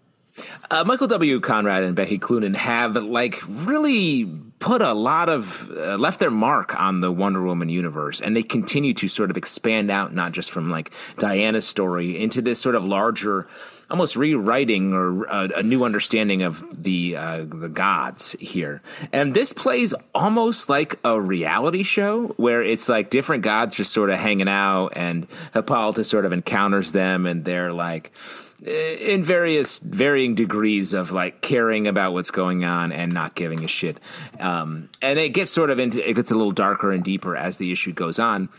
Uh, 0.71 0.83
Michael 0.85 1.07
W. 1.07 1.39
Conrad 1.41 1.83
and 1.83 1.95
Becky 1.95 2.17
Cloonan 2.17 2.55
have 2.55 2.95
like 2.95 3.41
really 3.47 4.23
put 4.63 4.81
a 4.81 4.93
lot 4.93 5.27
of 5.27 5.69
uh, 5.71 5.97
left 5.97 6.21
their 6.21 6.31
mark 6.31 6.73
on 6.79 7.01
the 7.01 7.11
Wonder 7.11 7.43
Woman 7.43 7.67
universe, 7.67 8.21
and 8.21 8.33
they 8.33 8.43
continue 8.43 8.93
to 8.93 9.09
sort 9.09 9.29
of 9.29 9.35
expand 9.35 9.91
out, 9.91 10.13
not 10.13 10.31
just 10.31 10.51
from 10.51 10.69
like 10.69 10.89
Diana's 11.17 11.67
story 11.67 12.17
into 12.17 12.41
this 12.41 12.61
sort 12.61 12.75
of 12.75 12.85
larger, 12.85 13.45
almost 13.91 14.15
rewriting 14.15 14.93
or 14.93 15.29
uh, 15.29 15.49
a 15.53 15.63
new 15.63 15.83
understanding 15.83 16.43
of 16.43 16.63
the 16.81 17.17
uh, 17.17 17.43
the 17.45 17.67
gods 17.67 18.37
here. 18.39 18.79
And 19.11 19.33
this 19.33 19.51
plays 19.51 19.93
almost 20.15 20.69
like 20.69 20.97
a 21.03 21.19
reality 21.19 21.83
show 21.83 22.27
where 22.37 22.63
it's 22.63 22.87
like 22.87 23.09
different 23.09 23.43
gods 23.43 23.75
just 23.75 23.91
sort 23.91 24.09
of 24.09 24.17
hanging 24.17 24.47
out, 24.47 24.93
and 24.95 25.27
Hippolyta 25.53 26.05
sort 26.05 26.23
of 26.23 26.31
encounters 26.31 26.93
them, 26.93 27.25
and 27.25 27.43
they're 27.43 27.73
like 27.73 28.13
in 28.61 29.23
various 29.23 29.79
varying 29.79 30.35
degrees 30.35 30.93
of 30.93 31.11
like 31.11 31.41
caring 31.41 31.87
about 31.87 32.13
what's 32.13 32.31
going 32.31 32.63
on 32.63 32.91
and 32.91 33.13
not 33.13 33.35
giving 33.35 33.63
a 33.63 33.67
shit. 33.67 33.99
Um, 34.39 34.89
and 35.01 35.19
it 35.19 35.29
gets 35.29 35.51
sort 35.51 35.69
of 35.69 35.79
into 35.79 36.07
it 36.07 36.13
gets 36.13 36.31
a 36.31 36.35
little 36.35 36.51
darker 36.51 36.91
and 36.91 37.03
deeper 37.03 37.35
as 37.35 37.57
the 37.57 37.71
issue 37.71 37.93
goes 37.93 38.19
on. 38.19 38.49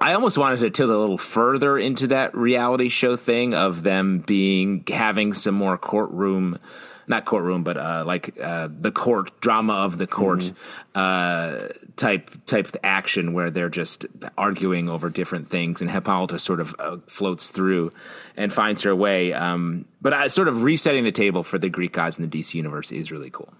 I 0.00 0.14
almost 0.14 0.36
wanted 0.36 0.58
to 0.60 0.70
tilt 0.70 0.90
a 0.90 0.98
little 0.98 1.18
further 1.18 1.78
into 1.78 2.08
that 2.08 2.34
reality 2.34 2.88
show 2.88 3.16
thing 3.16 3.54
of 3.54 3.84
them 3.84 4.18
being 4.18 4.84
having 4.88 5.34
some 5.34 5.54
more 5.54 5.78
courtroom, 5.78 6.58
not 7.06 7.24
courtroom, 7.24 7.62
but 7.62 7.76
uh, 7.76 8.04
like 8.06 8.38
uh, 8.40 8.68
the 8.70 8.90
court 8.90 9.40
drama 9.40 9.74
of 9.74 9.98
the 9.98 10.06
court 10.06 10.52
uh, 10.94 11.68
type 11.96 12.30
type 12.46 12.76
action 12.82 13.32
where 13.32 13.50
they're 13.50 13.68
just 13.68 14.06
arguing 14.36 14.88
over 14.88 15.10
different 15.10 15.48
things, 15.48 15.80
and 15.80 15.90
Hippolyta 15.90 16.38
sort 16.38 16.60
of 16.60 16.74
uh, 16.78 16.96
floats 17.06 17.50
through 17.50 17.90
and 18.36 18.52
finds 18.52 18.82
her 18.82 18.94
way. 18.94 19.32
Um, 19.32 19.86
but 20.00 20.12
I, 20.12 20.28
sort 20.28 20.48
of 20.48 20.62
resetting 20.62 21.04
the 21.04 21.12
table 21.12 21.42
for 21.42 21.58
the 21.58 21.68
Greek 21.68 21.92
gods 21.92 22.18
in 22.18 22.28
the 22.28 22.38
DC 22.38 22.54
universe 22.54 22.92
is 22.92 23.10
really 23.10 23.30
cool. 23.30 23.52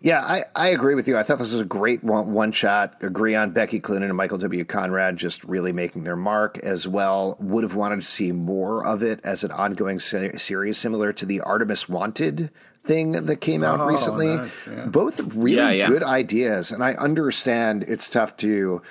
Yeah, 0.00 0.20
I, 0.20 0.44
I 0.54 0.68
agree 0.68 0.94
with 0.94 1.08
you. 1.08 1.18
I 1.18 1.24
thought 1.24 1.38
this 1.38 1.52
was 1.52 1.60
a 1.60 1.64
great 1.64 2.04
one, 2.04 2.32
one 2.32 2.52
shot. 2.52 3.02
Agree 3.02 3.34
on 3.34 3.50
Becky 3.50 3.80
Cloonan 3.80 4.04
and 4.04 4.16
Michael 4.16 4.38
W. 4.38 4.64
Conrad 4.64 5.16
just 5.16 5.42
really 5.42 5.72
making 5.72 6.04
their 6.04 6.14
mark 6.14 6.58
as 6.58 6.86
well. 6.86 7.36
Would 7.40 7.64
have 7.64 7.74
wanted 7.74 7.96
to 7.96 8.06
see 8.06 8.30
more 8.30 8.86
of 8.86 9.02
it 9.02 9.20
as 9.24 9.42
an 9.42 9.50
ongoing 9.50 9.98
se- 9.98 10.36
series, 10.36 10.78
similar 10.78 11.12
to 11.14 11.26
the 11.26 11.40
Artemis 11.40 11.88
Wanted 11.88 12.50
thing 12.88 13.12
that 13.12 13.40
came 13.40 13.62
out 13.62 13.78
Oh, 13.80 13.86
recently. 13.86 14.26
nice, 14.36 14.66
yeah. 14.66 14.86
Both 14.86 15.20
really 15.34 15.56
Yeah, 15.56 15.70
yeah. 15.70 15.88
good 15.88 16.02
ideas, 16.02 16.72
and 16.72 16.82
I 16.82 16.94
understand 16.94 17.84
it's 17.86 18.08
tough 18.10 18.36
to 18.38 18.82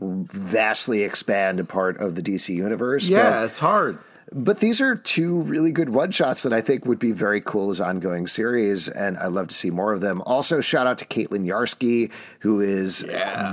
vastly 0.00 1.02
expand 1.02 1.60
a 1.60 1.64
part 1.64 1.98
of 2.00 2.14
the 2.16 2.22
DC 2.22 2.54
universe. 2.54 3.08
Yeah, 3.08 3.30
but 3.30 3.44
it's 3.44 3.58
hard. 3.58 3.98
but 4.32 4.58
these 4.58 4.80
are 4.80 4.96
two 4.96 5.40
really 5.42 5.70
good 5.70 5.90
one 5.90 6.10
shots 6.10 6.42
that 6.42 6.52
I 6.52 6.60
think 6.60 6.86
would 6.86 6.98
be 6.98 7.12
very 7.12 7.40
cool 7.40 7.70
as 7.70 7.80
ongoing 7.80 8.26
series, 8.26 8.88
and 8.88 9.16
I'd 9.18 9.28
love 9.28 9.48
to 9.48 9.54
see 9.54 9.70
more 9.70 9.92
of 9.92 10.00
them. 10.00 10.20
Also, 10.26 10.60
shout 10.60 10.86
out 10.86 10.98
to 10.98 11.04
Caitlin 11.04 11.46
Yarsky, 11.46 12.10
who 12.40 12.60
is 12.60 13.06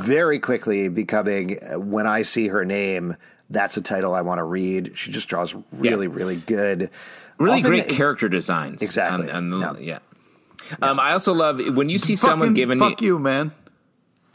very 0.04 0.40
quickly 0.40 0.88
becoming, 0.88 1.58
when 1.78 2.08
I 2.08 2.24
see 2.24 2.48
her 2.48 2.66
name, 2.66 3.16
that's 3.50 3.76
a 3.78 3.82
title 3.82 4.16
I 4.16 4.22
want 4.22 4.40
to 4.40 4.44
read. 4.46 4.94
She 4.96 5.12
just 5.12 5.28
draws 5.28 5.54
really, 5.74 6.08
really 6.08 6.38
good. 6.38 6.90
Really 7.42 7.60
Often- 7.60 7.72
great 7.72 7.90
character 7.90 8.30
designs. 8.30 8.82
Exactly. 8.82 9.30
On, 9.32 9.52
on 9.54 9.76
the, 9.76 9.82
Yeah. 9.84 10.00
yeah. 10.72 10.78
Um, 10.82 11.00
I 11.00 11.14
also 11.14 11.34
love 11.34 11.60
when 11.76 11.90
you 11.90 11.98
see 12.00 12.16
someone 12.16 12.54
giving 12.54 12.80
fuck 12.80 13.02
me 13.02 13.08
you, 13.08 13.20
man. 13.20 13.52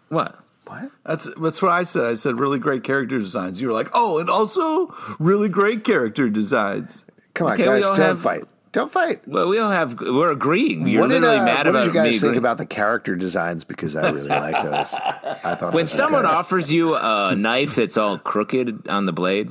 what. 0.09 0.39
What? 0.67 0.91
That's 1.05 1.33
that's 1.41 1.63
what 1.63 1.71
I 1.71 1.85
said. 1.85 2.05
I 2.07 2.15
said 2.17 2.41
really 2.41 2.59
great 2.59 2.83
character 2.83 3.19
designs. 3.19 3.63
You 3.63 3.69
were 3.69 3.75
like, 3.75 3.89
oh, 3.95 4.19
and 4.19 4.29
also 4.29 4.93
really 5.21 5.49
great 5.49 5.85
character 5.85 6.29
designs. 6.29 7.05
Come 7.35 7.47
on, 7.47 7.53
Okay, 7.53 7.65
guys, 7.65 7.85
don't 7.85 7.97
have- 7.99 8.21
fight. 8.21 8.45
Don't 8.73 8.91
fight. 8.93 9.27
Well, 9.27 9.49
we 9.49 9.59
all 9.59 9.71
have. 9.71 9.99
We're 10.01 10.33
agreeing. 10.33 10.87
You're 10.87 11.01
what 11.03 11.09
did, 11.09 11.23
literally 11.23 11.39
uh, 11.41 11.45
mad 11.47 11.59
what 11.59 11.67
about 11.69 11.79
did 11.85 11.87
you 11.87 11.93
guys 11.95 12.05
me 12.07 12.11
think 12.13 12.23
agreeing. 12.25 12.39
about 12.39 12.59
the 12.59 12.67
character 12.67 13.15
designs? 13.17 13.65
Because 13.65 13.97
I 13.97 14.11
really 14.11 14.29
like 14.29 14.63
those. 14.63 14.93
I 14.93 15.55
thought 15.55 15.73
when 15.73 15.87
someone 15.87 16.23
good. 16.23 16.31
offers 16.31 16.71
you 16.71 16.95
a 16.97 17.35
knife 17.35 17.77
that's 17.77 17.97
all 17.97 18.19
crooked 18.19 18.87
on 18.89 19.07
the 19.07 19.13
blade, 19.13 19.51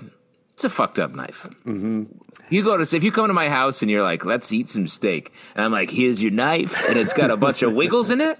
it's 0.53 0.63
a 0.65 0.69
fucked 0.69 0.99
up 0.99 1.15
knife. 1.15 1.47
Mm-hmm. 1.65 2.03
You 2.49 2.63
go 2.63 2.77
to 2.77 2.95
if 2.95 3.03
you 3.03 3.11
come 3.11 3.27
to 3.27 3.33
my 3.33 3.49
house 3.49 3.81
and 3.81 3.89
you're 3.89 4.03
like, 4.03 4.25
"Let's 4.25 4.51
eat 4.51 4.69
some 4.69 4.87
steak," 4.87 5.33
and 5.55 5.65
I'm 5.65 5.71
like, 5.71 5.89
"Here's 5.89 6.21
your 6.21 6.31
knife," 6.31 6.87
and 6.89 6.97
it's 6.97 7.13
got 7.13 7.31
a 7.31 7.37
bunch 7.37 7.61
of 7.63 7.73
wiggles 7.73 8.11
in 8.11 8.21
it. 8.21 8.39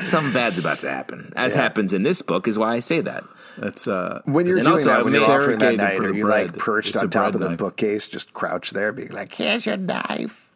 Something 0.00 0.32
bad's 0.32 0.58
about 0.58 0.80
to 0.80 0.90
happen, 0.90 1.32
as 1.36 1.54
happens 1.54 1.92
in 1.92 2.02
this 2.02 2.22
book. 2.22 2.48
Is 2.48 2.58
why 2.58 2.74
I 2.74 2.80
say 2.80 3.02
that. 3.02 3.24
That's 3.58 3.86
uh, 3.86 4.22
When 4.24 4.46
you're 4.46 4.56
doing 4.56 4.66
also 4.68 4.84
that, 4.86 5.04
when 5.04 5.12
you're 5.12 5.30
offering 5.30 5.58
that 5.58 5.76
night, 5.76 5.96
for 5.98 6.04
are 6.04 6.14
you 6.14 6.24
bread. 6.24 6.52
like 6.52 6.58
perched 6.58 6.96
on 6.96 7.10
top 7.10 7.34
of 7.34 7.40
the 7.40 7.50
knife. 7.50 7.58
bookcase, 7.58 8.08
just 8.08 8.32
crouched 8.32 8.72
there, 8.72 8.90
being 8.92 9.10
like, 9.10 9.34
"Here's 9.34 9.66
your 9.66 9.76
knife." 9.76 10.48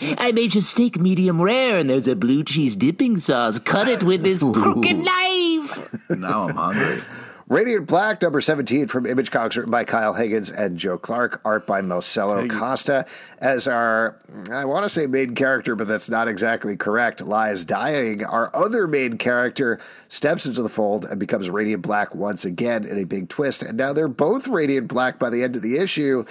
I 0.00 0.30
made 0.32 0.54
your 0.54 0.62
steak 0.62 0.98
medium 0.98 1.42
rare, 1.42 1.76
and 1.76 1.90
there's 1.90 2.06
a 2.08 2.14
blue 2.16 2.44
cheese 2.44 2.76
dipping 2.76 3.18
sauce. 3.18 3.58
Cut 3.58 3.88
it 3.88 4.02
with 4.04 4.22
this 4.22 4.42
crooked 4.42 4.96
knife. 4.96 5.94
now 6.08 6.48
I'm 6.48 6.54
hungry. 6.54 7.02
Radiant 7.48 7.86
Black, 7.86 8.20
number 8.20 8.42
17 8.42 8.88
from 8.88 9.06
Image 9.06 9.30
Comics, 9.30 9.56
written 9.56 9.70
by 9.70 9.84
Kyle 9.84 10.12
Higgins 10.12 10.50
and 10.50 10.76
Joe 10.76 10.98
Clark, 10.98 11.40
art 11.46 11.66
by 11.66 11.80
Marcelo 11.80 12.46
Costa. 12.46 13.06
As 13.38 13.66
our, 13.66 14.16
I 14.50 14.66
want 14.66 14.84
to 14.84 14.90
say 14.90 15.06
main 15.06 15.34
character, 15.34 15.74
but 15.74 15.88
that's 15.88 16.10
not 16.10 16.28
exactly 16.28 16.76
correct, 16.76 17.22
lies 17.22 17.64
dying, 17.64 18.22
our 18.22 18.54
other 18.54 18.86
main 18.86 19.16
character 19.16 19.80
steps 20.08 20.44
into 20.44 20.62
the 20.62 20.68
fold 20.68 21.06
and 21.06 21.18
becomes 21.18 21.48
Radiant 21.48 21.80
Black 21.82 22.14
once 22.14 22.44
again 22.44 22.84
in 22.84 22.98
a 22.98 23.04
big 23.04 23.30
twist. 23.30 23.62
And 23.62 23.78
now 23.78 23.94
they're 23.94 24.08
both 24.08 24.46
Radiant 24.46 24.88
Black 24.88 25.18
by 25.18 25.30
the 25.30 25.42
end 25.42 25.56
of 25.56 25.62
the 25.62 25.78
issue. 25.78 26.26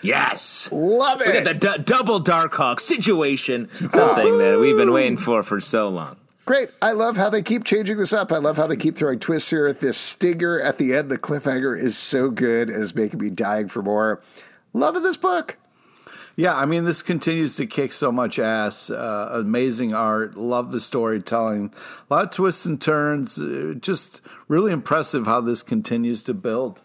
Yes. 0.00 0.70
Love 0.72 1.20
We 1.20 1.26
got 1.26 1.36
it. 1.36 1.44
the 1.44 1.54
du- 1.54 1.78
double 1.78 2.18
Darkhawk 2.24 2.80
situation. 2.80 3.68
Something 3.90 4.38
that 4.38 4.58
we've 4.58 4.76
been 4.76 4.92
waiting 4.92 5.18
for 5.18 5.42
for 5.42 5.60
so 5.60 5.90
long. 5.90 6.16
Great. 6.44 6.70
I 6.82 6.92
love 6.92 7.16
how 7.16 7.30
they 7.30 7.42
keep 7.42 7.64
changing 7.64 7.98
this 7.98 8.12
up. 8.12 8.32
I 8.32 8.38
love 8.38 8.56
how 8.56 8.66
they 8.66 8.76
keep 8.76 8.96
throwing 8.96 9.20
twists 9.20 9.50
here. 9.50 9.68
At 9.68 9.80
this 9.80 9.96
stinger 9.96 10.60
at 10.60 10.78
the 10.78 10.94
end, 10.94 11.08
the 11.08 11.18
cliffhanger 11.18 11.78
is 11.78 11.96
so 11.96 12.30
good 12.30 12.68
and 12.68 12.82
is 12.82 12.94
making 12.94 13.20
me 13.20 13.30
dying 13.30 13.68
for 13.68 13.80
more. 13.80 14.20
Loving 14.72 15.02
this 15.02 15.16
book. 15.16 15.56
Yeah, 16.34 16.56
I 16.56 16.64
mean, 16.64 16.84
this 16.84 17.02
continues 17.02 17.56
to 17.56 17.66
kick 17.66 17.92
so 17.92 18.10
much 18.10 18.38
ass. 18.38 18.90
Uh, 18.90 19.28
amazing 19.32 19.94
art. 19.94 20.34
Love 20.34 20.72
the 20.72 20.80
storytelling. 20.80 21.72
A 22.10 22.14
lot 22.14 22.24
of 22.24 22.30
twists 22.30 22.64
and 22.64 22.80
turns. 22.80 23.38
Uh, 23.38 23.74
just 23.78 24.20
really 24.48 24.72
impressive 24.72 25.26
how 25.26 25.40
this 25.40 25.62
continues 25.62 26.22
to 26.24 26.34
build. 26.34 26.80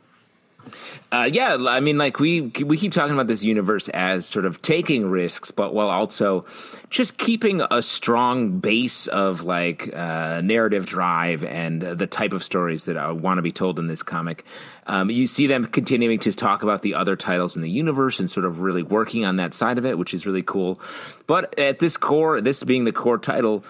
Uh, 1.12 1.30
yeah, 1.32 1.58
I 1.68 1.80
mean, 1.80 1.98
like 1.98 2.20
we 2.20 2.42
we 2.66 2.78
keep 2.78 2.92
talking 2.92 3.14
about 3.14 3.28
this 3.28 3.44
universe 3.44 3.88
as 3.90 4.26
sort 4.26 4.46
of 4.46 4.62
taking 4.62 5.10
risks, 5.10 5.52
but 5.52 5.74
while 5.74 5.90
also 5.90 6.46
just 6.90 7.18
keeping 7.18 7.62
a 7.72 7.82
strong 7.82 8.60
base 8.60 9.08
of 9.08 9.44
like 9.44 9.94
uh, 9.96 10.42
narrative 10.42 10.86
drive 10.86 11.44
and 11.46 11.84
uh, 11.84 11.96
the 11.96 12.08
type 12.08 12.34
of 12.34 12.44
stories 12.44 12.86
that 12.86 12.98
I 12.98 13.12
want 13.12 13.38
to 13.38 13.42
be 13.42 13.52
told 13.52 13.80
in 13.80 13.88
this 13.88 14.04
comic. 14.04 14.44
Um, 14.86 15.10
you 15.10 15.28
see 15.28 15.48
them 15.48 15.66
continuing 15.66 16.20
to 16.20 16.32
talk 16.34 16.64
about 16.64 16.82
the 16.82 16.94
other 16.94 17.16
titles 17.16 17.56
in 17.56 17.62
the 17.62 17.70
universe 17.70 18.20
and 18.20 18.30
sort 18.30 18.46
of 18.46 18.62
really 18.62 18.84
working 18.84 19.26
on 19.26 19.36
that 19.38 19.54
side 19.54 19.78
of 19.78 19.86
it, 19.86 19.98
which 19.98 20.14
is 20.14 20.26
really 20.26 20.44
cool. 20.44 20.80
But 21.26 21.58
at 21.60 21.80
this 21.80 21.98
core, 21.98 22.42
this 22.42 22.64
being 22.64 22.86
the 22.86 22.94
core 22.94 23.18
title. 23.18 23.64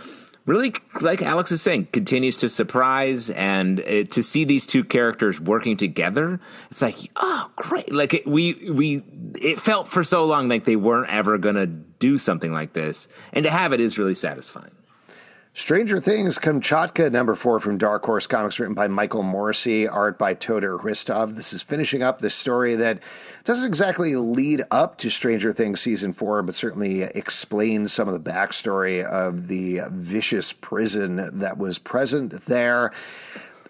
Really, 0.47 0.73
like 1.01 1.21
Alex 1.21 1.51
is 1.51 1.61
saying, 1.61 1.89
continues 1.91 2.37
to 2.37 2.49
surprise 2.49 3.29
and 3.29 3.79
uh, 3.81 4.03
to 4.05 4.23
see 4.23 4.45
these 4.45 4.65
two 4.65 4.83
characters 4.83 5.39
working 5.39 5.77
together. 5.77 6.39
It's 6.71 6.81
like, 6.81 6.95
oh, 7.15 7.51
great! 7.55 7.91
Like 7.91 8.15
it, 8.15 8.25
we 8.25 8.71
we 8.71 9.03
it 9.35 9.59
felt 9.59 9.87
for 9.87 10.03
so 10.03 10.25
long 10.25 10.49
like 10.49 10.63
they 10.63 10.75
weren't 10.75 11.09
ever 11.09 11.37
to 11.55 11.67
do 11.67 12.17
something 12.17 12.51
like 12.51 12.73
this, 12.73 13.07
and 13.33 13.43
to 13.43 13.51
have 13.51 13.73
it 13.73 13.79
is 13.79 13.99
really 13.99 14.15
satisfying. 14.15 14.71
Stranger 15.57 15.99
Things 15.99 16.37
Kamchatka, 16.37 17.11
number 17.11 17.33
four 17.33 17.59
from 17.59 17.79
Dark 17.79 18.05
Horse 18.05 18.27
Comics, 18.27 18.59
written 18.59 18.75
by 18.75 18.87
Michael 18.87 19.23
Moreci, 19.23 19.91
art 19.91 20.19
by 20.19 20.35
Todor 20.35 20.79
Hristov. 20.79 21.35
This 21.35 21.51
is 21.51 21.63
finishing 21.63 22.03
up 22.03 22.19
the 22.19 22.29
story 22.29 22.75
that 22.75 22.99
doesn't 23.43 23.65
exactly 23.65 24.15
lead 24.15 24.61
up 24.69 24.99
to 24.99 25.09
Stranger 25.09 25.51
Things 25.51 25.81
season 25.81 26.13
four, 26.13 26.43
but 26.43 26.53
certainly 26.53 27.01
explains 27.01 27.91
some 27.91 28.07
of 28.07 28.13
the 28.13 28.31
backstory 28.31 29.03
of 29.03 29.47
the 29.47 29.81
vicious 29.89 30.53
prison 30.53 31.39
that 31.39 31.57
was 31.57 31.79
present 31.79 32.45
there. 32.45 32.91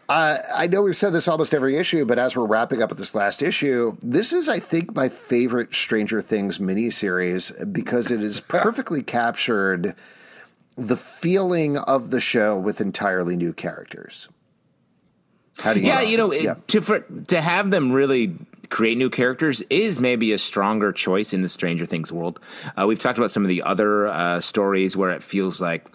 Uh, 0.10 0.40
I 0.58 0.68
know 0.68 0.82
we've 0.82 0.96
said 0.96 1.14
this 1.14 1.30
almost 1.30 1.54
every 1.54 1.78
issue, 1.78 2.04
but 2.04 2.20
as 2.20 2.36
we're 2.36 2.48
wrapping 2.48 2.82
up 2.82 2.90
with 2.90 2.98
this 2.98 3.16
last 3.16 3.42
issue, 3.42 3.96
this 4.04 4.34
is, 4.34 4.50
I 4.50 4.60
think, 4.60 4.94
my 4.94 5.08
favorite 5.08 5.74
Stranger 5.74 6.22
Things 6.22 6.58
miniseries 6.58 7.72
because 7.72 8.12
it 8.12 8.22
is 8.22 8.40
perfectly 8.50 9.04
captured 9.04 9.96
the 10.78 10.98
feeling 10.98 11.78
of 11.78 12.12
the 12.12 12.22
show 12.22 12.58
with 12.58 12.80
entirely 12.80 13.36
new 13.36 13.52
characters. 13.54 14.30
How 15.60 15.74
do 15.74 15.80
you? 15.80 15.88
Yeah, 15.88 16.02
you 16.02 16.18
know, 16.18 16.32
yeah. 16.32 16.56
to 16.68 16.82
for, 16.82 17.00
to 17.00 17.42
have 17.42 17.72
them 17.72 17.92
really 17.92 18.36
create 18.70 18.98
new 18.98 19.10
characters 19.10 19.62
is 19.70 20.00
maybe 20.00 20.32
a 20.34 20.38
stronger 20.38 20.92
choice 20.92 21.34
in 21.34 21.42
the 21.42 21.50
Stranger 21.50 21.86
Things 21.86 22.12
world. 22.12 22.40
Uh, 22.80 22.86
we've 22.86 23.00
talked 23.00 23.18
about 23.18 23.32
some 23.32 23.44
of 23.44 23.50
the 23.50 23.64
other 23.64 24.08
uh, 24.08 24.40
stories 24.42 24.96
where 24.96 25.12
it 25.12 25.24
feels 25.24 25.60
like 25.60 25.86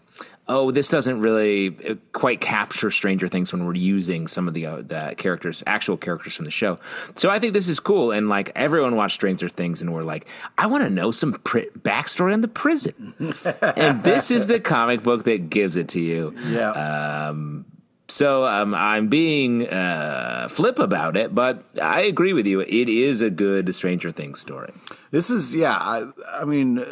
oh, 0.53 0.71
this 0.71 0.89
doesn't 0.89 1.21
really 1.21 1.71
quite 2.13 2.41
capture 2.41 2.91
Stranger 2.91 3.27
Things 3.27 3.53
when 3.53 3.65
we're 3.65 3.75
using 3.75 4.29
some 4.29 4.47
of 4.47 4.55
the 4.55 4.67
uh, 4.67 4.83
the 4.83 5.15
characters, 5.17 5.63
actual 5.67 5.97
characters 5.97 6.37
from 6.37 6.45
the 6.45 6.51
show. 6.51 6.79
So 7.17 7.31
I 7.31 7.39
think 7.39 7.55
this 7.55 7.69
is 7.69 7.81
cool, 7.81 8.11
and 8.11 8.29
like 8.29 8.53
everyone 8.55 8.95
watched 8.95 9.15
Stranger 9.15 9.49
Things, 9.49 9.81
and 9.81 9.93
we're 9.93 10.03
like, 10.03 10.27
I 10.59 10.67
want 10.67 10.85
to 10.85 10.91
know 10.91 11.11
some 11.11 11.33
pr- 11.33 11.71
backstory 11.79 12.33
on 12.33 12.43
the 12.43 12.49
prison, 12.49 13.15
and 13.77 14.03
this 14.03 14.31
is 14.31 14.47
the 14.47 14.61
comic 14.61 15.03
book 15.03 15.25
that 15.25 15.49
gives 15.49 15.77
it 15.77 15.89
to 15.89 16.01
you. 16.01 16.35
Yeah. 16.47 16.71
Um, 16.71 17.65
so 18.09 18.45
um, 18.45 18.75
I'm 18.75 19.09
being 19.09 19.67
uh, 19.69 20.49
flip 20.51 20.79
about 20.79 21.17
it, 21.17 21.35
but 21.35 21.65
I 21.81 22.03
agree 22.03 22.35
with 22.35 22.47
you. 22.47 22.61
It 22.61 22.89
is 22.91 23.23
a 23.23 23.31
good 23.31 23.75
Stranger 23.75 24.11
Things 24.11 24.39
story. 24.39 24.71
This 25.13 25.31
is, 25.31 25.55
yeah. 25.55 25.79
I, 25.79 26.11
I 26.31 26.45
mean, 26.45 26.85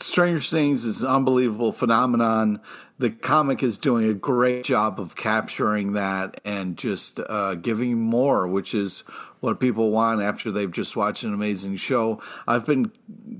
Stranger 0.00 0.40
Things 0.40 0.84
is 0.84 1.02
an 1.02 1.08
unbelievable 1.08 1.72
phenomenon. 1.72 2.60
The 2.98 3.10
comic 3.10 3.62
is 3.62 3.78
doing 3.78 4.08
a 4.08 4.14
great 4.14 4.64
job 4.64 4.98
of 4.98 5.14
capturing 5.14 5.92
that 5.92 6.40
and 6.44 6.76
just 6.76 7.20
uh, 7.20 7.54
giving 7.54 8.00
more, 8.00 8.48
which 8.48 8.74
is 8.74 9.00
what 9.40 9.60
people 9.60 9.90
want 9.90 10.22
after 10.22 10.50
they've 10.50 10.70
just 10.70 10.96
watched 10.96 11.22
an 11.24 11.32
amazing 11.32 11.76
show. 11.76 12.20
I've 12.46 12.66
been 12.66 12.92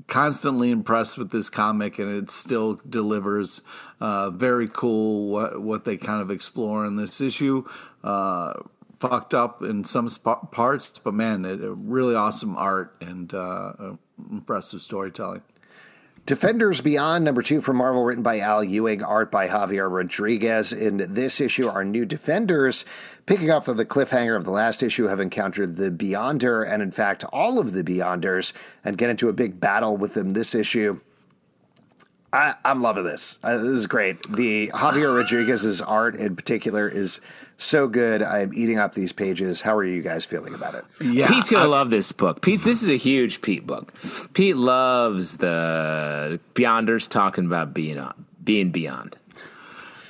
constantly 0.08 0.70
impressed 0.70 1.18
with 1.18 1.30
this 1.30 1.48
comic, 1.48 1.98
and 1.98 2.10
it 2.10 2.30
still 2.30 2.80
delivers. 2.88 3.62
Uh, 4.00 4.30
very 4.30 4.68
cool 4.68 5.32
what 5.32 5.60
what 5.60 5.84
they 5.84 5.96
kind 5.96 6.20
of 6.20 6.30
explore 6.30 6.86
in 6.86 6.96
this 6.96 7.20
issue. 7.20 7.66
Uh, 8.02 8.54
fucked 8.98 9.34
up 9.34 9.62
in 9.62 9.84
some 9.84 10.08
sp- 10.10 10.50
parts, 10.52 10.98
but 10.98 11.14
man, 11.14 11.44
it, 11.44 11.60
really 11.60 12.14
awesome 12.14 12.56
art 12.56 12.96
and 13.00 13.34
uh, 13.34 13.72
impressive 14.30 14.80
storytelling. 14.80 15.42
Defenders 16.24 16.80
Beyond, 16.80 17.24
number 17.24 17.42
two 17.42 17.60
from 17.60 17.78
Marvel, 17.78 18.04
written 18.04 18.22
by 18.22 18.38
Al 18.38 18.62
Ewing, 18.62 19.02
art 19.02 19.32
by 19.32 19.48
Javier 19.48 19.90
Rodriguez. 19.90 20.72
In 20.72 21.14
this 21.14 21.40
issue, 21.40 21.66
our 21.66 21.84
new 21.84 22.04
Defenders, 22.04 22.84
picking 23.26 23.50
up 23.50 23.64
from 23.64 23.76
the 23.76 23.84
cliffhanger 23.84 24.36
of 24.36 24.44
the 24.44 24.52
last 24.52 24.84
issue, 24.84 25.08
have 25.08 25.18
encountered 25.18 25.74
the 25.74 25.90
Beyonder, 25.90 26.64
and 26.64 26.80
in 26.80 26.92
fact, 26.92 27.24
all 27.32 27.58
of 27.58 27.72
the 27.72 27.82
Beyonders, 27.82 28.52
and 28.84 28.96
get 28.96 29.10
into 29.10 29.28
a 29.28 29.32
big 29.32 29.58
battle 29.58 29.96
with 29.96 30.14
them 30.14 30.30
this 30.30 30.54
issue. 30.54 31.00
I, 32.32 32.54
am 32.64 32.80
loving 32.80 33.04
this. 33.04 33.38
Uh, 33.42 33.58
this 33.58 33.76
is 33.76 33.86
great. 33.86 34.22
The 34.30 34.68
Javier 34.68 35.14
Rodriguez's 35.14 35.80
art 35.82 36.14
in 36.16 36.34
particular 36.34 36.88
is 36.88 37.20
so 37.58 37.88
good. 37.88 38.22
I'm 38.22 38.52
eating 38.54 38.78
up 38.78 38.94
these 38.94 39.12
pages. 39.12 39.60
How 39.60 39.76
are 39.76 39.84
you 39.84 40.02
guys 40.02 40.24
feeling 40.24 40.54
about 40.54 40.74
it? 40.74 40.84
Yeah, 41.00 41.28
Pete's 41.28 41.50
gonna 41.50 41.64
I, 41.64 41.68
love 41.68 41.90
this 41.90 42.10
book. 42.12 42.40
Pete, 42.40 42.62
this 42.64 42.82
is 42.82 42.88
a 42.88 42.96
huge 42.96 43.42
Pete 43.42 43.66
book. 43.66 43.92
Pete 44.32 44.56
loves 44.56 45.38
the 45.38 46.40
Beyonders 46.54 47.08
talking 47.08 47.44
about 47.44 47.74
being 47.74 47.98
on, 47.98 48.24
being 48.42 48.70
beyond. 48.70 49.16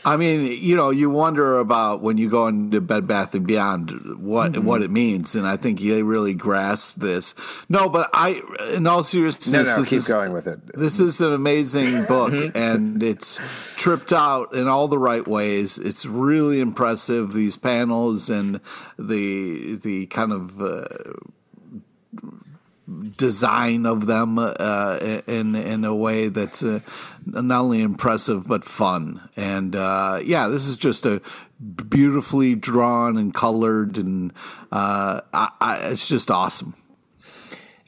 I 0.05 0.17
mean, 0.17 0.61
you 0.61 0.75
know, 0.75 0.91
you 0.91 1.11
wonder 1.11 1.59
about 1.59 2.01
when 2.01 2.19
you 2.19 2.29
go 2.29 2.49
into 2.49 2.81
Bed 2.81 3.07
Bath 3.07 3.35
and 3.35 3.47
Beyond 3.47 4.19
what 4.21 4.53
mm-hmm. 4.53 4.65
what 4.65 4.83
it 4.83 4.91
means, 4.91 5.35
and 5.35 5.47
I 5.47 5.57
think 5.57 5.81
they 5.81 6.03
really 6.03 6.35
grasp 6.35 6.97
this. 6.97 7.35
No, 7.69 7.89
but 7.89 8.11
I, 8.13 8.43
in 8.73 8.87
all 8.87 9.05
seriousness, 9.05 9.53
no, 9.53 9.63
no, 9.63 9.85
keep 9.85 9.99
is, 9.99 10.09
going 10.09 10.33
with 10.33 10.49
it. 10.49 10.61
This 10.75 10.99
is 10.99 11.21
an 11.21 11.33
amazing 11.33 12.05
book, 12.09 12.33
mm-hmm. 12.33 12.57
and 12.57 13.03
it's 13.03 13.39
tripped 13.77 14.13
out 14.13 14.55
in 14.55 14.67
all 14.67 14.89
the 14.89 14.99
right 14.99 15.27
ways. 15.27 15.79
It's 15.79 16.05
really 16.05 16.61
impressive. 16.61 17.33
These 17.33 17.57
panels 17.57 18.29
and 18.29 18.61
the 18.99 19.77
the 19.77 20.07
kind 20.07 20.33
of. 20.33 20.61
Uh, 20.61 20.87
design 23.17 23.87
of 23.87 24.07
them 24.07 24.39
uh, 24.39 24.99
in 25.27 25.55
in 25.55 25.85
a 25.85 25.95
way 25.95 26.29
that's 26.29 26.63
uh, 26.63 26.81
not 27.27 27.63
only 27.63 27.83
impressive 27.83 28.47
but 28.47 28.65
fun. 28.65 29.29
And 29.37 29.75
uh, 29.77 30.21
yeah, 30.25 30.49
this 30.49 30.67
is 30.67 30.77
just 30.77 31.07
a 31.07 31.21
beautifully 31.63 32.55
drawn 32.55 33.17
and 33.17 33.33
colored, 33.33 33.99
and 33.99 34.33
uh, 34.71 35.21
I, 35.33 35.49
I, 35.61 35.77
it's 35.91 36.09
just 36.09 36.31
awesome. 36.31 36.75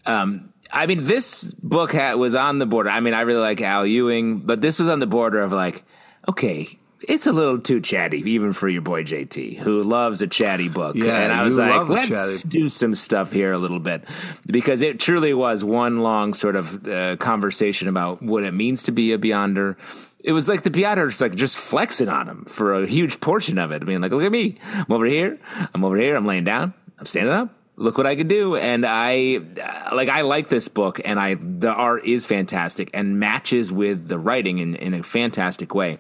Um, 0.07 0.53
I 0.73 0.87
mean, 0.87 1.05
this 1.05 1.45
book 1.45 1.93
hat 1.93 2.19
was 2.19 2.35
on 2.35 2.59
the 2.59 2.67
border. 2.67 2.91
I 2.91 3.01
mean, 3.01 3.15
I 3.15 3.23
really 3.23 3.41
like 3.41 3.61
Al 3.61 3.87
Ewing, 3.87 4.41
but 4.41 4.61
this 4.61 4.79
was 4.79 4.89
on 4.89 4.99
the 4.99 5.07
border 5.07 5.41
of 5.41 5.53
like, 5.53 5.85
okay, 6.29 6.79
it's 7.01 7.27
a 7.27 7.33
little 7.33 7.59
too 7.59 7.81
chatty, 7.81 8.19
even 8.31 8.53
for 8.53 8.69
your 8.69 8.83
boy 8.83 9.05
JT, 9.05 9.59
who 9.59 9.83
loves 9.83 10.23
a 10.23 10.27
chatty 10.27 10.69
book. 10.69 10.97
Yeah, 10.97 11.21
and 11.21 11.33
I 11.33 11.43
was 11.43 11.59
like, 11.59 11.89
let's 11.89 12.43
do 12.43 12.69
some 12.69 12.95
stuff 12.95 13.33
here 13.33 13.53
a 13.53 13.59
little 13.59 13.81
bit 13.81 14.05
because 14.47 14.83
it 14.83 15.01
truly 15.01 15.35
was 15.35 15.63
one 15.65 16.01
long 16.01 16.35
sort 16.35 16.57
of 16.57 16.87
uh, 16.87 17.17
conversation 17.17 17.89
about 17.89 18.23
what 18.23 18.45
it 18.45 18.53
means 18.53 18.85
to 18.85 18.93
be 18.93 19.13
a 19.13 19.19
Beyonder. 19.19 19.77
It 20.21 20.33
was 20.33 20.49
like 20.49 20.63
the 20.63 20.71
Beyonders 20.71 21.21
like 21.21 21.35
just 21.35 21.59
flexing 21.59 22.09
on 22.09 22.29
him 22.29 22.45
for 22.47 22.83
a 22.83 22.87
huge 22.87 23.21
portion 23.21 23.59
of 23.59 23.73
it. 23.73 23.83
I 23.83 23.85
mean, 23.85 24.01
like, 24.01 24.13
look 24.13 24.23
at 24.23 24.33
me, 24.33 24.59
I'm 24.73 24.91
over 24.91 25.07
here, 25.07 25.39
I'm 25.75 25.85
over 25.85 25.97
here, 25.97 26.17
I'm 26.17 26.25
laying 26.25 26.45
down, 26.45 26.73
I'm 26.99 27.07
standing 27.07 27.33
up. 27.33 27.51
Look 27.77 27.99
what 27.99 28.07
I 28.07 28.15
could 28.15 28.29
do, 28.29 28.55
and 28.55 28.87
I 28.87 29.41
like. 29.93 30.09
I 30.09 30.21
like 30.21 30.49
this 30.49 30.69
book, 30.69 31.01
and 31.05 31.19
I 31.19 31.35
the 31.35 31.73
art 31.73 32.05
is 32.05 32.25
fantastic 32.25 32.89
and 32.95 33.19
matches 33.19 33.73
with 33.73 34.07
the 34.07 34.17
writing 34.17 34.59
in, 34.59 34.77
in 34.77 34.95
a 34.95 35.03
fantastic 35.03 35.75
way. 35.75 35.99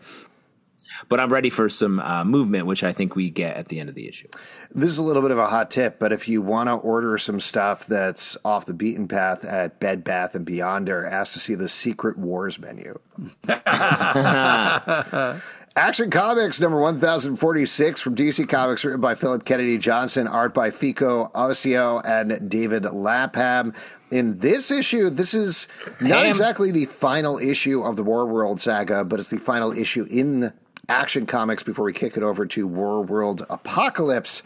But 1.08 1.20
I'm 1.20 1.32
ready 1.32 1.50
for 1.50 1.68
some 1.68 2.00
uh, 2.00 2.24
movement, 2.24 2.66
which 2.66 2.82
I 2.82 2.92
think 2.92 3.14
we 3.16 3.30
get 3.30 3.56
at 3.56 3.68
the 3.68 3.80
end 3.80 3.88
of 3.88 3.94
the 3.94 4.08
issue. 4.08 4.28
This 4.70 4.90
is 4.90 4.98
a 4.98 5.02
little 5.02 5.22
bit 5.22 5.30
of 5.30 5.38
a 5.38 5.46
hot 5.46 5.70
tip, 5.70 5.98
but 5.98 6.12
if 6.12 6.28
you 6.28 6.42
want 6.42 6.68
to 6.68 6.74
order 6.74 7.16
some 7.18 7.40
stuff 7.40 7.86
that's 7.86 8.36
off 8.44 8.66
the 8.66 8.74
beaten 8.74 9.08
path 9.08 9.44
at 9.44 9.80
Bed 9.80 10.02
Bath 10.04 10.34
and 10.34 10.46
Beyonder, 10.46 11.10
ask 11.10 11.32
to 11.34 11.40
see 11.40 11.54
the 11.54 11.68
Secret 11.68 12.18
Wars 12.18 12.58
menu. 12.58 12.98
Action 15.76 16.08
Comics 16.08 16.60
number 16.60 16.78
1046 16.78 18.00
from 18.00 18.14
DC 18.14 18.48
Comics, 18.48 18.84
written 18.84 19.00
by 19.00 19.16
Philip 19.16 19.44
Kennedy 19.44 19.76
Johnson, 19.76 20.28
art 20.28 20.54
by 20.54 20.70
Fico 20.70 21.32
Ossio 21.34 22.00
and 22.04 22.48
David 22.48 22.84
Lapham. 22.84 23.74
In 24.12 24.38
this 24.38 24.70
issue, 24.70 25.10
this 25.10 25.34
is 25.34 25.66
not 26.00 26.20
Ham. 26.20 26.26
exactly 26.26 26.70
the 26.70 26.84
final 26.84 27.38
issue 27.38 27.82
of 27.82 27.96
the 27.96 28.04
War 28.04 28.24
World 28.24 28.60
saga, 28.60 29.02
but 29.04 29.18
it's 29.18 29.30
the 29.30 29.38
final 29.38 29.72
issue 29.72 30.06
in 30.08 30.52
Action 30.88 31.26
Comics 31.26 31.62
before 31.62 31.84
we 31.84 31.92
kick 31.92 32.16
it 32.16 32.22
over 32.22 32.46
to 32.46 32.66
War 32.66 33.02
World 33.02 33.46
Apocalypse. 33.48 34.42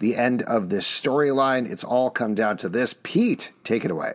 The 0.00 0.16
end 0.16 0.42
of 0.42 0.68
this 0.68 0.86
storyline. 0.86 1.70
It's 1.70 1.84
all 1.84 2.10
come 2.10 2.34
down 2.34 2.56
to 2.58 2.68
this. 2.68 2.94
Pete, 3.02 3.52
take 3.62 3.84
it 3.84 3.90
away. 3.90 4.14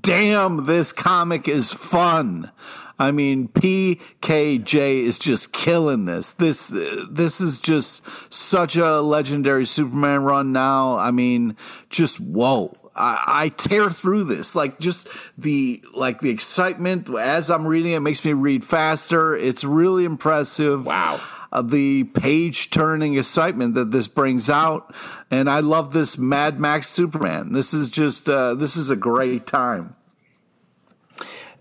Damn, 0.00 0.64
this 0.64 0.92
comic 0.92 1.48
is 1.48 1.72
fun. 1.72 2.50
I 2.98 3.12
mean, 3.12 3.48
PKJ 3.48 5.02
is 5.04 5.18
just 5.20 5.52
killing 5.52 6.06
this. 6.06 6.32
This 6.32 6.66
this 6.68 7.40
is 7.40 7.60
just 7.60 8.02
such 8.28 8.76
a 8.76 9.00
legendary 9.00 9.66
Superman 9.66 10.24
run 10.24 10.52
now. 10.52 10.96
I 10.96 11.12
mean, 11.12 11.56
just 11.90 12.18
whoa. 12.18 12.76
I, 12.98 13.22
I, 13.26 13.48
tear 13.50 13.90
through 13.90 14.24
this. 14.24 14.54
Like 14.54 14.78
just 14.78 15.08
the 15.36 15.82
like 15.94 16.20
the 16.20 16.30
excitement 16.30 17.08
as 17.08 17.50
I'm 17.50 17.66
reading 17.66 17.92
it 17.92 18.00
makes 18.00 18.24
me 18.24 18.32
read 18.32 18.64
faster. 18.64 19.36
It's 19.36 19.64
really 19.64 20.04
impressive. 20.04 20.86
Wow. 20.86 21.20
Uh, 21.50 21.62
the 21.62 22.04
page 22.04 22.68
turning 22.70 23.16
excitement 23.16 23.74
that 23.74 23.90
this 23.90 24.06
brings 24.06 24.50
out, 24.50 24.94
and 25.30 25.48
I 25.48 25.60
love 25.60 25.94
this 25.94 26.18
Mad 26.18 26.60
Max 26.60 26.88
Superman. 26.88 27.52
This 27.52 27.72
is 27.72 27.88
just 27.88 28.28
uh, 28.28 28.54
this 28.54 28.76
is 28.76 28.90
a 28.90 28.96
great 28.96 29.46
time. 29.46 29.96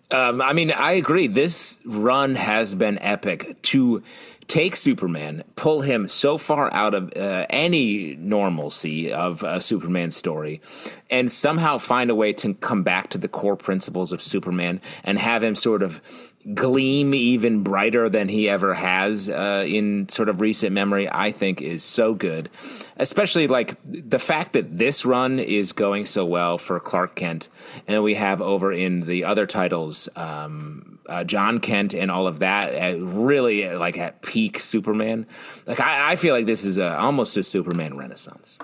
Um, 0.10 0.42
I 0.42 0.54
mean, 0.54 0.72
I 0.72 0.94
agree. 0.94 1.28
This 1.28 1.80
run 1.86 2.36
has 2.36 2.76
been 2.76 2.98
epic 3.00 3.62
to 3.64 4.04
take 4.48 4.76
Superman, 4.76 5.44
pull 5.56 5.82
him 5.82 6.08
so 6.08 6.38
far 6.38 6.74
out 6.74 6.94
of 6.94 7.12
uh, 7.16 7.46
any 7.50 8.16
normalcy 8.16 9.12
of 9.12 9.44
a 9.44 9.62
Superman 9.62 10.12
story, 10.12 10.62
and 11.10 11.32
somehow 11.32 11.78
find 11.78 12.10
a 12.10 12.16
way 12.16 12.34
to 12.34 12.54
come 12.56 12.84
back 12.84 13.10
to 13.10 13.18
the 13.18 13.28
core 13.28 13.58
principles 13.58 14.12
of 14.12 14.22
Superman 14.22 14.82
and 15.04 15.20
have 15.20 15.44
him 15.44 15.56
sort 15.56 15.84
of 15.84 16.02
gleam 16.54 17.14
even 17.14 17.64
brighter 17.64 18.10
than 18.10 18.30
he 18.30 18.48
ever 18.48 18.74
has 18.74 19.30
uh, 19.30 19.66
in 19.68 20.08
sort 20.10 20.30
of 20.30 20.42
recent 20.42 20.72
memory, 20.72 21.10
I 21.12 21.32
think 21.32 21.62
is 21.62 21.84
so 21.84 22.14
good. 22.14 22.50
Especially 22.96 23.48
like 23.48 23.78
the 23.84 24.20
fact 24.20 24.54
that 24.54 24.78
this 24.78 25.06
run 25.06 25.40
is 25.40 25.72
going 25.74 26.06
so 26.06 26.26
well 26.26 26.58
for 26.58 26.80
Clark 26.80 27.16
Kent, 27.16 27.50
and 27.88 28.02
we 28.04 28.16
have 28.16 28.42
over 28.42 28.72
in 28.72 29.02
the 29.02 29.26
other 29.26 29.46
titles, 29.46 30.10
um, 30.16 31.00
uh, 31.08 31.24
John 31.24 31.60
Kent 31.60 31.94
and 31.94 32.10
all 32.10 32.28
of 32.28 32.40
that, 32.40 32.74
uh, 32.74 32.98
really 33.00 33.70
like 33.76 33.98
at 33.98 34.22
peak 34.22 34.60
Superman. 34.60 35.26
Like 35.66 35.80
I, 35.80 36.14
I 36.14 36.16
feel 36.16 36.34
like 36.34 36.46
this 36.46 36.66
is 36.66 36.78
a, 36.78 36.98
almost 36.98 37.38
a 37.38 37.44
Superman 37.44 37.98
renaissance. 37.98 38.58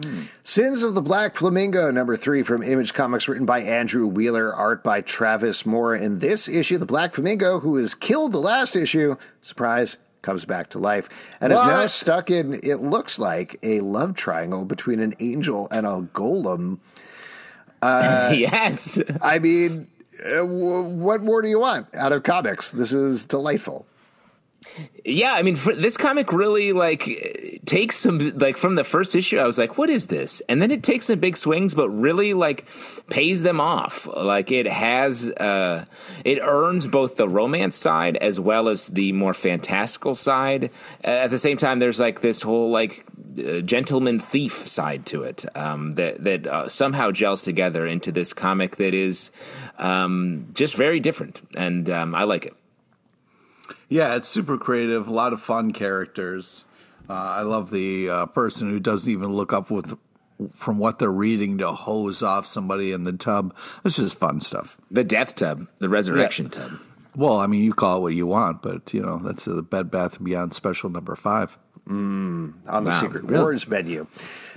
Mm. 0.00 0.28
Sins 0.42 0.82
of 0.82 0.94
the 0.94 1.02
Black 1.02 1.36
Flamingo, 1.36 1.90
number 1.90 2.16
three 2.16 2.42
from 2.42 2.62
Image 2.62 2.94
Comics, 2.94 3.28
written 3.28 3.46
by 3.46 3.60
Andrew 3.60 4.06
Wheeler, 4.06 4.54
art 4.54 4.82
by 4.82 5.00
Travis 5.00 5.66
Moore. 5.66 5.94
In 5.94 6.18
this 6.18 6.48
issue, 6.48 6.78
the 6.78 6.86
Black 6.86 7.14
Flamingo, 7.14 7.60
who 7.60 7.72
was 7.72 7.94
killed 7.94 8.32
the 8.32 8.38
last 8.38 8.76
issue, 8.76 9.16
surprise, 9.40 9.98
comes 10.22 10.44
back 10.44 10.68
to 10.70 10.78
life 10.78 11.34
and 11.40 11.52
what? 11.52 11.60
is 11.60 11.66
now 11.66 11.86
stuck 11.86 12.30
in, 12.30 12.54
it 12.62 12.76
looks 12.76 13.18
like, 13.18 13.58
a 13.62 13.80
love 13.80 14.14
triangle 14.14 14.64
between 14.64 15.00
an 15.00 15.14
angel 15.20 15.68
and 15.70 15.86
a 15.86 16.06
golem. 16.12 16.78
Uh, 17.82 18.32
yes. 18.36 19.00
I 19.22 19.38
mean, 19.38 19.88
uh, 20.24 20.44
what 20.44 21.22
more 21.22 21.42
do 21.42 21.48
you 21.48 21.58
want 21.58 21.94
out 21.94 22.12
of 22.12 22.22
comics? 22.22 22.70
This 22.70 22.92
is 22.92 23.24
delightful. 23.24 23.86
Yeah, 25.04 25.32
I 25.32 25.42
mean, 25.42 25.56
this 25.76 25.96
comic 25.96 26.32
really 26.32 26.72
like 26.72 27.59
takes 27.70 27.96
some 27.96 28.36
like 28.36 28.56
from 28.56 28.74
the 28.74 28.82
first 28.82 29.14
issue. 29.14 29.38
I 29.38 29.46
was 29.46 29.56
like, 29.56 29.78
"What 29.78 29.88
is 29.90 30.08
this?" 30.08 30.42
And 30.48 30.60
then 30.60 30.72
it 30.72 30.82
takes 30.82 31.06
some 31.06 31.20
big 31.20 31.36
swings, 31.36 31.72
but 31.72 31.88
really 31.88 32.34
like 32.34 32.66
pays 33.08 33.44
them 33.44 33.60
off. 33.60 34.08
Like 34.08 34.50
it 34.50 34.66
has, 34.66 35.30
uh, 35.30 35.84
it 36.24 36.40
earns 36.42 36.88
both 36.88 37.16
the 37.16 37.28
romance 37.28 37.76
side 37.76 38.16
as 38.16 38.40
well 38.40 38.68
as 38.68 38.88
the 38.88 39.12
more 39.12 39.34
fantastical 39.34 40.16
side. 40.16 40.70
Uh, 41.04 41.24
at 41.24 41.30
the 41.30 41.38
same 41.38 41.56
time, 41.56 41.78
there's 41.78 42.00
like 42.00 42.22
this 42.22 42.42
whole 42.42 42.70
like 42.70 43.06
uh, 43.38 43.60
gentleman 43.60 44.18
thief 44.18 44.66
side 44.66 45.06
to 45.06 45.22
it 45.22 45.44
um, 45.54 45.94
that 45.94 46.24
that 46.24 46.46
uh, 46.48 46.68
somehow 46.68 47.12
gels 47.12 47.44
together 47.44 47.86
into 47.86 48.10
this 48.10 48.32
comic 48.32 48.76
that 48.76 48.94
is 48.94 49.30
um, 49.78 50.48
just 50.54 50.76
very 50.76 50.98
different, 50.98 51.40
and 51.56 51.88
um, 51.88 52.16
I 52.16 52.24
like 52.24 52.46
it. 52.46 52.54
Yeah, 53.88 54.16
it's 54.16 54.28
super 54.28 54.58
creative. 54.58 55.06
A 55.06 55.12
lot 55.12 55.32
of 55.32 55.40
fun 55.40 55.72
characters. 55.72 56.64
Uh, 57.10 57.34
I 57.38 57.42
love 57.42 57.72
the 57.72 58.08
uh, 58.08 58.26
person 58.26 58.70
who 58.70 58.78
doesn't 58.78 59.10
even 59.10 59.32
look 59.32 59.52
up 59.52 59.68
with 59.68 59.98
from 60.54 60.78
what 60.78 61.00
they're 61.00 61.10
reading 61.10 61.58
to 61.58 61.72
hose 61.72 62.22
off 62.22 62.46
somebody 62.46 62.92
in 62.92 63.02
the 63.02 63.12
tub. 63.12 63.52
This 63.82 63.98
is 63.98 64.14
fun 64.14 64.40
stuff. 64.40 64.78
The 64.92 65.02
death 65.02 65.34
tub, 65.34 65.66
the 65.80 65.88
resurrection 65.88 66.46
yeah. 66.52 66.58
tub. 66.60 66.80
Well, 67.16 67.38
I 67.38 67.48
mean, 67.48 67.64
you 67.64 67.72
call 67.74 67.98
it 67.98 68.00
what 68.02 68.14
you 68.14 68.28
want, 68.28 68.62
but 68.62 68.94
you 68.94 69.02
know 69.02 69.18
that's 69.18 69.46
the 69.46 69.60
Bed 69.60 69.90
Bath 69.90 70.18
and 70.18 70.24
Beyond 70.24 70.54
special 70.54 70.88
number 70.88 71.16
five 71.16 71.58
mm, 71.88 72.54
on 72.68 72.84
the. 72.84 72.92
Secret 72.92 73.24
really? 73.24 73.42
Wars 73.42 73.66
menu. 73.66 74.06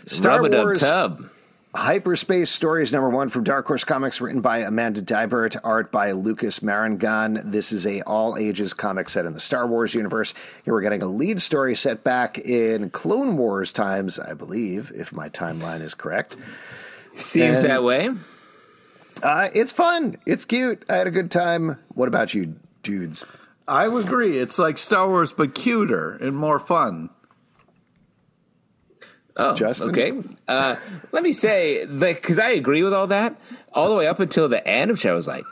Star 0.06 0.44
Rub 0.44 0.54
Wars 0.54 0.80
tub. 0.80 1.28
Hyperspace 1.76 2.52
Stories 2.52 2.94
number 2.94 3.10
one 3.10 3.30
from 3.30 3.44
Dark 3.44 3.66
Horse 3.66 3.84
Comics, 3.84 4.22
written 4.22 4.42
by 4.42 4.60
Amanda 4.60 5.02
Deibert, 5.02 5.60
art 5.64 5.92
by 5.92 6.12
Lucas 6.12 6.60
Marangon. 6.60 7.42
This 7.44 7.72
is 7.72 7.88
a 7.88 8.04
all 8.04 8.38
ages 8.38 8.76
comic 8.76 9.10
set 9.10 9.26
in 9.26 9.34
the 9.34 9.40
Star 9.40 9.66
Wars 9.66 9.96
universe. 9.96 10.36
Here 10.64 10.74
we're 10.76 10.82
getting 10.82 11.02
a 11.02 11.08
lead 11.08 11.42
story 11.42 11.74
set 11.74 12.04
back 12.04 12.38
in 12.38 12.92
Clone 12.92 13.38
Wars 13.38 13.74
times, 13.74 14.20
I 14.20 14.36
believe, 14.36 14.92
if 14.94 15.12
my 15.12 15.30
timeline 15.30 15.82
is 15.82 15.96
correct. 15.96 16.38
Seems 17.16 17.62
and, 17.62 17.72
that 17.72 17.84
way. 17.84 18.12
Uh, 19.24 19.50
it's 19.56 19.72
fun. 19.72 20.18
It's 20.28 20.46
cute. 20.46 20.86
I 20.88 20.98
had 20.98 21.08
a 21.08 21.12
good 21.12 21.32
time. 21.32 21.80
What 21.96 22.08
about 22.08 22.36
you, 22.36 22.56
dudes? 22.84 23.26
I 23.68 23.88
would 23.88 24.06
agree. 24.06 24.38
It's 24.38 24.60
like 24.60 24.78
Star 24.78 25.08
Wars, 25.08 25.32
but 25.32 25.56
cuter 25.56 26.12
and 26.12 26.38
more 26.38 26.60
fun. 26.60 27.10
Oh, 29.36 29.56
Justin? 29.56 29.90
okay. 29.90 30.14
Uh, 30.48 30.76
let 31.12 31.24
me 31.24 31.32
say, 31.32 31.86
because 31.86 32.38
I 32.38 32.50
agree 32.50 32.84
with 32.84 32.94
all 32.94 33.08
that, 33.08 33.36
all 33.74 33.90
the 33.90 33.96
way 33.96 34.06
up 34.08 34.20
until 34.20 34.48
the 34.48 34.66
end, 34.68 34.92
which 34.92 35.06
I 35.06 35.14
was 35.14 35.28
like, 35.28 35.44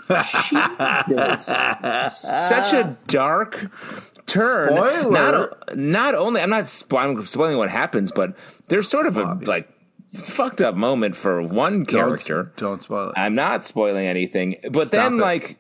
such 2.11 2.73
a 2.73 2.95
dark 3.07 3.71
turn. 4.27 4.69
Spoiler. 4.69 5.11
Not, 5.11 5.77
not 5.77 6.15
only, 6.15 6.41
I'm 6.41 6.49
not 6.49 6.67
spoiling, 6.67 7.25
spoiling 7.25 7.57
what 7.57 7.69
happens, 7.69 8.11
but 8.11 8.36
there's 8.67 8.88
sort 8.88 9.07
of 9.07 9.17
a 9.17 9.34
like 9.45 9.67
fucked 10.13 10.61
up 10.61 10.75
moment 10.75 11.15
for 11.15 11.41
one 11.41 11.86
character. 11.86 12.43
Don't, 12.43 12.57
don't 12.57 12.82
spoil 12.84 13.09
it. 13.09 13.13
I'm 13.17 13.36
not 13.36 13.65
spoiling 13.65 14.05
anything, 14.05 14.57
but 14.71 14.88
Stop 14.89 15.03
then 15.03 15.13
it. 15.13 15.21
like 15.21 15.57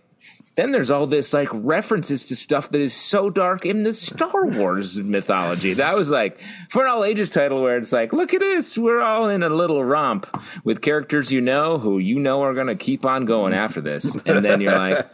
then 0.55 0.71
there's 0.71 0.91
all 0.91 1.07
this 1.07 1.33
like 1.33 1.47
references 1.53 2.25
to 2.25 2.35
stuff 2.35 2.69
that 2.69 2.81
is 2.81 2.93
so 2.93 3.29
dark 3.29 3.65
in 3.65 3.83
the 3.83 3.93
Star 3.93 4.45
Wars 4.45 4.99
mythology. 4.99 5.73
That 5.73 5.95
was 5.95 6.11
like 6.11 6.39
for 6.69 6.83
an 6.83 6.91
all 6.91 7.05
ages 7.05 7.29
title 7.29 7.61
where 7.61 7.77
it's 7.77 7.91
like, 7.91 8.11
look 8.13 8.33
at 8.33 8.41
this, 8.41 8.77
we're 8.77 9.01
all 9.01 9.29
in 9.29 9.43
a 9.43 9.49
little 9.49 9.83
romp 9.83 10.27
with 10.63 10.81
characters 10.81 11.31
you 11.31 11.41
know 11.41 11.77
who 11.77 11.99
you 11.99 12.19
know 12.19 12.43
are 12.43 12.53
going 12.53 12.67
to 12.67 12.75
keep 12.75 13.05
on 13.05 13.25
going 13.25 13.53
after 13.53 13.81
this, 13.81 14.15
and 14.25 14.43
then 14.43 14.61
you're 14.61 14.77
like, 14.77 15.07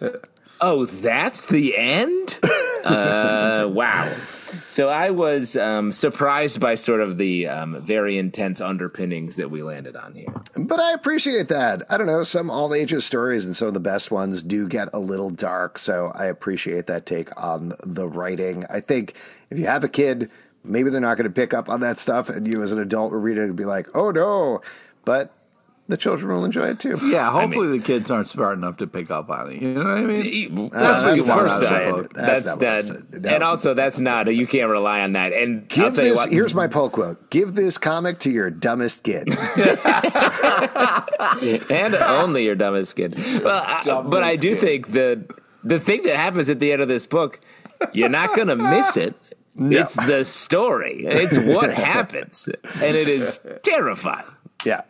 oh, 0.61 0.85
that's 0.85 1.45
the 1.45 1.77
end. 1.77 2.39
Uh, 2.87 3.67
wow. 3.67 4.11
So 4.67 4.89
I 4.89 5.09
was 5.11 5.55
um, 5.55 5.91
surprised 5.91 6.59
by 6.59 6.75
sort 6.75 7.01
of 7.01 7.17
the 7.17 7.47
um, 7.47 7.81
very 7.81 8.17
intense 8.17 8.61
underpinnings 8.61 9.35
that 9.35 9.49
we 9.49 9.61
landed 9.61 9.95
on 9.95 10.13
here. 10.13 10.27
But 10.57 10.79
I 10.79 10.93
appreciate 10.93 11.47
that. 11.49 11.83
I 11.89 11.97
don't 11.97 12.07
know. 12.07 12.23
Some 12.23 12.49
all 12.49 12.73
ages 12.73 13.05
stories 13.05 13.45
and 13.45 13.55
some 13.55 13.67
of 13.67 13.73
the 13.73 13.79
best 13.79 14.11
ones 14.11 14.43
do 14.43 14.67
get 14.67 14.89
a 14.93 14.99
little 14.99 15.29
dark. 15.29 15.77
So 15.77 16.11
I 16.15 16.25
appreciate 16.25 16.87
that 16.87 17.05
take 17.05 17.29
on 17.41 17.73
the 17.83 18.07
writing. 18.07 18.65
I 18.69 18.79
think 18.79 19.15
if 19.49 19.57
you 19.57 19.65
have 19.67 19.83
a 19.83 19.89
kid, 19.89 20.29
maybe 20.63 20.89
they're 20.89 21.01
not 21.01 21.17
going 21.17 21.29
to 21.29 21.33
pick 21.33 21.53
up 21.53 21.69
on 21.69 21.79
that 21.81 21.97
stuff, 21.97 22.29
and 22.29 22.47
you 22.47 22.61
as 22.61 22.71
an 22.71 22.79
adult 22.79 23.11
will 23.11 23.19
read 23.19 23.37
it 23.37 23.43
and 23.43 23.55
be 23.55 23.65
like, 23.65 23.87
oh 23.95 24.11
no. 24.11 24.61
But 25.05 25.33
the 25.87 25.95
children 25.95 26.33
will 26.33 26.43
enjoy 26.43 26.67
it 26.67 26.79
too. 26.79 26.99
Yeah, 27.03 27.31
hopefully 27.31 27.67
I 27.67 27.71
mean, 27.71 27.79
the 27.79 27.85
kids 27.85 28.11
aren't 28.11 28.27
smart 28.27 28.57
enough 28.57 28.77
to 28.77 28.87
pick 28.87 29.09
up 29.09 29.29
on 29.29 29.51
it. 29.51 29.61
You 29.61 29.73
know 29.73 29.85
what 29.85 29.97
I 29.97 30.01
mean? 30.01 30.69
That's, 30.69 31.01
what 31.01 31.15
you 31.15 31.23
first 31.25 31.61
said. 31.65 32.09
That's, 32.13 32.57
that's 32.57 32.89
that, 32.89 33.21
no. 33.21 33.29
and 33.29 33.43
also 33.43 33.73
that's 33.73 33.99
not. 33.99 34.33
You 34.33 34.45
can't 34.45 34.69
rely 34.69 35.01
on 35.01 35.13
that. 35.13 35.31
And 35.31 35.67
give 35.69 35.95
this. 35.95 36.25
Here's 36.25 36.53
my 36.53 36.67
poll 36.67 36.89
quote: 36.89 37.29
Give 37.29 37.55
this 37.55 37.77
comic 37.77 38.19
to 38.19 38.31
your 38.31 38.49
dumbest 38.49 39.03
kid, 39.03 39.29
and 41.71 41.95
only 41.95 42.43
your 42.43 42.55
dumbest 42.55 42.95
kid. 42.95 43.17
Well, 43.43 43.63
I, 43.65 44.01
but 44.01 44.23
I 44.23 44.35
do 44.35 44.55
kid. 44.55 44.61
think 44.61 44.91
the 44.91 45.25
the 45.63 45.79
thing 45.79 46.03
that 46.03 46.17
happens 46.17 46.49
at 46.49 46.59
the 46.59 46.73
end 46.73 46.81
of 46.81 46.89
this 46.89 47.05
book, 47.05 47.39
you're 47.93 48.09
not 48.09 48.35
going 48.35 48.49
to 48.49 48.55
miss 48.55 48.97
it. 48.97 49.15
No. 49.59 49.79
It's 49.79 49.95
the 49.95 50.23
story. 50.23 51.03
It's 51.03 51.35
what 51.35 51.73
happens, 51.73 52.47
and 52.75 52.95
it 52.95 53.07
is 53.07 53.39
terrifying. 53.63 54.23
Yeah. 54.63 54.81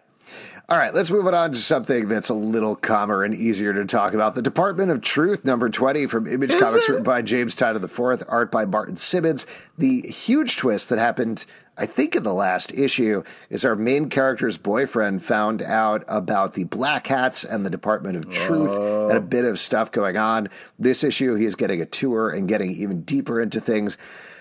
All 0.70 0.78
right, 0.78 0.93
let's 0.93 1.09
move 1.09 1.28
it 1.28 1.34
on 1.34 1.53
to 1.53 1.59
something 1.59 2.09
that's 2.09 2.28
a 2.28 2.34
little 2.34 2.76
calmer 2.76 3.24
and 3.24 3.34
easier 3.34 3.74
to 3.74 3.86
talk 3.86 4.13
about. 4.13 4.36
The 4.36 4.41
Department 4.41 4.91
of 4.91 4.99
Truth, 4.99 5.45
number 5.45 5.70
20 5.70 6.07
from 6.07 6.28
Image 6.28 6.53
Is 6.53 6.61
Comics, 6.61 6.84
it? 6.84 6.89
written 6.89 7.03
by 7.05 7.22
James 7.22 7.55
Tynion 7.55 7.82
IV, 7.86 8.26
art 8.28 8.51
by 8.51 8.65
Martin 8.65 8.97
Simmonds. 8.97 9.45
The 9.78 10.01
huge 10.01 10.57
twist 10.57 10.89
that 10.89 10.99
happened, 10.99 11.45
I 11.78 11.86
think, 11.86 12.18
in 12.18 12.24
the 12.24 12.34
last 12.34 12.74
issue 12.74 13.24
is 13.49 13.63
our 13.63 13.78
main 13.78 14.09
character's 14.09 14.57
boyfriend 14.57 15.24
found 15.24 15.61
out 15.61 16.03
about 16.05 16.51
the 16.51 16.65
Black 16.65 17.07
Hats 17.07 17.45
and 17.45 17.65
the 17.65 17.70
Department 17.70 18.18
of 18.18 18.30
Truth 18.30 18.72
and 18.72 19.18
a 19.18 19.22
bit 19.22 19.45
of 19.45 19.59
stuff 19.61 19.89
going 19.89 20.18
on. 20.18 20.49
This 20.78 21.01
issue, 21.01 21.36
he 21.36 21.45
is 21.45 21.55
getting 21.55 21.80
a 21.80 21.86
tour 21.86 22.30
and 22.30 22.45
getting 22.45 22.72
even 22.72 23.03
deeper 23.03 23.39
into 23.39 23.61
things 23.61 23.97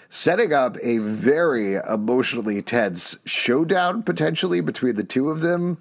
setting 0.09 0.53
up 0.53 0.77
a 0.83 0.99
very 0.99 1.74
emotionally 1.74 2.62
tense 2.62 3.18
showdown 3.24 4.03
potentially 4.03 4.61
between 4.61 4.95
the 4.95 5.05
two 5.05 5.31
of 5.31 5.41
them. 5.41 5.79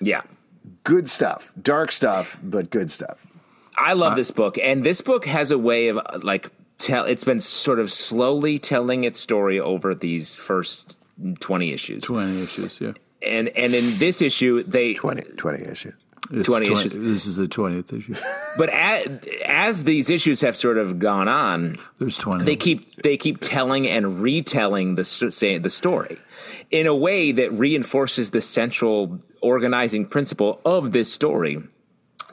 Yeah. 0.00 0.22
Good 0.84 1.08
stuff. 1.08 1.52
Dark 1.60 1.92
stuff, 1.92 2.38
but 2.42 2.70
good 2.70 2.90
stuff. 2.90 3.26
I 3.76 3.92
love 3.92 4.12
uh, 4.12 4.16
this 4.16 4.30
book. 4.30 4.58
And 4.58 4.84
this 4.84 5.00
book 5.00 5.26
has 5.26 5.50
a 5.50 5.58
way 5.58 5.88
of 5.88 6.00
like 6.22 6.50
tell 6.78 7.04
it's 7.04 7.24
been 7.24 7.40
sort 7.40 7.78
of 7.78 7.90
slowly 7.90 8.58
telling 8.58 9.04
its 9.04 9.20
story 9.20 9.60
over 9.60 9.94
these 9.94 10.36
first 10.36 10.96
20 11.40 11.72
issues. 11.72 12.02
20 12.04 12.42
issues, 12.42 12.80
yeah. 12.80 12.92
And 13.22 13.48
and 13.48 13.74
in 13.74 13.98
this 13.98 14.22
issue 14.22 14.62
they 14.62 14.94
20 14.94 15.22
20 15.22 15.64
issues. 15.64 15.94
It's 16.30 16.48
20, 16.48 16.66
20 16.66 16.80
issues. 16.80 16.94
This 16.94 17.26
is 17.26 17.36
the 17.36 17.46
20th 17.46 17.96
issue. 17.96 18.14
But 18.58 18.70
as, 18.70 19.20
as, 19.44 19.84
these 19.84 20.10
issues 20.10 20.40
have 20.40 20.56
sort 20.56 20.76
of 20.76 20.98
gone 20.98 21.28
on, 21.28 21.76
there's 21.98 22.18
20. 22.18 22.44
They 22.44 22.56
keep 22.56 23.02
they 23.02 23.16
keep 23.16 23.40
telling 23.40 23.86
and 23.86 24.20
retelling 24.20 24.96
the 24.96 25.04
say 25.04 25.58
the 25.58 25.70
story 25.70 26.18
in 26.70 26.86
a 26.86 26.94
way 26.94 27.32
that 27.32 27.52
reinforces 27.52 28.30
the 28.30 28.40
central 28.40 29.20
organizing 29.40 30.06
principle 30.06 30.60
of 30.64 30.92
this 30.92 31.12
story. 31.12 31.58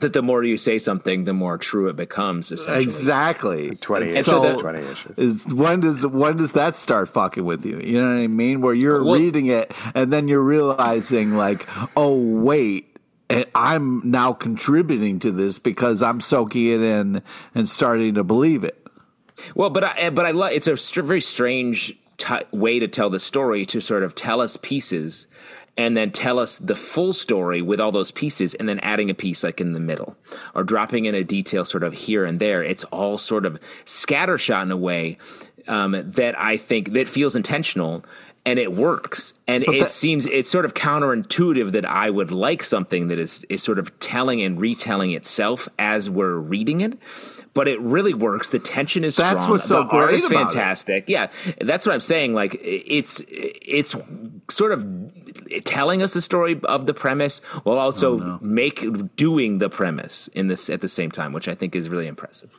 that 0.00 0.12
the 0.12 0.22
more 0.22 0.42
you 0.42 0.58
say 0.58 0.78
something, 0.78 1.24
the 1.24 1.32
more 1.32 1.56
true 1.56 1.88
it 1.88 1.94
becomes. 1.96 2.50
Essentially, 2.50 2.82
Exactly. 2.82 3.76
20 3.76 4.02
And 4.02 4.10
inches, 4.12 4.26
so 4.26 4.60
20 4.60 4.78
inches. 4.86 5.18
Is, 5.18 5.54
when 5.54 5.80
does 5.80 6.04
when 6.04 6.36
does 6.36 6.52
that 6.52 6.74
start 6.76 7.08
fucking 7.08 7.44
with 7.44 7.64
you? 7.64 7.78
You 7.78 8.02
know 8.02 8.08
what 8.16 8.22
I 8.22 8.26
mean? 8.26 8.60
Where 8.60 8.74
you're 8.74 9.04
Well- 9.04 9.14
reading 9.18 9.46
it 9.46 9.70
and 9.94 10.12
then 10.12 10.26
you're 10.26 10.42
realizing 10.42 11.36
like, 11.36 11.66
oh 11.96 12.18
wait, 12.18 12.96
eh, 13.30 13.44
I'm 13.54 14.02
now 14.04 14.32
contributing 14.32 15.20
to 15.20 15.30
this 15.30 15.58
because 15.60 16.02
I'm 16.02 16.20
soaking 16.20 16.66
it 16.66 16.82
in 16.82 17.22
and 17.54 17.68
starting 17.68 18.14
to 18.14 18.24
believe 18.24 18.64
it. 18.64 18.84
Well, 19.54 19.70
but 19.70 19.84
I 19.84 20.10
but 20.10 20.26
I 20.26 20.32
love 20.32 20.50
it's 20.52 20.66
a 20.66 20.76
str- 20.76 21.02
very 21.02 21.20
strange 21.20 21.96
t- 22.16 22.34
way 22.52 22.78
to 22.78 22.88
tell 22.88 23.10
the 23.10 23.20
story 23.20 23.66
to 23.66 23.80
sort 23.80 24.02
of 24.02 24.14
tell 24.14 24.40
us 24.40 24.56
pieces 24.56 25.26
and 25.76 25.96
then 25.96 26.10
tell 26.12 26.38
us 26.38 26.58
the 26.58 26.76
full 26.76 27.12
story 27.12 27.60
with 27.60 27.80
all 27.80 27.90
those 27.90 28.10
pieces 28.12 28.54
and 28.54 28.68
then 28.68 28.78
adding 28.80 29.10
a 29.10 29.14
piece 29.14 29.42
like 29.42 29.60
in 29.60 29.72
the 29.72 29.80
middle 29.80 30.16
or 30.54 30.62
dropping 30.62 31.04
in 31.06 31.14
a 31.14 31.24
detail 31.24 31.64
sort 31.64 31.82
of 31.82 31.92
here 31.92 32.24
and 32.24 32.38
there. 32.38 32.62
It's 32.62 32.84
all 32.84 33.18
sort 33.18 33.44
of 33.44 33.58
scattershot 33.84 34.62
in 34.62 34.70
a 34.70 34.76
way 34.76 35.18
um, 35.66 36.00
that 36.12 36.38
I 36.38 36.56
think 36.58 36.92
that 36.92 37.08
feels 37.08 37.34
intentional 37.34 38.04
and 38.46 38.58
it 38.58 38.72
works. 38.72 39.32
And 39.48 39.64
it 39.64 39.80
that- 39.80 39.90
seems 39.90 40.26
it's 40.26 40.50
sort 40.50 40.64
of 40.64 40.74
counterintuitive 40.74 41.72
that 41.72 41.86
I 41.86 42.10
would 42.10 42.30
like 42.30 42.62
something 42.62 43.08
that 43.08 43.18
is 43.18 43.44
is 43.48 43.62
sort 43.62 43.78
of 43.78 43.98
telling 43.98 44.42
and 44.42 44.60
retelling 44.60 45.10
itself 45.12 45.68
as 45.78 46.08
we're 46.10 46.36
reading 46.36 46.82
it. 46.82 46.98
But 47.54 47.68
it 47.68 47.80
really 47.80 48.14
works. 48.14 48.48
The 48.50 48.58
tension 48.58 49.04
is 49.04 49.14
That's 49.16 49.44
strong. 49.44 49.52
what's 49.56 49.68
so 49.68 49.84
the 49.84 49.88
art 49.90 50.08
great 50.08 50.16
is 50.16 50.24
about 50.30 50.40
it. 50.40 50.44
fantastic. 50.54 51.08
Yeah, 51.08 51.28
that's 51.60 51.86
what 51.86 51.92
I'm 51.94 52.00
saying. 52.00 52.34
Like 52.34 52.58
it's 52.60 53.22
it's 53.28 53.94
sort 54.50 54.72
of 54.72 54.84
telling 55.64 56.02
us 56.02 56.14
the 56.14 56.20
story 56.20 56.60
of 56.64 56.86
the 56.86 56.94
premise 56.94 57.38
while 57.62 57.78
also 57.78 58.20
Oh, 58.20 58.38
make 58.42 58.84
doing 59.16 59.58
the 59.58 59.68
premise 59.70 60.28
in 60.34 60.48
this 60.48 60.68
at 60.68 60.80
the 60.80 60.88
same 60.88 61.12
time, 61.12 61.32
which 61.32 61.46
I 61.46 61.54
think 61.54 61.76
is 61.76 61.88
really 61.88 62.08
impressive. 62.08 62.50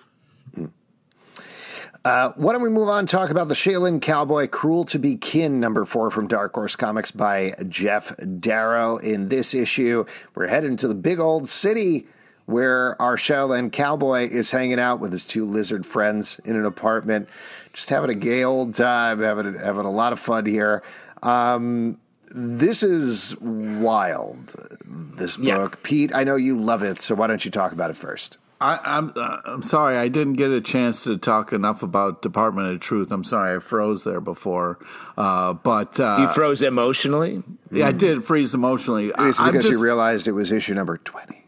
Uh, 2.03 2.31
why 2.35 2.53
don't 2.53 2.61
we 2.61 2.69
move 2.69 2.87
on 2.87 3.07
talk 3.07 3.31
about 3.31 3.47
the 3.47 3.55
Shaolin 3.55 3.99
Cowboy 3.99 4.47
Cruel 4.47 4.85
to 4.85 4.99
Be 4.99 5.15
Kin, 5.15 5.59
number 5.59 5.85
four 5.85 6.11
from 6.11 6.27
Dark 6.27 6.53
Horse 6.53 6.75
Comics 6.75 7.09
by 7.09 7.55
Geof 7.61 8.39
Darrow. 8.39 8.97
In 8.97 9.29
this 9.29 9.55
issue, 9.55 10.05
we're 10.35 10.45
heading 10.45 10.77
to 10.77 10.87
the 10.87 10.93
big 10.93 11.19
old 11.19 11.49
city 11.49 12.05
where 12.45 12.99
our 13.01 13.17
Shaolin 13.17 13.71
Cowboy 13.71 14.27
is 14.29 14.51
hanging 14.51 14.79
out 14.79 14.99
with 14.99 15.11
his 15.11 15.25
two 15.25 15.45
lizard 15.45 15.85
friends 15.85 16.39
in 16.45 16.55
an 16.55 16.65
apartment, 16.65 17.27
just 17.73 17.89
having 17.89 18.09
a 18.09 18.15
gay 18.15 18.43
old 18.43 18.75
time, 18.75 19.21
having, 19.21 19.55
having 19.55 19.85
a 19.85 19.91
lot 19.91 20.13
of 20.13 20.19
fun 20.19 20.45
here. 20.45 20.83
Um, 21.23 21.97
this 22.33 22.83
is 22.83 23.35
wild, 23.39 24.55
this 24.85 25.37
Yeah. 25.37 25.57
book. 25.57 25.81
Pete, 25.83 26.13
I 26.13 26.23
know 26.23 26.35
you 26.35 26.57
love 26.57 26.83
it, 26.83 26.99
so 27.01 27.15
why 27.15 27.27
don't 27.27 27.43
you 27.45 27.51
talk 27.51 27.71
about 27.71 27.89
it 27.89 27.95
first? 27.95 28.37
I, 28.61 28.79
I'm 28.85 29.11
uh, 29.17 29.37
I'm 29.45 29.63
sorry 29.63 29.97
I 29.97 30.07
didn't 30.07 30.33
get 30.35 30.49
a 30.49 30.61
chance 30.61 31.03
to 31.03 31.17
talk 31.17 31.51
enough 31.51 31.83
about 31.83 32.21
Department 32.21 32.69
of 32.73 32.79
Truth. 32.79 33.11
I'm 33.11 33.25
sorry 33.25 33.57
I 33.57 33.59
froze 33.59 34.05
there 34.05 34.21
before, 34.21 34.79
uh, 35.17 35.53
but 35.53 35.99
uh, 35.99 36.17
You 36.21 36.27
froze 36.29 36.61
emotionally. 36.61 37.43
yeah, 37.69 37.87
I 37.87 37.91
did 37.91 38.23
freeze 38.23 38.53
emotionally. 38.53 39.13
I- 39.13 39.27
It's 39.29 39.41
because 39.41 39.65
just- 39.65 39.77
you 39.77 39.83
realized 39.83 40.27
it 40.29 40.31
was 40.31 40.53
issue 40.53 40.73
number 40.73 40.97
20. 40.97 41.44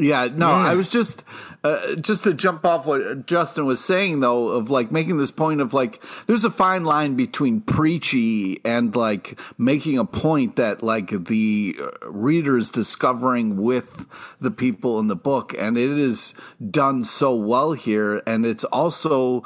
Yeah, 0.00 0.28
no, 0.32 0.48
I 0.48 0.74
was 0.74 0.90
just 0.90 1.24
uh, 1.64 1.96
just 1.96 2.22
to 2.22 2.32
jump 2.32 2.64
off 2.64 2.86
what 2.86 3.26
Justin 3.26 3.66
was 3.66 3.84
saying 3.84 4.20
though 4.20 4.48
of 4.48 4.70
like 4.70 4.92
making 4.92 5.18
this 5.18 5.32
point 5.32 5.60
of 5.60 5.74
like 5.74 6.00
there's 6.28 6.44
a 6.44 6.50
fine 6.50 6.84
line 6.84 7.16
between 7.16 7.60
preachy 7.60 8.64
and 8.64 8.94
like 8.94 9.38
making 9.58 9.98
a 9.98 10.04
point 10.04 10.54
that 10.54 10.84
like 10.84 11.10
the 11.26 11.76
readers 12.02 12.70
discovering 12.70 13.56
with 13.56 14.06
the 14.40 14.52
people 14.52 15.00
in 15.00 15.08
the 15.08 15.16
book 15.16 15.52
and 15.58 15.76
it 15.76 15.90
is 15.90 16.32
done 16.70 17.02
so 17.02 17.34
well 17.34 17.72
here 17.72 18.22
and 18.24 18.46
it's 18.46 18.64
also 18.64 19.42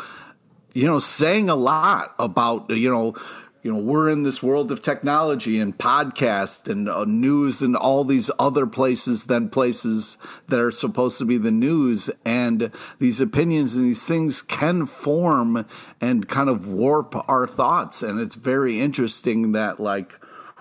you 0.75 0.87
know 0.87 0.99
saying 0.99 1.49
a 1.49 1.55
lot 1.55 2.15
about 2.19 2.69
you 2.69 2.91
know 2.91 3.15
you 3.63 3.73
know 3.73 3.79
we're 3.79 4.11
in 4.11 4.25
this 4.25 4.43
world 4.43 4.73
of 4.73 4.83
technology 4.83 5.61
and 5.61 5.79
podcast 5.79 6.69
and 6.69 6.89
uh, 6.89 7.05
news 7.05 7.63
and 7.63 7.77
all 7.77 8.03
these 8.03 8.29
other 8.39 8.67
places 8.67 9.25
than 9.25 9.49
places 9.49 10.17
that 10.49 10.59
are 10.59 10.73
supposed 10.73 11.19
to 11.19 11.25
be 11.25 11.39
the 11.39 11.53
news. 11.53 12.11
And 12.25 12.73
these 12.99 13.21
opinions 13.21 13.77
and 13.77 13.87
these 13.87 14.07
things 14.07 14.43
can 14.43 14.87
form 14.87 15.65
and 16.01 16.29
kind 16.29 16.49
of 16.49 16.67
warp 16.67 17.15
our 17.29 17.47
thoughts. 17.47 18.03
And 18.03 18.21
it's 18.21 18.35
very 18.35 18.81
interesting 18.81 19.53
that 19.53 19.79
like 19.79 20.19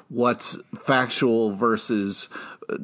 what's 0.09 0.57
factual 0.77 1.55
versus 1.55 2.29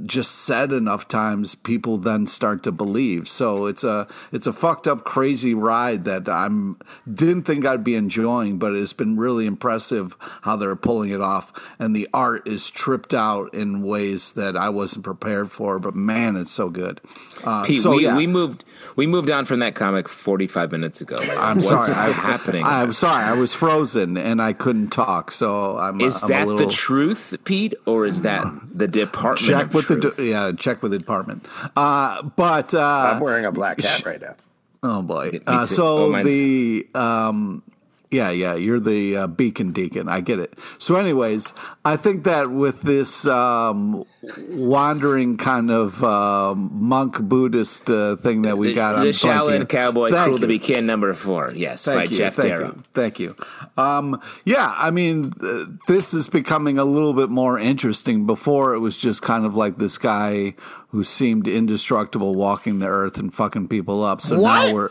just 0.05 0.31
said 0.31 0.73
enough 0.73 1.07
times 1.07 1.55
people 1.55 1.97
then 1.97 2.27
start 2.27 2.63
to 2.63 2.71
believe 2.71 3.27
so 3.27 3.65
it's 3.65 3.83
a 3.83 4.07
it's 4.31 4.47
a 4.47 4.53
fucked 4.53 4.87
up 4.87 5.03
crazy 5.03 5.53
ride 5.53 6.05
that 6.05 6.27
i'm 6.29 6.77
didn't 7.11 7.43
think 7.43 7.65
i'd 7.65 7.83
be 7.83 7.95
enjoying 7.95 8.57
but 8.57 8.73
it's 8.73 8.93
been 8.93 9.17
really 9.17 9.45
impressive 9.45 10.15
how 10.41 10.55
they're 10.55 10.75
pulling 10.75 11.09
it 11.09 11.21
off 11.21 11.51
and 11.79 11.95
the 11.95 12.07
art 12.13 12.47
is 12.47 12.69
tripped 12.69 13.13
out 13.13 13.53
in 13.53 13.81
ways 13.81 14.33
that 14.33 14.57
i 14.57 14.69
wasn't 14.69 15.03
prepared 15.03 15.51
for 15.51 15.79
but 15.79 15.95
man 15.95 16.35
it's 16.35 16.51
so 16.51 16.69
good 16.69 16.99
uh, 17.43 17.63
Pete, 17.65 17.81
so 17.81 17.95
we, 17.95 18.03
yeah. 18.03 18.15
we 18.15 18.27
moved 18.27 18.63
we 18.95 19.05
moved 19.05 19.29
on 19.29 19.45
from 19.45 19.59
that 19.59 19.75
comic 19.75 20.09
45 20.09 20.71
minutes 20.71 21.01
ago. 21.01 21.15
Like, 21.19 21.37
I'm 21.37 21.61
sorry. 21.61 21.93
I, 21.93 22.11
happening? 22.11 22.63
I'm 22.65 22.93
sorry. 22.93 23.23
I 23.23 23.33
was 23.33 23.53
frozen 23.53 24.17
and 24.17 24.41
I 24.41 24.53
couldn't 24.53 24.89
talk. 24.89 25.31
So 25.31 25.77
I'm. 25.77 26.01
is 26.01 26.23
I'm 26.23 26.29
that 26.29 26.47
little, 26.47 26.67
the 26.67 26.73
truth, 26.73 27.35
Pete, 27.43 27.75
or 27.85 28.05
is 28.05 28.23
that 28.23 28.45
the 28.73 28.87
department? 28.87 29.39
check 29.39 29.73
with 29.77 30.01
truth? 30.01 30.15
the 30.17 30.25
yeah 30.25 30.51
check 30.57 30.81
with 30.83 30.91
the 30.91 30.97
department 30.97 31.45
uh 31.75 32.21
but 32.21 32.73
uh 32.73 33.11
I'm 33.15 33.19
wearing 33.21 33.45
a 33.45 33.51
black 33.51 33.79
hat 33.81 34.05
right 34.05 34.21
now. 34.21 34.35
oh 34.83 35.01
boy 35.01 35.39
uh, 35.47 35.65
so 35.65 36.13
Oh, 36.15 36.23
the 36.23 36.87
um 36.95 37.63
yeah 38.11 38.29
yeah 38.29 38.55
you're 38.55 38.79
the 38.79 39.15
uh, 39.17 39.27
beacon 39.27 39.71
deacon 39.71 40.07
i 40.07 40.19
get 40.21 40.39
it 40.39 40.57
so 40.77 40.95
anyways 40.95 41.53
i 41.83 41.95
think 41.97 42.23
that 42.23 42.49
with 42.49 42.81
this 42.83 43.25
um 43.27 44.03
wandering 44.49 45.37
kind 45.37 45.69
of 45.71 46.03
um 46.03 46.69
monk 46.73 47.19
buddhist 47.21 47.89
uh, 47.89 48.15
thing 48.17 48.41
that 48.43 48.57
we 48.57 48.69
the, 48.69 48.73
got 48.73 48.93
the 48.93 49.01
I'm 49.01 49.07
Shaolin. 49.07 49.67
Cowboy 49.69 50.09
Thank 50.09 50.25
Cruel 50.25 50.39
to. 50.39 50.47
Be 50.47 50.59
Kin 50.59 50.85
number 50.85 51.13
four. 51.13 51.51
Yes, 51.55 51.85
by 51.85 51.95
Thank 51.95 52.11
you, 52.11 52.19
Geof 52.19 52.33
thank 52.33 52.47
Darrow. 52.47 52.65
You, 52.67 52.83
thank 52.93 53.19
you. 53.19 53.35
Um, 53.77 54.21
yeah, 54.45 54.73
I 54.77 54.91
mean, 54.91 55.33
uh, 55.41 55.65
this 55.87 56.13
is 56.13 56.27
becoming 56.27 56.77
a 56.77 56.83
little 56.83 57.13
bit 57.13 57.29
more 57.29 57.57
interesting. 57.59 58.25
Before, 58.25 58.73
it 58.73 58.79
was 58.79 58.97
just 58.97 59.21
kind 59.21 59.45
of 59.45 59.55
like 59.55 59.77
this 59.77 59.97
guy 59.97 60.55
who 60.89 61.03
seemed 61.03 61.47
indestructible 61.47 62.35
walking 62.35 62.79
the 62.79 62.87
earth 62.87 63.17
and 63.17 63.33
fucking 63.33 63.67
people 63.69 64.03
up. 64.03 64.21
So 64.21 64.39
What? 64.39 64.67
now 64.67 64.73
we're. 64.73 64.89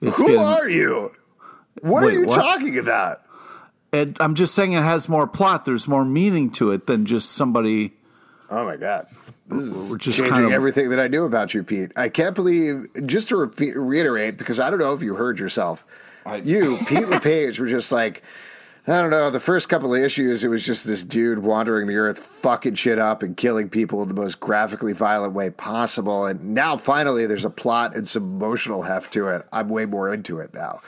It's 0.00 0.18
Who 0.18 0.28
getting, 0.28 0.42
are 0.42 0.68
you? 0.68 1.12
What 1.82 2.02
Wait, 2.02 2.14
are 2.14 2.20
you 2.20 2.26
what? 2.26 2.34
talking 2.36 2.78
about? 2.78 3.22
it, 3.92 4.16
I'm 4.20 4.34
just 4.34 4.54
saying 4.54 4.72
it 4.72 4.82
has 4.82 5.08
more 5.08 5.26
plot. 5.26 5.64
There's 5.64 5.88
more 5.88 6.04
meaning 6.04 6.50
to 6.52 6.70
it 6.72 6.86
than 6.86 7.06
just 7.06 7.32
somebody. 7.32 7.92
Oh 8.50 8.64
my 8.64 8.76
god. 8.76 9.06
This 9.48 9.64
is 9.64 9.90
just 9.96 10.18
changing 10.18 10.32
kind 10.32 10.44
of- 10.44 10.52
everything 10.52 10.90
that 10.90 11.00
I 11.00 11.08
knew 11.08 11.24
about 11.24 11.54
you, 11.54 11.62
Pete. 11.64 11.92
I 11.96 12.08
can't 12.08 12.34
believe. 12.34 12.86
Just 13.06 13.28
to 13.30 13.36
repeat, 13.36 13.76
reiterate, 13.76 14.36
because 14.38 14.60
I 14.60 14.70
don't 14.70 14.78
know 14.78 14.92
if 14.92 15.02
you 15.02 15.14
heard 15.14 15.38
yourself. 15.40 15.84
you, 16.44 16.78
Pete 16.86 17.08
LePage, 17.08 17.58
were 17.58 17.66
just 17.66 17.90
like, 17.90 18.22
I 18.86 19.00
don't 19.00 19.10
know. 19.10 19.30
The 19.30 19.40
first 19.40 19.68
couple 19.68 19.94
of 19.94 20.00
issues, 20.00 20.44
it 20.44 20.48
was 20.48 20.64
just 20.64 20.84
this 20.86 21.02
dude 21.02 21.40
wandering 21.40 21.86
the 21.86 21.96
earth, 21.96 22.18
fucking 22.18 22.74
shit 22.76 22.98
up 22.98 23.22
and 23.22 23.36
killing 23.36 23.68
people 23.68 24.02
in 24.02 24.08
the 24.08 24.14
most 24.14 24.38
graphically 24.40 24.92
violent 24.92 25.32
way 25.32 25.50
possible. 25.50 26.26
And 26.26 26.54
now, 26.54 26.76
finally, 26.76 27.26
there's 27.26 27.44
a 27.44 27.50
plot 27.50 27.94
and 27.96 28.06
some 28.06 28.22
emotional 28.22 28.82
heft 28.82 29.12
to 29.14 29.28
it. 29.28 29.46
I'm 29.52 29.68
way 29.68 29.84
more 29.86 30.12
into 30.12 30.38
it 30.38 30.54
now. 30.54 30.80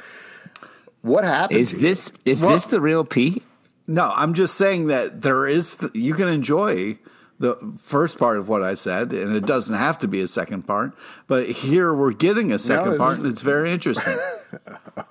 What 1.03 1.25
happened? 1.25 1.59
Is 1.61 1.71
to 1.71 1.77
you? 1.77 1.83
this 1.83 2.13
is 2.25 2.41
this 2.47 2.67
the 2.67 2.81
real 2.81 3.05
Pete? 3.05 3.43
No, 3.87 4.13
I'm 4.15 4.35
just 4.35 4.55
saying 4.57 4.87
that 4.87 5.23
there 5.23 5.47
is. 5.47 5.75
th- 5.77 5.93
you 5.95 6.15
can 6.15 6.29
enjoy 6.29 6.99
the 7.41 7.57
first 7.83 8.19
part 8.19 8.39
of 8.39 8.49
what 8.49 8.63
I 8.63 8.75
said, 8.75 9.13
and 9.13 9.35
it 9.35 9.45
doesn't 9.45 9.75
have 9.77 9.99
to 9.99 10.09
be 10.09 10.21
a 10.21 10.29
second 10.29 10.63
part. 10.63 10.95
But 11.27 11.49
here 11.49 11.93
we're 11.93 12.13
getting 12.13 12.53
a 12.53 12.59
second 12.59 12.91
this 12.93 12.99
part, 12.99 13.13
is- 13.15 13.19
and 13.25 13.33
it's 13.33 13.43
very 13.43 13.73
interesting. 13.73 14.17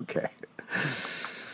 Okay. 0.04 0.28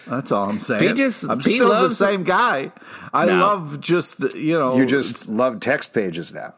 That's 0.07 0.31
all 0.31 0.49
I'm 0.49 0.59
saying. 0.59 0.81
Pete 0.81 0.95
just- 0.97 1.29
I'm 1.29 1.39
Pete 1.39 1.55
still 1.55 1.69
the 1.69 1.73
loves- 1.73 1.97
same 1.97 2.23
guy. 2.23 2.71
I 3.13 3.25
No. 3.25 3.37
love 3.37 3.79
just 3.81 4.35
you 4.35 4.57
know 4.59 4.75
You 4.77 4.85
just 4.85 5.29
love 5.29 5.59
text 5.59 5.93
pages 5.93 6.33
now. 6.33 6.53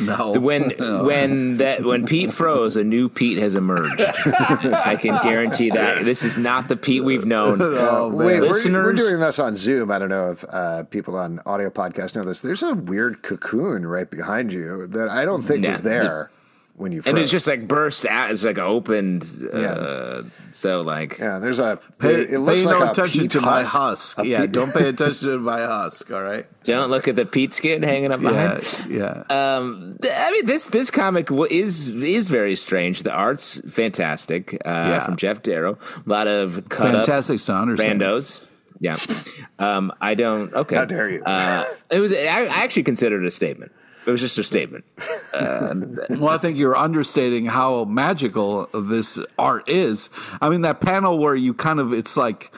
No 0.00 0.32
When 0.32 0.70
when 1.06 1.56
that 1.58 1.84
when 1.84 2.06
Pete 2.06 2.32
froze, 2.32 2.76
a 2.76 2.84
new 2.84 3.08
Pete 3.08 3.38
has 3.38 3.54
emerged. 3.54 4.00
I 4.26 4.96
can 5.00 5.16
guarantee 5.22 5.70
that 5.70 6.04
this 6.04 6.24
is 6.24 6.36
not 6.38 6.68
the 6.68 6.76
Pete 6.76 7.04
we've 7.04 7.26
known. 7.26 7.60
Oh, 7.62 8.08
man. 8.10 8.18
Wait, 8.18 8.40
we're, 8.40 8.82
we're 8.82 8.92
doing 8.92 9.20
this 9.20 9.38
on 9.38 9.56
Zoom. 9.56 9.90
I 9.90 9.98
don't 9.98 10.08
know 10.08 10.30
if 10.32 10.44
uh, 10.48 10.84
people 10.84 11.16
on 11.16 11.40
audio 11.46 11.70
podcast 11.70 12.14
know 12.14 12.24
this. 12.24 12.40
There's 12.40 12.62
a 12.62 12.74
weird 12.74 13.22
cocoon 13.22 13.86
right 13.86 14.10
behind 14.10 14.52
you 14.52 14.86
that 14.88 15.08
I 15.08 15.24
don't 15.24 15.42
think 15.42 15.62
Yeah. 15.64 15.70
was 15.70 15.80
there. 15.82 16.30
When 16.76 16.90
you 16.90 16.98
and 16.98 17.14
froze. 17.14 17.22
it's 17.22 17.30
just 17.30 17.46
like 17.46 17.68
burst 17.68 18.04
out. 18.04 18.32
It's 18.32 18.42
like 18.44 18.58
opened. 18.58 19.22
Uh, 19.52 19.58
Yeah. 19.58 20.20
So 20.50 20.80
like, 20.80 21.18
yeah. 21.18 21.38
There's 21.38 21.60
a 21.60 21.78
Pay, 22.00 22.14
it, 22.14 22.32
it 22.32 22.38
looks 22.40 22.62
pay 22.62 22.68
like 22.68 22.78
no 22.80 22.86
a 22.86 22.90
attention 22.90 23.20
peat 23.22 23.30
to 23.32 23.40
my 23.40 23.60
husk. 23.62 24.16
husk. 24.16 24.18
A 24.18 24.26
Yeah, 24.26 24.40
peat- 24.42 24.52
don't 24.52 24.72
pay 24.74 24.88
attention 24.94 25.28
to 25.30 25.38
my 25.38 25.60
husk. 25.60 26.10
All 26.10 26.20
right. 26.22 26.46
don't 26.64 26.90
look 26.90 27.06
at 27.06 27.14
the 27.14 27.26
Pete 27.26 27.52
skin 27.52 27.82
hanging 27.84 28.10
up 28.10 28.20
Yeah, 28.22 28.58
behind. 28.58 28.86
yeah. 28.90 29.22
Um, 29.30 29.98
I 30.02 30.32
mean, 30.32 30.46
this 30.46 30.66
this 30.68 30.90
comic 30.90 31.28
is 31.50 31.90
is 31.90 32.28
very 32.28 32.56
strange. 32.56 33.04
The 33.04 33.12
art's 33.12 33.60
fantastic 33.70 34.54
uh, 34.54 34.68
Yeah. 34.68 35.04
from 35.04 35.16
Geof 35.16 35.42
Darrow. 35.42 35.78
A 36.04 36.08
lot 36.10 36.26
of 36.26 36.68
cut 36.68 36.90
Fantastic 36.92 37.38
to 37.40 37.52
up 37.52 37.62
understand. 37.62 38.00
randos. 38.00 38.50
Yeah, 38.80 38.96
um, 39.60 39.92
I 40.00 40.14
don't. 40.14 40.52
Okay, 40.52 40.74
How 40.76 40.84
dare 40.84 41.08
you. 41.08 41.22
Uh, 41.22 41.64
it 41.90 42.00
was. 42.00 42.12
I, 42.12 42.16
I 42.46 42.64
actually 42.64 42.82
considered 42.82 43.22
it 43.22 43.26
a 43.26 43.30
statement. 43.30 43.70
It 44.06 44.10
was 44.10 44.20
just 44.20 44.36
a 44.38 44.42
statement. 44.42 44.84
Um, 45.32 45.98
well, 46.10 46.28
I 46.28 46.38
think 46.38 46.58
you're 46.58 46.76
understating 46.76 47.46
how 47.46 47.84
magical 47.84 48.68
this 48.74 49.18
art 49.38 49.68
is. 49.68 50.10
I 50.40 50.50
mean, 50.50 50.60
that 50.62 50.80
panel 50.80 51.18
where 51.18 51.34
you 51.34 51.54
kind 51.54 51.80
of, 51.80 51.92
it's 51.92 52.16
like 52.16 52.52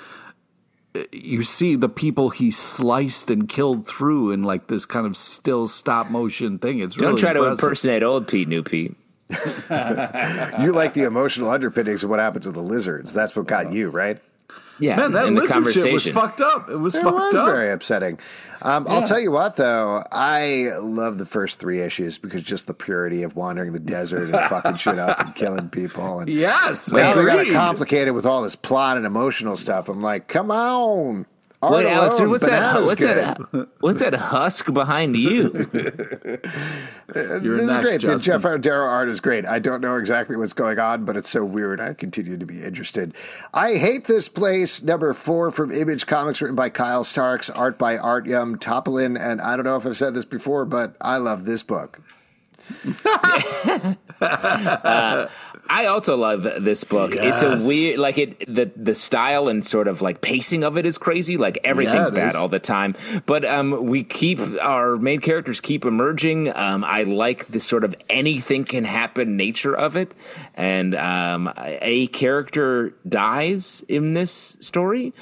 uh, 0.97 1.05
you 1.13 1.43
see 1.43 1.77
the 1.77 1.89
people 1.89 2.31
he 2.31 2.51
sliced 2.51 3.31
and 3.31 3.49
killed 3.49 3.87
through 3.87 4.33
in 4.33 4.43
like 4.43 4.67
this 4.67 4.85
kind 4.85 5.07
of 5.07 5.17
still 5.17 5.69
stop 5.69 6.11
motion 6.11 6.59
thing. 6.59 6.81
It's 6.81 6.97
Don't 6.97 7.11
really 7.11 7.21
try 7.21 7.33
to 7.33 7.45
impersonate 7.45 8.03
old 8.03 8.29
Pete, 8.29 8.49
new 8.49 8.63
Pete. 8.63 8.97
You 10.61 10.73
like 10.73 10.95
the 10.95 11.03
emotional 11.05 11.51
underpinnings 11.51 12.05
of 12.05 12.11
what 12.11 12.19
happened 12.19 12.45
to 12.45 12.53
the 12.53 12.63
lizards. 12.63 13.13
That's 13.13 13.35
what 13.35 13.47
got 13.47 13.67
uh-huh. 13.67 13.75
you, 13.75 13.91
right? 13.91 14.21
Yeah, 14.79 14.97
Man, 14.97 15.13
that 15.13 15.33
lizard 15.33 15.73
shit 15.73 15.93
was 15.93 16.07
fucked 16.09 16.41
up. 16.41 16.69
It 16.69 16.77
was 16.77 16.95
It 16.95 17.03
fucked 17.03 17.15
was 17.17 17.35
up. 17.35 17.47
very 17.47 17.71
upsetting. 17.71 18.19
Um, 18.63 18.87
I'll 18.89 19.07
tell 19.07 19.21
you 19.21 19.31
what, 19.31 19.57
though, 19.57 20.03
I 20.13 20.71
love 20.81 21.19
the 21.19 21.27
first 21.27 21.59
three 21.59 21.81
issues 21.81 22.19
because 22.19 22.43
just 22.43 22.67
the 22.67 22.75
purity 22.75 23.23
of 23.23 23.37
wandering 23.37 23.73
the 23.73 23.79
desert 23.81 24.25
and 24.35 24.49
fucking 24.51 24.77
shit 24.77 24.99
up 24.99 25.19
and 25.21 25.35
killing 25.35 25.69
people. 25.71 26.21
And 26.21 26.29
yes, 26.31 26.91
got 26.91 27.17
it 27.17 27.21
agreed. 27.21 27.53
complicated 27.53 28.15
with 28.15 28.27
all 28.27 28.43
this 28.43 28.57
plot 28.57 28.97
and 28.97 29.07
emotional 29.07 29.57
stuff. 29.57 29.89
I'm 29.89 30.01
like, 30.01 30.29
come 30.29 30.51
on. 30.51 31.27
Art 31.63 31.73
Wait, 31.73 31.87
Alex, 31.87 32.19
alone, 32.19 32.31
what's 32.31 32.47
that? 32.47 32.83
What's 32.83 33.01
good. 33.01 33.17
that? 33.17 33.69
What's 33.81 34.01
that 34.01 34.13
husk 34.15 34.73
behind 34.73 35.17
you? 35.17 35.69
You're 37.15 37.57
this 37.57 37.63
is 37.63 37.77
great. 37.79 38.01
The. 38.03 38.17
Geof 38.19 38.61
Darrow 38.61 38.87
art 38.87 39.09
is 39.09 39.21
great. 39.21 39.47
I 39.47 39.59
don't 39.59 39.81
know 39.81 39.97
exactly 39.97 40.37
what's 40.37 40.53
going 40.53 40.79
on, 40.79 41.07
but 41.07 41.17
it's 41.17 41.31
so 41.31 41.45
weird. 41.45 41.81
I 41.81 41.95
continue 41.95 42.37
to 42.37 42.45
be 42.45 42.63
interested. 42.63 43.15
I 43.55 43.77
hate 43.77 44.07
this 44.07 44.29
place. 44.29 44.83
Number 44.83 45.15
four 45.15 45.51
from 45.51 45.73
Image 45.73 46.07
Comics, 46.07 46.43
written 46.43 46.57
by 46.57 46.69
Kyle 46.69 47.05
Starks, 47.05 47.49
art 47.49 47.79
by 47.79 47.97
Artyom 47.97 48.57
Topilin, 48.57 49.19
and 49.19 49.41
I 49.41 49.57
don't 49.57 49.65
know 49.65 49.77
if 49.77 49.87
I've 49.87 49.97
said 49.97 50.15
this 50.15 50.27
before, 50.27 50.67
but 50.67 50.95
I 51.01 51.17
love 51.17 51.47
this 51.47 51.63
book. 51.63 52.01
Uh, 54.19 55.29
I 55.69 55.87
also 55.87 56.17
love 56.17 56.43
this 56.61 56.85
book. 56.85 57.15
It's 57.15 57.43
a 57.43 57.67
weird, 57.67 57.99
like 57.99 58.19
it 58.19 58.53
the 58.53 58.71
the 58.77 58.95
style 58.95 59.49
and 59.49 59.65
sort 59.65 59.89
of 59.89 60.03
like 60.03 60.21
pacing 60.21 60.65
of 60.65 60.77
it 60.77 60.87
is 60.87 60.99
crazy. 60.99 61.37
Like 61.37 61.59
everything's 61.65 62.11
it 62.11 62.15
bad 62.15 62.31
is. 62.31 62.35
all 62.35 62.49
the 62.49 62.59
time, 62.59 62.95
but 63.27 63.45
um, 63.45 63.87
we 63.87 64.05
keep 64.05 64.41
our 64.41 64.97
main 64.97 65.21
characters 65.21 65.61
keep 65.61 65.85
emerging. 65.85 66.55
Um, 66.55 66.85
I 66.85 67.03
like 67.05 67.47
the 67.47 67.61
sort 67.61 67.85
of 67.85 67.95
anything 68.09 68.65
can 68.65 68.85
happen 68.85 69.37
nature 69.37 69.75
of 69.75 69.97
it, 69.97 70.15
and 70.55 70.95
um, 70.95 71.53
a 71.57 72.07
character 72.09 72.95
dies 73.09 73.85
in 73.89 74.15
this 74.15 74.57
story, 74.61 75.13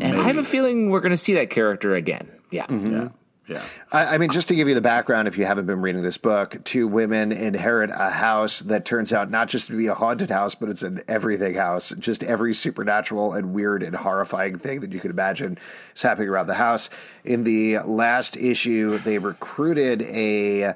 and 0.00 0.16
I 0.16 0.22
have 0.24 0.38
a 0.38 0.44
feeling 0.44 0.90
we're 0.90 1.00
going 1.00 1.10
to 1.10 1.16
see 1.18 1.34
that 1.34 1.50
character 1.50 1.94
again. 1.94 2.28
Yeah. 2.50 2.66
Yeah, 2.70 3.08
yeah. 3.50 3.62
I, 3.90 4.14
I 4.14 4.18
mean, 4.18 4.30
just 4.30 4.46
to 4.48 4.54
give 4.54 4.68
you 4.68 4.74
the 4.74 4.80
background, 4.80 5.26
if 5.26 5.36
you 5.36 5.44
haven't 5.44 5.66
been 5.66 5.82
reading 5.82 6.02
this 6.02 6.16
book, 6.16 6.62
two 6.62 6.86
women 6.86 7.32
inherit 7.32 7.90
a 7.92 8.10
house 8.10 8.60
that 8.60 8.84
turns 8.84 9.12
out 9.12 9.28
not 9.28 9.48
just 9.48 9.66
to 9.66 9.76
be 9.76 9.88
a 9.88 9.94
haunted 9.94 10.30
house, 10.30 10.54
but 10.54 10.68
it's 10.68 10.84
an 10.84 11.02
everything 11.08 11.56
house. 11.56 11.92
Just 11.98 12.22
every 12.22 12.54
supernatural 12.54 13.32
and 13.32 13.52
weird 13.52 13.82
and 13.82 13.96
horrifying 13.96 14.56
thing 14.58 14.80
that 14.80 14.92
you 14.92 15.00
could 15.00 15.10
imagine 15.10 15.58
is 15.94 16.02
happening 16.02 16.28
around 16.28 16.46
the 16.46 16.54
house. 16.54 16.90
In 17.24 17.42
the 17.42 17.78
last 17.80 18.36
issue, 18.36 18.98
they 18.98 19.18
recruited 19.18 20.02
a 20.02 20.74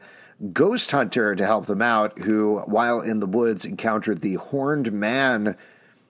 ghost 0.53 0.91
hunter 0.91 1.37
to 1.37 1.47
help 1.47 1.67
them 1.67 1.81
out, 1.81 2.19
who, 2.19 2.59
while 2.67 3.01
in 3.01 3.21
the 3.21 3.27
woods, 3.27 3.65
encountered 3.65 4.21
the 4.21 4.35
horned 4.35 4.93
man, 4.93 5.57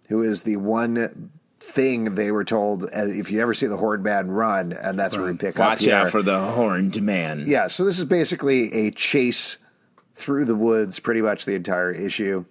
who 0.09 0.23
is 0.23 0.45
the 0.45 0.57
one 0.57 1.31
thing 1.65 2.15
they 2.15 2.31
were 2.31 2.45
told 2.45 2.85
uh, 2.85 2.89
if 3.07 3.31
you 3.31 3.41
ever 3.41 3.55
see 3.55 3.67
the 3.67 3.77
horned 3.77 4.05
man 4.05 4.31
run 4.31 4.73
and 4.73 4.99
that's 4.99 5.17
where 5.17 5.27
we 5.27 5.37
pick 5.37 5.59
up 5.59 5.71
Watch 5.71 5.89
out 5.89 6.11
for 6.11 6.23
the 6.23 6.39
horned 6.39 7.01
man. 7.03 7.45
Yeah, 7.47 7.67
so 7.67 7.85
this 7.85 7.99
is 7.99 8.05
basically 8.05 8.73
a 8.73 8.91
chase 8.91 9.59
through 10.15 10.45
the 10.45 10.55
woods 10.55 10.99
pretty 11.01 11.23
much 11.23 11.45
the 11.45 11.55
entire 11.55 11.91
issue. 11.91 12.45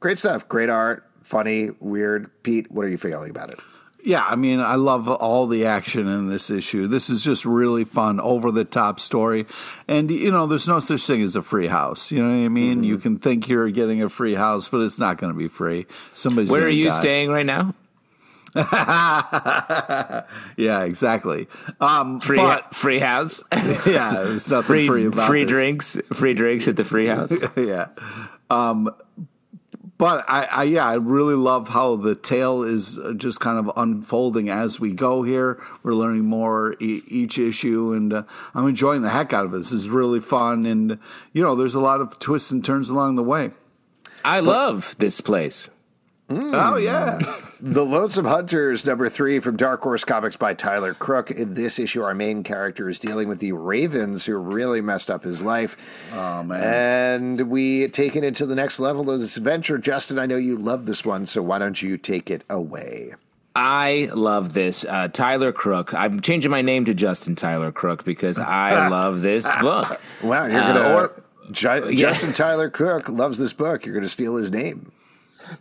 Great 0.00 0.18
stuff, 0.18 0.48
great 0.48 0.68
art, 0.68 1.04
funny, 1.22 1.70
weird. 1.80 2.30
Pete, 2.42 2.70
what 2.70 2.84
are 2.84 2.88
you 2.88 2.98
feeling 2.98 3.30
about 3.30 3.50
it? 3.50 3.58
Yeah, 4.04 4.24
I 4.24 4.36
mean, 4.36 4.60
I 4.60 4.76
love 4.76 5.08
all 5.08 5.48
the 5.48 5.66
action 5.66 6.06
in 6.06 6.28
this 6.28 6.50
issue. 6.50 6.86
This 6.86 7.10
is 7.10 7.22
just 7.22 7.44
really 7.44 7.84
fun, 7.84 8.20
over 8.20 8.52
the 8.52 8.64
top 8.64 9.00
story. 9.00 9.44
And, 9.88 10.08
you 10.10 10.30
know, 10.30 10.46
there's 10.46 10.68
no 10.68 10.78
such 10.78 11.04
thing 11.04 11.20
as 11.20 11.34
a 11.34 11.42
free 11.42 11.66
house. 11.66 12.12
You 12.12 12.22
know 12.22 12.30
what 12.30 12.44
I 12.44 12.48
mean? 12.48 12.84
You 12.84 12.98
can 12.98 13.18
think 13.18 13.48
you're 13.48 13.70
getting 13.70 14.00
a 14.02 14.08
free 14.08 14.34
house, 14.34 14.68
but 14.68 14.82
it's 14.82 15.00
not 15.00 15.18
going 15.18 15.32
to 15.32 15.38
be 15.38 15.48
free. 15.48 15.86
Somebody's 16.14 16.50
Where 16.50 16.62
are 16.62 16.68
you 16.68 16.90
die. 16.90 17.00
staying 17.00 17.30
right 17.30 17.44
now? 17.44 17.74
Yeah, 20.56 20.82
exactly. 20.84 21.48
Um, 21.80 22.18
Free 22.20 22.38
but, 22.38 22.74
free 22.74 22.98
house. 22.98 23.42
yeah, 23.86 24.12
nothing 24.50 24.62
free 24.62 24.86
free, 24.88 25.04
about 25.06 25.26
free 25.26 25.44
this. 25.44 25.52
drinks, 25.52 25.98
free 26.12 26.34
drinks 26.34 26.68
at 26.68 26.76
the 26.76 26.84
free 26.84 27.06
house. 27.06 27.32
yeah. 27.56 27.88
Um, 28.50 28.90
but 29.98 30.24
I, 30.28 30.44
I, 30.50 30.62
yeah, 30.64 30.86
I 30.86 30.94
really 30.94 31.34
love 31.34 31.70
how 31.70 31.96
the 31.96 32.14
tale 32.14 32.62
is 32.62 33.00
just 33.16 33.40
kind 33.40 33.58
of 33.58 33.72
unfolding 33.76 34.48
as 34.48 34.78
we 34.78 34.92
go 34.92 35.22
here. 35.24 35.60
We're 35.82 35.94
learning 35.94 36.24
more 36.24 36.76
e- 36.80 37.02
each 37.08 37.36
issue, 37.38 37.92
and 37.92 38.12
uh, 38.12 38.22
I'm 38.54 38.68
enjoying 38.68 39.02
the 39.02 39.10
heck 39.10 39.32
out 39.32 39.44
of 39.44 39.54
it. 39.54 39.58
This 39.58 39.72
is 39.72 39.88
really 39.88 40.20
fun, 40.20 40.66
and 40.66 40.98
you 41.32 41.42
know, 41.42 41.56
there's 41.56 41.74
a 41.74 41.80
lot 41.80 42.00
of 42.00 42.18
twists 42.20 42.50
and 42.52 42.64
turns 42.64 42.90
along 42.90 43.16
the 43.16 43.24
way. 43.24 43.50
I 44.24 44.38
love 44.40 44.94
this 44.98 45.20
place. 45.20 45.68
Oh 46.30 46.76
yeah, 46.76 47.18
The 47.60 47.84
Lonesome 47.84 48.24
Hunters, 48.26 48.86
number 48.86 49.08
three 49.08 49.40
from 49.40 49.56
Dark 49.56 49.80
Horse 49.82 50.04
Comics 50.04 50.36
by 50.36 50.54
Tyler 50.54 50.94
Crook. 50.94 51.32
In 51.32 51.54
this 51.54 51.80
issue, 51.80 52.02
our 52.02 52.14
main 52.14 52.44
character 52.44 52.88
is 52.88 53.00
dealing 53.00 53.26
with 53.28 53.40
the 53.40 53.50
Ravens, 53.50 54.24
who 54.26 54.36
really 54.36 54.80
messed 54.80 55.10
up 55.10 55.24
his 55.24 55.42
life. 55.42 55.76
oh 56.14 56.44
man. 56.44 56.60
And 56.62 57.50
we 57.50 57.88
take 57.88 58.14
it 58.14 58.22
into 58.22 58.46
the 58.46 58.54
next 58.54 58.78
level 58.78 59.10
of 59.10 59.18
this 59.18 59.36
adventure. 59.36 59.76
Justin, 59.76 60.20
I 60.20 60.26
know 60.26 60.36
you 60.36 60.56
love 60.56 60.86
this 60.86 61.04
one, 61.04 61.26
so 61.26 61.42
why 61.42 61.58
don't 61.58 61.82
you 61.82 61.96
take 61.98 62.30
it 62.30 62.44
away? 62.48 63.14
I 63.56 64.08
love 64.14 64.52
this. 64.52 64.84
Uh, 64.84 65.08
Tyler 65.08 65.50
Crook. 65.50 65.92
I'm 65.94 66.20
changing 66.20 66.52
my 66.52 66.62
name 66.62 66.84
to 66.84 66.94
Justin 66.94 67.34
Tyler 67.34 67.72
Crook 67.72 68.04
because 68.04 68.38
I 68.38 68.86
love 68.90 69.20
this 69.20 69.44
book. 69.60 70.00
Wow, 70.22 70.46
you're 70.46 70.60
Uh, 70.60 70.72
gonna. 70.74 70.94
or- 70.94 71.22
Ju- 71.50 71.94
Justin 71.96 72.34
Tyler 72.34 72.68
Cook 72.70 73.08
loves 73.08 73.38
this 73.38 73.52
book. 73.54 73.84
You're 73.84 73.94
gonna 73.96 74.06
steal 74.06 74.36
his 74.36 74.52
name. 74.52 74.92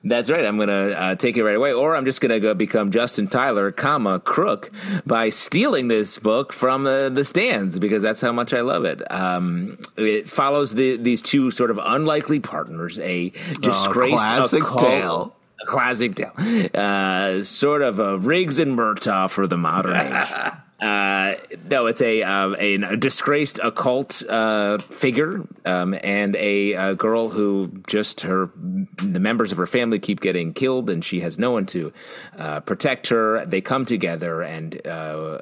That's 0.04 0.30
right. 0.30 0.46
I'm 0.46 0.58
going 0.58 0.70
to 0.70 1.00
uh, 1.00 1.16
take 1.16 1.38
it 1.38 1.44
right 1.44 1.56
away, 1.56 1.74
or 1.74 1.96
I'm 1.96 2.06
just 2.06 2.22
going 2.22 2.32
to 2.32 2.40
go 2.40 2.54
become 2.54 2.92
Justin 2.92 3.28
Tyler, 3.28 3.72
comma 3.72 4.20
Crook, 4.20 4.72
by 5.06 5.30
stealing 5.30 5.88
this 5.88 6.18
book 6.18 6.54
from 6.54 6.86
uh, 6.86 7.10
the 7.10 7.26
stands 7.26 7.80
because 7.80 8.02
that's 8.02 8.22
how 8.22 8.32
much 8.32 8.54
I 8.54 8.62
love 8.62 8.86
it. 8.86 9.10
Um, 9.12 9.78
it 9.98 10.30
follows 10.30 10.76
the, 10.76 10.98
these 10.98 11.22
two 11.22 11.52
sort 11.52 11.72
of 11.72 11.80
unlikely 11.82 12.40
partners, 12.40 13.00
a 13.00 13.30
disgraced 13.62 14.14
classic 14.14 14.64
occult- 14.64 14.82
tale. 14.82 15.34
A 15.60 15.66
classic 15.66 16.14
tale, 16.14 16.34
uh, 16.76 17.42
sort 17.42 17.82
of 17.82 18.00
a 18.00 18.20
Riggs 18.20 18.60
and 18.60 18.78
Murtaugh 18.78 19.28
for 19.28 19.48
the 19.48 19.58
modern 19.58 19.96
age. 19.96 20.28
Uh, 20.80 21.34
no, 21.68 21.88
it's 21.88 22.02
a, 22.02 22.22
uh, 22.22 22.54
a 22.60 22.76
a 22.76 22.98
disgraced 22.98 23.60
occult 23.64 24.22
uh, 24.30 24.78
figure 24.78 25.44
um, 25.66 25.96
and 26.04 26.36
a, 26.36 26.76
uh 26.76 26.94
girl 26.94 27.30
who 27.30 27.82
just 27.88 28.22
her 28.22 28.52
the 28.56 29.20
members 29.20 29.52
of 29.52 29.58
her 29.58 29.66
family 29.66 29.98
keep 29.98 30.20
getting 30.22 30.54
killed, 30.54 30.88
and 30.90 31.04
she 31.04 31.22
has 31.22 31.40
no 31.40 31.50
one 31.50 31.66
to 31.66 31.92
uh, 32.38 32.60
protect 32.60 33.08
her. 33.08 33.44
They 33.46 33.60
come 33.60 33.86
together 33.86 34.44
and 34.44 34.86
uh, 34.86 35.40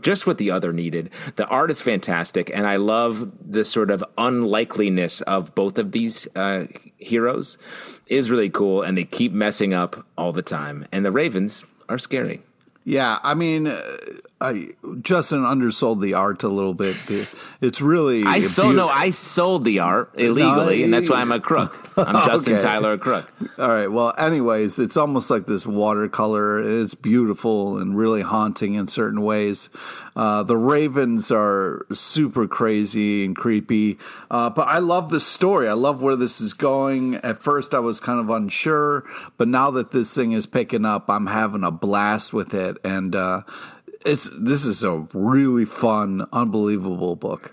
just 0.00 0.26
what 0.26 0.38
the 0.38 0.50
other 0.50 0.72
needed. 0.72 1.10
The 1.36 1.46
art 1.46 1.70
is 1.70 1.80
fantastic, 1.80 2.50
and 2.52 2.66
I 2.66 2.76
love 2.76 3.30
the 3.40 3.64
sort 3.64 3.92
of 3.92 4.02
unlikeliness 4.18 5.20
of 5.22 5.54
both 5.54 5.78
of 5.78 5.92
these 5.92 6.26
heroes. 6.98 7.56
Is 8.08 8.30
really 8.30 8.50
cool, 8.50 8.82
and 8.82 8.98
they 8.98 9.04
keep 9.04 9.32
messing 9.32 9.74
up 9.74 10.04
all 10.18 10.32
the 10.32 10.42
time. 10.42 10.86
And 10.90 11.04
the 11.04 11.12
Ravens 11.12 11.64
are 11.88 11.98
scary. 11.98 12.40
Yeah, 12.84 13.18
I 13.24 13.34
mean, 13.34 13.66
I, 14.38 14.68
Justin 15.00 15.46
undersold 15.46 16.02
the 16.02 16.12
art 16.12 16.42
a 16.42 16.48
little 16.48 16.74
bit. 16.74 16.96
It's 17.62 17.80
really 17.80 18.22
I 18.24 18.42
sold 18.42 18.76
no, 18.76 18.86
I 18.86 19.08
sold 19.08 19.64
the 19.64 19.78
art 19.78 20.10
illegally, 20.14 20.78
no, 20.78 20.84
and 20.84 20.92
that's 20.92 21.08
why 21.08 21.22
I'm 21.22 21.32
a 21.32 21.40
crook. 21.40 21.74
I'm 21.96 22.26
Justin 22.26 22.54
okay. 22.54 22.62
Tyler, 22.62 22.92
a 22.92 22.98
crook. 22.98 23.32
All 23.58 23.68
right. 23.68 23.86
Well, 23.86 24.12
anyways, 24.18 24.78
it's 24.78 24.98
almost 24.98 25.30
like 25.30 25.46
this 25.46 25.66
watercolor. 25.66 26.80
It's 26.82 26.94
beautiful 26.94 27.78
and 27.78 27.96
really 27.96 28.20
haunting 28.20 28.74
in 28.74 28.88
certain 28.88 29.22
ways. 29.22 29.70
Uh, 30.14 30.42
the 30.42 30.56
ravens 30.56 31.30
are 31.30 31.86
super 31.92 32.46
crazy 32.46 33.24
and 33.24 33.34
creepy, 33.34 33.98
uh, 34.30 34.50
but 34.50 34.68
I 34.68 34.78
love 34.78 35.10
the 35.10 35.20
story. 35.20 35.66
I 35.66 35.74
love 35.74 36.02
where 36.02 36.16
this 36.16 36.42
is 36.42 36.52
going. 36.52 37.16
At 37.16 37.38
first, 37.38 37.72
I 37.72 37.80
was 37.80 38.00
kind 38.00 38.20
of 38.20 38.28
unsure, 38.28 39.04
but 39.38 39.48
now 39.48 39.70
that 39.70 39.92
this 39.92 40.14
thing 40.14 40.32
is 40.32 40.46
picking 40.46 40.84
up, 40.84 41.08
I'm 41.08 41.26
having 41.26 41.64
a 41.64 41.70
blast 41.70 42.34
with 42.34 42.52
it, 42.52 42.76
and. 42.84 43.16
Uh, 43.16 43.40
it's 44.06 44.30
this 44.38 44.64
is 44.64 44.82
a 44.82 45.06
really 45.12 45.64
fun, 45.64 46.26
unbelievable 46.32 47.16
book. 47.16 47.52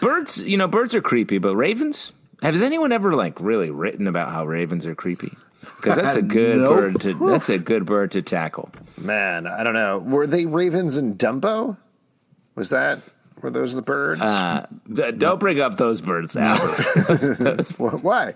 Birds, 0.00 0.40
you 0.42 0.56
know, 0.56 0.68
birds 0.68 0.94
are 0.94 1.00
creepy, 1.00 1.38
but 1.38 1.56
ravens. 1.56 2.12
Has 2.42 2.62
anyone 2.62 2.92
ever 2.92 3.14
like 3.14 3.40
really 3.40 3.70
written 3.70 4.06
about 4.06 4.30
how 4.30 4.44
ravens 4.44 4.84
are 4.86 4.94
creepy? 4.94 5.32
Because 5.60 5.96
that's 5.96 6.16
a 6.16 6.22
good 6.22 6.58
nope. 6.58 6.76
bird 6.76 7.00
to 7.02 7.28
that's 7.28 7.48
a 7.48 7.58
good 7.58 7.86
bird 7.86 8.12
to 8.12 8.22
tackle. 8.22 8.70
Man, 9.00 9.46
I 9.46 9.64
don't 9.64 9.74
know. 9.74 9.98
Were 9.98 10.26
they 10.26 10.46
ravens 10.46 10.96
in 10.96 11.16
Dumbo? 11.16 11.76
Was 12.54 12.70
that 12.70 13.00
were 13.42 13.50
those 13.50 13.74
the 13.74 13.82
birds? 13.82 14.22
Uh, 14.22 14.66
don't 14.88 15.38
bring 15.38 15.60
up 15.60 15.76
those 15.76 16.00
birds, 16.00 16.36
Alex. 16.36 17.72
Why? 17.78 18.34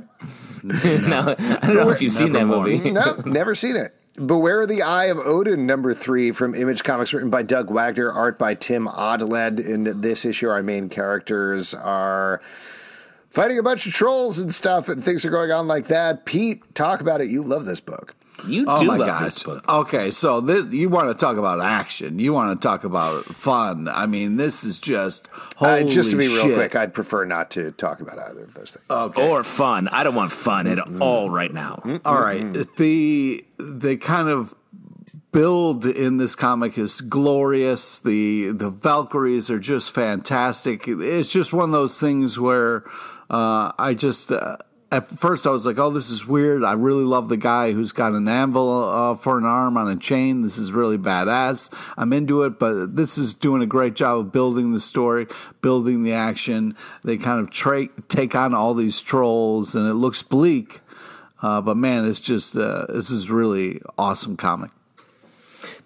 no, 0.63 1.35
I 1.39 1.67
don't 1.67 1.75
know 1.75 1.91
if 1.91 2.03
you've 2.03 2.13
seen 2.13 2.33
that 2.33 2.47
movie. 2.47 2.91
no, 2.91 3.15
never 3.25 3.55
seen 3.55 3.77
it. 3.77 3.95
Beware 4.15 4.67
the 4.67 4.83
Eye 4.83 5.05
of 5.07 5.19
Odin, 5.19 5.67
number 5.67 5.95
three 5.95 6.33
from 6.33 6.55
Image 6.55 6.83
Comics, 6.83 7.13
written 7.13 7.31
by 7.31 7.43
Doug 7.43 7.71
Wagner, 7.71 8.11
art 8.11 8.39
by 8.39 8.55
Tim 8.55 8.89
Odled. 8.89 9.65
In 9.65 10.01
this 10.01 10.25
issue, 10.25 10.49
our 10.49 10.65
main 10.65 10.89
characters 10.89 11.75
are 11.75 12.41
fighting 13.31 13.59
a 13.59 13.63
bunch 13.63 13.87
of 13.87 13.93
trolls 13.93 14.41
and 14.41 14.53
stuff, 14.53 14.89
and 14.89 15.05
things 15.05 15.25
are 15.25 15.31
going 15.31 15.53
on 15.53 15.69
like 15.69 15.87
that. 15.87 16.25
Pete, 16.25 16.75
talk 16.75 17.01
about 17.01 17.21
it. 17.21 17.29
You 17.29 17.43
love 17.43 17.67
this 17.67 17.81
book. 17.81 18.17
You 18.47 18.64
oh 18.68 18.80
do 18.80 18.86
my 18.86 18.97
love 18.97 19.07
gosh. 19.07 19.22
this 19.22 19.43
book. 19.43 19.68
Okay, 19.68 20.11
so 20.11 20.41
this 20.41 20.72
you 20.72 20.88
want 20.88 21.09
to 21.09 21.14
talk 21.14 21.36
about 21.36 21.61
action. 21.61 22.18
You 22.18 22.32
want 22.32 22.61
to 22.61 22.68
talk 22.68 22.84
about 22.84 23.24
fun. 23.24 23.88
I 23.88 24.07
mean, 24.07 24.36
this 24.36 24.64
is 24.64 24.78
just 24.78 25.28
holy 25.57 25.84
uh, 25.84 25.88
Just 25.88 26.11
to 26.11 26.16
be 26.16 26.28
real 26.28 26.55
quick, 26.55 26.74
I'd 26.74 26.95
prefer 26.95 27.24
not 27.24 27.51
to 27.53 27.72
talk 27.72 28.01
about 28.01 28.18
either 28.18 28.45
of 28.45 28.55
those 28.55 28.72
things. 28.72 28.84
Okay. 28.91 29.28
Or 29.28 29.45
fun. 29.45 29.88
I 29.88 30.03
don't 30.05 30.14
want 30.14 30.32
fun 30.32 30.66
at 30.66 30.78
mm-hmm. 30.78 31.03
all 31.03 31.30
right 31.30 31.53
now. 31.53 31.82
Mm-hmm. 31.84 32.07
All 32.07 32.20
right. 32.20 32.66
The 32.76 33.45
they 33.59 33.97
kind 33.97 34.28
of 34.28 34.55
build 35.32 35.86
in 35.86 36.16
this 36.16 36.34
comic 36.34 36.78
is 36.78 37.01
glorious. 37.01 37.99
The 37.99 38.51
the 38.53 38.70
Valkyries 38.70 39.51
are 39.51 39.59
just 39.59 39.93
fantastic. 39.93 40.86
It's 40.86 41.32
just 41.32 41.53
one 41.53 41.66
of 41.66 41.72
those 41.72 42.01
things 42.01 42.38
where 42.38 42.84
uh, 43.28 43.72
I 43.78 43.95
just 43.95 44.32
uh, 44.32 44.59
at 44.93 45.07
first 45.07 45.47
I 45.47 45.51
was 45.51 45.64
like, 45.64 45.78
"Oh, 45.78 45.91
this 45.91 46.11
is 46.11 46.26
weird." 46.26 46.64
I 46.64 46.72
really 46.72 47.05
love 47.05 47.28
the 47.28 47.36
guy 47.36 47.72
who's 47.72 47.93
got 47.93 48.12
an 48.12 48.26
anvil 48.26 48.84
uh, 48.84 49.14
for 49.14 49.38
an 49.38 49.45
arm 49.45 49.76
on 49.76 49.88
a 49.88 49.97
chain. 49.97 50.43
This 50.43 50.59
is 50.59 50.72
really 50.72 50.99
badass. 50.99 51.72
I'm 51.97 52.12
into 52.12 52.43
it, 52.43 52.59
but 52.59 52.97
this 52.97 53.16
is 53.16 53.32
doing 53.32 53.62
a 53.62 53.66
great 53.66 53.95
job 53.95 54.18
of 54.18 54.32
building 54.32 54.72
the 54.72 54.80
story, 54.80 55.26
building 55.62 56.03
the 56.03 56.12
action. 56.12 56.76
They 57.05 57.16
kind 57.16 57.41
of 57.41 57.51
tra- 57.51 57.88
take 58.09 58.34
on 58.34 58.55
all 58.55 58.74
these 58.74 59.01
trolls, 59.01 59.74
and 59.74 59.86
it 59.86 59.95
looks 59.95 60.22
bleak, 60.22 60.80
uh, 61.43 61.61
but 61.61 61.76
man, 61.76 62.05
it's 62.05 62.20
just 62.20 62.57
uh, 62.57 62.86
this 62.88 63.11
is 63.11 63.30
really 63.30 63.80
awesome 63.97 64.36
comic. 64.36 64.70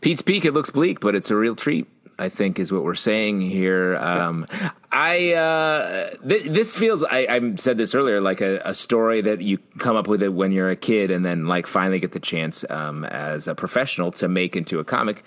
Pete's 0.00 0.22
Peak. 0.22 0.44
It 0.44 0.52
looks 0.52 0.70
bleak, 0.70 1.00
but 1.00 1.14
it's 1.14 1.30
a 1.30 1.36
real 1.36 1.56
treat. 1.56 1.86
I 2.18 2.28
think 2.28 2.58
is 2.58 2.72
what 2.72 2.84
we're 2.84 2.94
saying 2.94 3.40
here. 3.40 3.96
Um, 3.96 4.46
I 4.92 5.32
uh, 5.32 6.10
th- 6.26 6.44
this 6.44 6.76
feels 6.76 7.02
I, 7.02 7.26
I, 7.28 7.54
said 7.56 7.76
this 7.76 7.94
earlier 7.94 8.20
like 8.20 8.40
a, 8.40 8.60
a, 8.64 8.74
story 8.74 9.20
that 9.22 9.42
you 9.42 9.58
come 9.78 9.96
up 9.96 10.06
with 10.06 10.22
it 10.22 10.32
when 10.32 10.52
you're 10.52 10.70
a 10.70 10.76
kid 10.76 11.10
and 11.10 11.24
then 11.24 11.46
like 11.46 11.66
finally 11.66 11.98
get 11.98 12.12
the 12.12 12.20
chance 12.20 12.64
um, 12.70 13.04
as 13.04 13.48
a 13.48 13.54
professional 13.54 14.12
to 14.12 14.28
make 14.28 14.54
into 14.54 14.78
a 14.78 14.84
comic, 14.84 15.24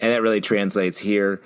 and 0.00 0.12
that 0.12 0.22
really 0.22 0.40
translates 0.40 0.98
here. 0.98 1.42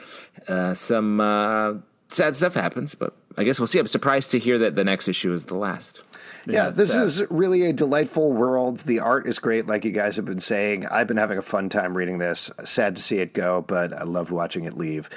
Uh, 0.47 0.75
some 0.75 1.21
uh, 1.21 1.75
sad 2.09 2.37
stuff 2.37 2.55
happens, 2.55 2.95
but 2.95 3.17
I 3.37 3.45
guess 3.45 3.59
we'll 3.59 3.67
see. 3.67 3.81
I'm 3.81 3.89
surprised 3.89 4.31
to 4.31 4.39
hear 4.39 4.59
that 4.59 4.77
the 4.77 4.85
next 4.85 5.09
issue 5.09 5.33
is 5.33 5.47
the 5.47 5.57
last. 5.57 6.03
Yeah, 6.47 6.71
this 6.71 6.93
sad. 6.93 7.03
is 7.05 7.23
really 7.31 7.67
a 7.67 7.73
delightful 7.73 8.33
world. 8.33 8.81
The 8.81 9.01
art 9.01 9.27
is 9.27 9.39
great, 9.39 9.67
like 9.67 9.85
you 9.85 9.93
guys 9.93 10.17
have 10.17 10.25
been 10.25 10.41
saying. 10.41 10.87
I've 10.87 11.07
been 11.07 11.17
having 11.17 11.39
a 11.39 11.43
fun 11.43 11.69
time 11.69 11.97
reading 11.97 12.19
this. 12.19 12.51
Sad 12.65 12.97
to 12.97 13.03
see 13.03 13.19
it 13.19 13.33
go, 13.33 13.65
but 13.67 13.93
I 13.93 14.05
loved 14.05 14.31
watching 14.31 14.65
it 14.65 14.77
leave. 14.77 15.09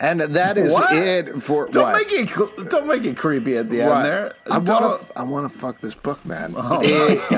And 0.00 0.20
that 0.20 0.56
is 0.56 0.72
what? 0.72 0.96
it 0.96 1.42
for. 1.42 1.68
Don't 1.68 1.92
what? 1.92 1.94
make 1.94 2.10
it. 2.10 2.30
Don't 2.70 2.86
make 2.86 3.04
it 3.04 3.18
creepy 3.18 3.58
at 3.58 3.68
the 3.68 3.80
what? 3.80 3.96
end 3.96 4.04
there. 4.06 4.34
I 4.50 4.56
want 4.56 5.02
to. 5.02 5.18
I 5.18 5.24
want 5.24 5.52
to 5.52 5.58
fuck 5.58 5.78
this 5.80 5.94
book, 5.94 6.24
man. 6.24 6.54
Oh 6.56 6.80
if, 6.82 7.30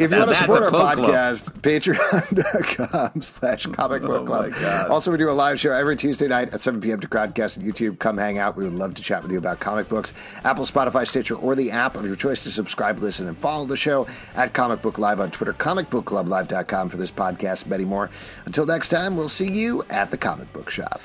if 0.00 0.10
you 0.10 0.18
want 0.18 0.30
to 0.30 0.36
support 0.36 0.62
our 0.62 0.70
podcast, 0.70 1.52
Patreon.com/slash 1.60 3.66
Comic 3.72 4.00
Book 4.02 4.22
oh 4.22 4.24
Club. 4.24 4.54
Also, 4.90 5.12
we 5.12 5.18
do 5.18 5.28
a 5.28 5.32
live 5.32 5.60
show 5.60 5.72
every 5.72 5.96
Tuesday 5.96 6.28
night 6.28 6.54
at 6.54 6.62
7 6.62 6.80
p.m. 6.80 6.98
to 7.00 7.08
Crowdcast 7.08 7.58
and 7.58 7.66
YouTube. 7.66 7.98
Come 7.98 8.16
hang 8.16 8.38
out. 8.38 8.56
We 8.56 8.64
would 8.64 8.72
love 8.72 8.94
to 8.94 9.02
chat 9.02 9.22
with 9.22 9.30
you 9.30 9.36
about 9.36 9.60
comic 9.60 9.90
books. 9.90 10.14
Apple, 10.44 10.64
Spotify, 10.64 11.06
Stitcher, 11.06 11.34
or 11.34 11.54
the 11.54 11.70
app 11.70 11.96
of 11.96 12.06
your 12.06 12.16
choice 12.16 12.42
to 12.44 12.50
subscribe, 12.50 13.00
listen, 13.00 13.28
and 13.28 13.36
follow 13.36 13.66
the 13.66 13.76
show 13.76 14.06
at 14.34 14.54
Comic 14.54 14.80
Book 14.80 14.98
Live 14.98 15.20
on 15.20 15.30
Twitter. 15.30 15.52
ComicBookClubLive.com 15.52 16.88
for 16.88 16.96
this 16.96 17.10
podcast. 17.10 17.66
Many 17.66 17.84
more. 17.84 18.08
Until 18.46 18.64
next 18.64 18.88
time, 18.88 19.14
we'll 19.14 19.28
see 19.28 19.50
you 19.50 19.84
at 19.90 20.10
the 20.10 20.16
comic 20.16 20.50
book 20.54 20.70
shop. 20.70 21.02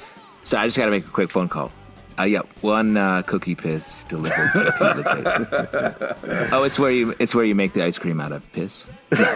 So 0.48 0.58
I 0.58 0.66
just 0.66 0.78
got 0.78 0.86
to 0.86 0.92
make 0.92 1.06
a 1.06 1.10
quick 1.10 1.30
phone 1.30 1.50
call. 1.50 1.74
Uh, 2.18 2.24
yeah, 2.24 2.40
one 2.62 2.96
uh, 2.96 3.22
cookie 3.24 3.54
piss 3.54 4.06
delivered. 4.06 4.50
oh, 6.54 6.64
it's 6.64 6.80
where 6.80 6.90
you 6.90 7.14
it's 7.20 7.36
where 7.36 7.44
you 7.44 7.54
make 7.54 7.74
the 7.74 7.84
ice 7.84 7.98
cream 7.98 8.22
out 8.22 8.32
of 8.32 8.50
piss. 8.54 8.86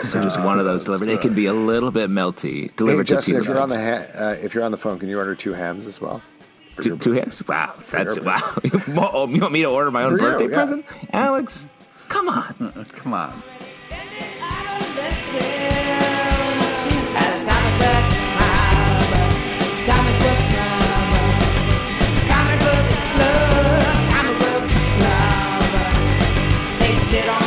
So 0.04 0.24
just 0.24 0.40
one 0.40 0.58
of 0.58 0.64
those 0.64 0.86
delivered. 0.86 1.10
It 1.10 1.20
can 1.20 1.34
be 1.34 1.48
a 1.48 1.54
little 1.54 1.92
bit 1.92 2.10
melty. 2.10 2.74
Delivered 2.78 3.10
hey, 3.10 3.16
Justin, 3.16 3.34
to 3.34 3.40
if 3.42 3.46
you're 3.46 3.60
on 3.60 3.68
the 3.68 3.78
ha- 3.78 4.08
uh, 4.18 4.36
if 4.42 4.54
you're 4.54 4.64
on 4.64 4.72
the 4.72 4.78
phone, 4.78 5.00
can 5.00 5.10
you 5.10 5.18
order 5.18 5.36
two 5.36 5.52
hams 5.52 5.86
as 5.86 6.00
well? 6.00 6.22
Two, 6.80 6.98
two 6.98 7.12
hams? 7.12 7.46
Wow, 7.46 7.74
that's 7.90 8.18
wow. 8.22 8.58
you 8.64 8.80
want 8.88 9.52
me 9.52 9.64
to 9.64 9.66
order 9.66 9.92
my 9.92 10.04
own 10.04 10.12
For 10.12 10.20
birthday 10.20 10.46
you, 10.46 10.52
yeah. 10.52 10.56
present, 10.56 10.86
Alex? 11.12 11.68
Come 12.08 12.30
on, 12.30 12.86
come 12.94 13.14
on. 13.14 13.44
Sit 27.12 27.28
on. 27.28 27.41